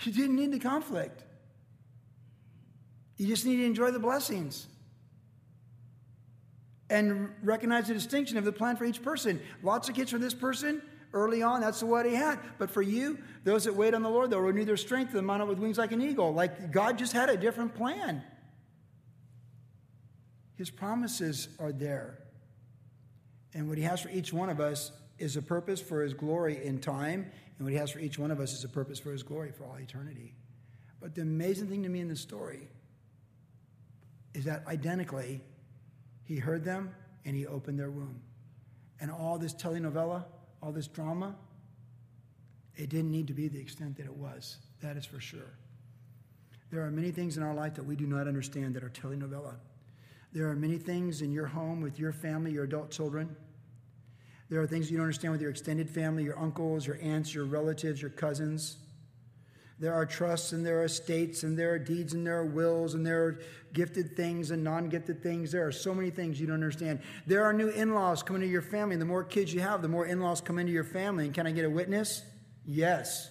You 0.03 0.13
didn't 0.13 0.37
need 0.37 0.53
the 0.53 0.59
conflict. 0.59 1.23
You 3.17 3.27
just 3.27 3.47
need 3.47 3.57
to 3.57 3.65
enjoy 3.65 3.93
the 3.93 3.99
blessings 3.99 4.67
and 6.91 7.31
recognize 7.43 7.89
the 7.89 7.95
distinction 7.95 8.37
of 8.39 8.45
the 8.45 8.53
plan 8.53 8.77
for 8.77 8.85
each 8.85 9.03
person. 9.03 9.41
Lots 9.63 9.89
of 9.89 9.95
kids 9.95 10.11
for 10.11 10.19
this 10.19 10.35
person, 10.35 10.83
early 11.13 11.43
on, 11.43 11.61
that's 11.61 11.83
what 11.83 12.07
he 12.07 12.15
had. 12.15 12.39
But 12.59 12.71
for 12.71 12.83
you, 12.83 13.19
those 13.45 13.65
that 13.65 13.75
wait 13.75 13.95
on 13.95 14.03
the 14.03 14.11
Lord, 14.11 14.31
they'll 14.31 14.41
renew 14.41 14.65
their 14.65 14.77
strength 14.77 15.15
and 15.15 15.27
mount 15.27 15.43
up 15.43 15.49
with 15.49 15.59
wings 15.59 15.79
like 15.79 15.93
an 15.93 16.01
eagle. 16.01 16.33
Like 16.33 16.71
God 16.71 16.99
just 16.99 17.13
had 17.13 17.29
a 17.29 17.37
different 17.37 17.75
plan. 17.75 18.23
His 20.55 20.71
promises 20.71 21.49
are 21.59 21.73
there. 21.73 22.19
And 23.53 23.69
what 23.69 23.79
he 23.79 23.85
has 23.85 24.01
for 24.01 24.11
each 24.11 24.33
one 24.33 24.49
of 24.49 24.61
us 24.61 24.93
is 25.19 25.37
a 25.37 25.43
purpose 25.43 25.81
for 25.81 26.03
his 26.03 26.15
glory 26.15 26.65
in 26.65 26.79
time. 26.79 27.31
And 27.59 27.67
what 27.67 27.73
he 27.73 27.79
has 27.79 27.91
for 27.91 27.99
each 27.99 28.19
one 28.19 28.31
of 28.31 28.41
us 28.41 28.53
is 28.53 28.65
a 28.65 28.69
purpose 28.69 28.99
for 28.99 29.13
his 29.13 29.23
glory 29.23 29.51
for 29.51 29.65
all 29.65 29.77
eternity. 29.77 30.35
But 31.01 31.15
the 31.15 31.23
amazing 31.23 31.69
thing 31.69 31.83
to 31.83 31.89
me 31.89 32.01
in 32.01 32.09
this 32.09 32.21
story 32.21 32.69
is 34.35 34.45
that 34.45 34.67
identically, 34.67 35.41
he 36.27 36.37
heard 36.37 36.65
them 36.65 36.91
and 37.25 37.35
he 37.35 37.47
opened 37.47 37.79
their 37.79 37.91
womb. 37.91 38.21
And 39.01 39.11
all 39.11 39.39
this 39.39 39.55
telenovela, 39.55 40.25
all 40.63 40.73
this 40.73 40.89
drama, 40.89 41.37
it 42.75 42.91
didn't 42.91 43.11
need 43.11 43.27
to 43.29 43.35
be 43.35 43.49
the 43.49 43.59
extent 43.59 43.97
that 43.97 44.07
it 44.07 44.15
was. 44.15 44.59
That 44.83 44.97
is 44.97 45.07
for 45.07 45.21
sure. 45.21 45.55
There 46.71 46.85
are 46.85 46.91
many 46.91 47.11
things 47.11 47.37
in 47.37 47.43
our 47.43 47.55
life 47.55 47.75
that 47.75 47.85
we 47.85 47.97
do 47.97 48.07
not 48.07 48.27
understand 48.27 48.75
that 48.75 48.83
are 48.83 48.91
telenovela. 48.91 49.55
There 50.33 50.49
are 50.49 50.57
many 50.57 50.79
things 50.79 51.23
in 51.23 51.33
your 51.33 51.47
home 51.47 51.81
with 51.81 51.99
your 51.99 52.13
family, 52.13 52.53
your 52.53 52.65
adult 52.65 52.91
children. 52.91 53.35
There 54.51 54.61
are 54.61 54.67
things 54.67 54.91
you 54.91 54.97
don't 54.97 55.05
understand 55.05 55.33
with 55.33 55.41
your 55.41 55.51
extended 55.51 55.89
family, 55.89 56.25
your 56.25 56.39
uncles, 56.39 56.87
your 56.87 56.99
aunts, 57.01 57.35
your 57.35 57.45
relatives, 57.45 58.03
your 58.03 58.11
cousins. 58.11 58.77
There 59.79 59.93
are 59.93 60.07
trusts 60.07 60.53
and 60.53 60.65
there 60.65 60.81
are 60.81 60.85
estates 60.85 61.43
and 61.43 61.59
there 61.59 61.73
are 61.73 61.79
deeds 61.79 62.15
and 62.15 62.27
there 62.27 62.39
are 62.39 62.47
wills 62.47 62.95
and 62.95 63.05
there 63.05 63.25
are 63.25 63.41
gifted 63.75 64.17
things 64.17 64.51
and 64.51 64.65
non 64.65 64.89
gifted 64.89 65.23
things. 65.23 65.53
There 65.53 65.67
are 65.67 65.73
so 65.73 65.95
many 65.95 66.11
things 66.11 66.41
you 66.41 66.47
don't 66.47 66.55
understand. 66.55 67.01
There 67.27 67.45
are 67.45 67.53
new 67.53 67.69
in 67.69 67.95
laws 67.95 68.23
coming 68.23 68.41
to 68.41 68.49
your 68.49 68.63
family. 68.63 68.97
The 68.97 69.05
more 69.05 69.23
kids 69.23 69.53
you 69.53 69.61
have, 69.61 69.83
the 69.83 69.89
more 69.89 70.07
in 70.07 70.21
laws 70.21 70.41
come 70.41 70.59
into 70.59 70.73
your 70.73 70.85
family. 70.85 71.27
And 71.27 71.35
can 71.35 71.47
I 71.47 71.51
get 71.51 71.67
a 71.67 71.71
witness? 71.71 72.23
Yes. 72.65 73.29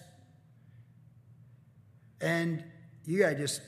And 2.20 2.64
you 3.04 3.18
got 3.18 3.30
to 3.30 3.36
just 3.36 3.60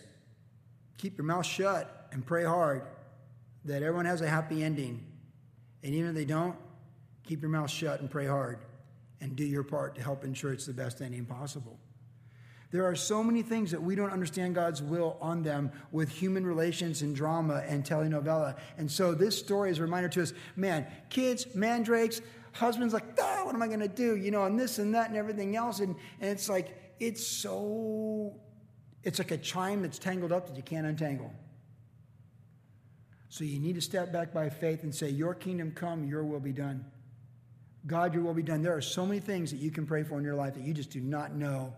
keep 0.98 1.18
your 1.18 1.26
mouth 1.26 1.46
shut 1.46 2.08
and 2.12 2.24
pray 2.24 2.44
hard 2.44 2.82
that 3.64 3.82
everyone 3.82 4.06
has 4.06 4.20
a 4.20 4.28
happy 4.28 4.62
ending. 4.62 5.04
And 5.82 5.94
even 5.94 6.10
if 6.10 6.14
they 6.14 6.24
don't, 6.24 6.56
keep 7.24 7.42
your 7.42 7.50
mouth 7.50 7.70
shut 7.70 8.00
and 8.00 8.10
pray 8.10 8.26
hard 8.26 8.60
and 9.20 9.34
do 9.34 9.44
your 9.44 9.64
part 9.64 9.96
to 9.96 10.02
help 10.02 10.24
ensure 10.24 10.52
it's 10.52 10.66
the 10.66 10.72
best 10.72 11.02
ending 11.02 11.24
possible. 11.24 11.77
There 12.70 12.84
are 12.84 12.94
so 12.94 13.24
many 13.24 13.42
things 13.42 13.70
that 13.70 13.82
we 13.82 13.94
don't 13.94 14.10
understand 14.10 14.54
God's 14.54 14.82
will 14.82 15.16
on 15.22 15.42
them 15.42 15.72
with 15.90 16.10
human 16.10 16.46
relations 16.46 17.00
and 17.00 17.16
drama 17.16 17.62
and 17.66 17.82
telenovela. 17.82 18.56
And 18.76 18.90
so 18.90 19.14
this 19.14 19.38
story 19.38 19.70
is 19.70 19.78
a 19.78 19.82
reminder 19.82 20.08
to 20.10 20.22
us 20.22 20.34
man, 20.54 20.86
kids, 21.08 21.54
mandrakes, 21.54 22.20
husbands 22.52 22.92
like, 22.92 23.04
ah, 23.18 23.42
what 23.44 23.54
am 23.54 23.62
I 23.62 23.68
going 23.68 23.80
to 23.80 23.88
do? 23.88 24.16
You 24.16 24.30
know, 24.30 24.44
and 24.44 24.58
this 24.58 24.78
and 24.78 24.94
that 24.94 25.08
and 25.08 25.16
everything 25.16 25.56
else. 25.56 25.80
And, 25.80 25.96
and 26.20 26.30
it's 26.30 26.48
like, 26.48 26.94
it's 27.00 27.26
so, 27.26 28.34
it's 29.02 29.18
like 29.18 29.30
a 29.30 29.38
chime 29.38 29.80
that's 29.80 29.98
tangled 29.98 30.32
up 30.32 30.46
that 30.48 30.56
you 30.56 30.62
can't 30.62 30.86
untangle. 30.86 31.32
So 33.30 33.44
you 33.44 33.58
need 33.60 33.76
to 33.76 33.80
step 33.80 34.12
back 34.12 34.32
by 34.34 34.48
faith 34.50 34.82
and 34.82 34.94
say, 34.94 35.10
Your 35.10 35.34
kingdom 35.34 35.72
come, 35.72 36.04
your 36.04 36.24
will 36.24 36.40
be 36.40 36.52
done. 36.52 36.84
God, 37.86 38.12
your 38.12 38.22
will 38.22 38.34
be 38.34 38.42
done. 38.42 38.62
There 38.62 38.76
are 38.76 38.82
so 38.82 39.06
many 39.06 39.20
things 39.20 39.50
that 39.50 39.58
you 39.58 39.70
can 39.70 39.86
pray 39.86 40.02
for 40.02 40.18
in 40.18 40.24
your 40.24 40.34
life 40.34 40.54
that 40.54 40.64
you 40.64 40.74
just 40.74 40.90
do 40.90 41.00
not 41.00 41.34
know 41.34 41.72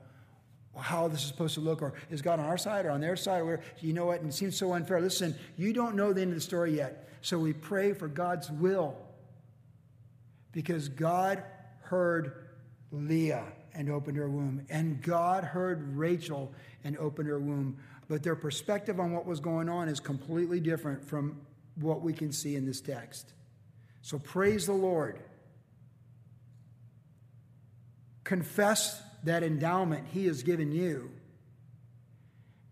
how 0.79 1.09
this 1.09 1.23
is 1.23 1.27
supposed 1.27 1.55
to 1.55 1.61
look, 1.61 1.83
or 1.83 1.95
is 2.11 2.23
God 2.23 2.39
on 2.39 2.47
our 2.47 2.59
side 2.59 2.87
or 2.87 2.91
on 2.91 3.01
their 3.01 3.17
side, 3.17 3.43
or 3.43 3.61
you 3.81 3.93
know 3.93 4.07
what, 4.07 4.21
and 4.21 4.31
it 4.31 4.35
seems 4.35 4.57
so 4.57 4.73
unfair. 4.73 5.01
Listen, 5.01 5.35
you 5.57 5.73
don't 5.73 5.97
know 5.97 6.13
the 6.13 6.23
end 6.23 6.31
of 6.31 6.37
the 6.37 6.41
story 6.41 6.77
yet. 6.77 7.09
So 7.23 7.39
we 7.39 7.53
pray 7.53 7.93
for 7.93 8.09
God's 8.09 8.51
will. 8.51 8.97
Because 10.53 10.89
God 10.89 11.43
heard 11.83 12.49
Leah 12.91 13.45
and 13.75 13.89
opened 13.89 14.17
her 14.17 14.29
womb, 14.29 14.67
and 14.69 15.01
God 15.01 15.45
heard 15.45 15.97
Rachel 15.97 16.53
and 16.83 16.97
opened 16.99 17.29
her 17.29 17.39
womb. 17.39 17.79
But 18.09 18.25
their 18.25 18.35
perspective 18.35 18.99
on 18.99 19.13
what 19.13 19.27
was 19.27 19.39
going 19.39 19.69
on 19.69 19.89
is 19.89 20.01
completely 20.01 20.59
different 20.59 21.05
from 21.05 21.41
what 21.77 22.03
we 22.03 22.13
can 22.13 22.33
see 22.33 22.57
in 22.57 22.67
this 22.67 22.81
text. 22.81 23.33
So 24.03 24.19
praise 24.19 24.67
the 24.67 24.73
Lord. 24.73 25.21
Confess 28.25 29.01
that 29.25 29.43
endowment 29.43 30.07
he 30.13 30.27
has 30.27 30.43
given 30.43 30.73
you. 30.73 31.11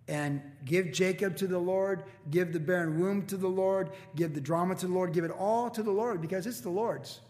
And 0.06 0.40
give 0.64 0.92
Jacob 0.92 1.36
to 1.36 1.46
the 1.46 1.58
Lord, 1.58 2.04
give 2.30 2.52
the 2.52 2.60
barren 2.60 2.98
womb 2.98 3.26
to 3.26 3.36
the 3.36 3.48
Lord, 3.48 3.90
give 4.16 4.34
the 4.34 4.40
drama 4.40 4.74
to 4.76 4.86
the 4.86 4.92
Lord, 4.92 5.12
give 5.12 5.24
it 5.24 5.30
all 5.30 5.68
to 5.70 5.82
the 5.82 5.90
Lord 5.90 6.22
because 6.22 6.46
it's 6.46 6.60
the 6.60 6.70
Lord's. 6.70 7.20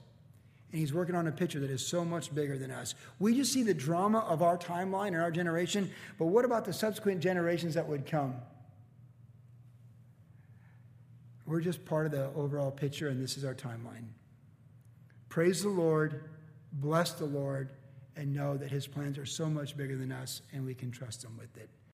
And 0.71 0.81
he's 0.81 0.93
working 0.93 1.15
on 1.15 1.27
a 1.27 1.33
picture 1.33 1.59
that 1.61 1.71
is 1.71 1.85
so 1.85 2.05
much 2.05 2.33
bigger 2.33 2.57
than 2.57 2.71
us. 2.71 2.95
We 3.19 3.35
just 3.35 3.53
see 3.53 3.63
the 3.63 3.75
drama 3.75 4.21
of 4.21 4.43
our 4.43 4.57
timeline 4.57 5.09
and 5.09 5.17
our 5.21 5.31
generation, 5.31 5.91
but 6.19 6.27
what 6.27 6.45
about 6.45 6.65
the 6.65 6.73
subsequent 6.73 7.21
generations 7.21 7.75
that 7.75 7.89
would 7.89 8.07
come? 8.07 8.37
We're 11.47 11.63
just 11.63 11.85
part 11.87 12.05
of 12.05 12.13
the 12.13 12.27
overall 12.35 12.71
picture, 12.71 13.09
and 13.09 13.23
this 13.23 13.39
is 13.39 13.45
our 13.45 13.55
timeline. 13.55 14.05
Praise 15.31 15.63
the 15.63 15.71
Lord, 15.71 16.29
bless 16.75 17.13
the 17.13 17.25
Lord, 17.25 17.71
and 18.19 18.35
know 18.35 18.57
that 18.57 18.71
his 18.71 18.87
plans 18.87 19.17
are 19.17 19.25
so 19.25 19.49
much 19.49 19.77
bigger 19.77 19.97
than 19.97 20.13
us 20.13 20.43
and 20.53 20.67
we 20.67 20.75
can 20.75 20.91
trust 20.91 21.25
him 21.25 21.37
with 21.39 21.57
it. 21.57 21.71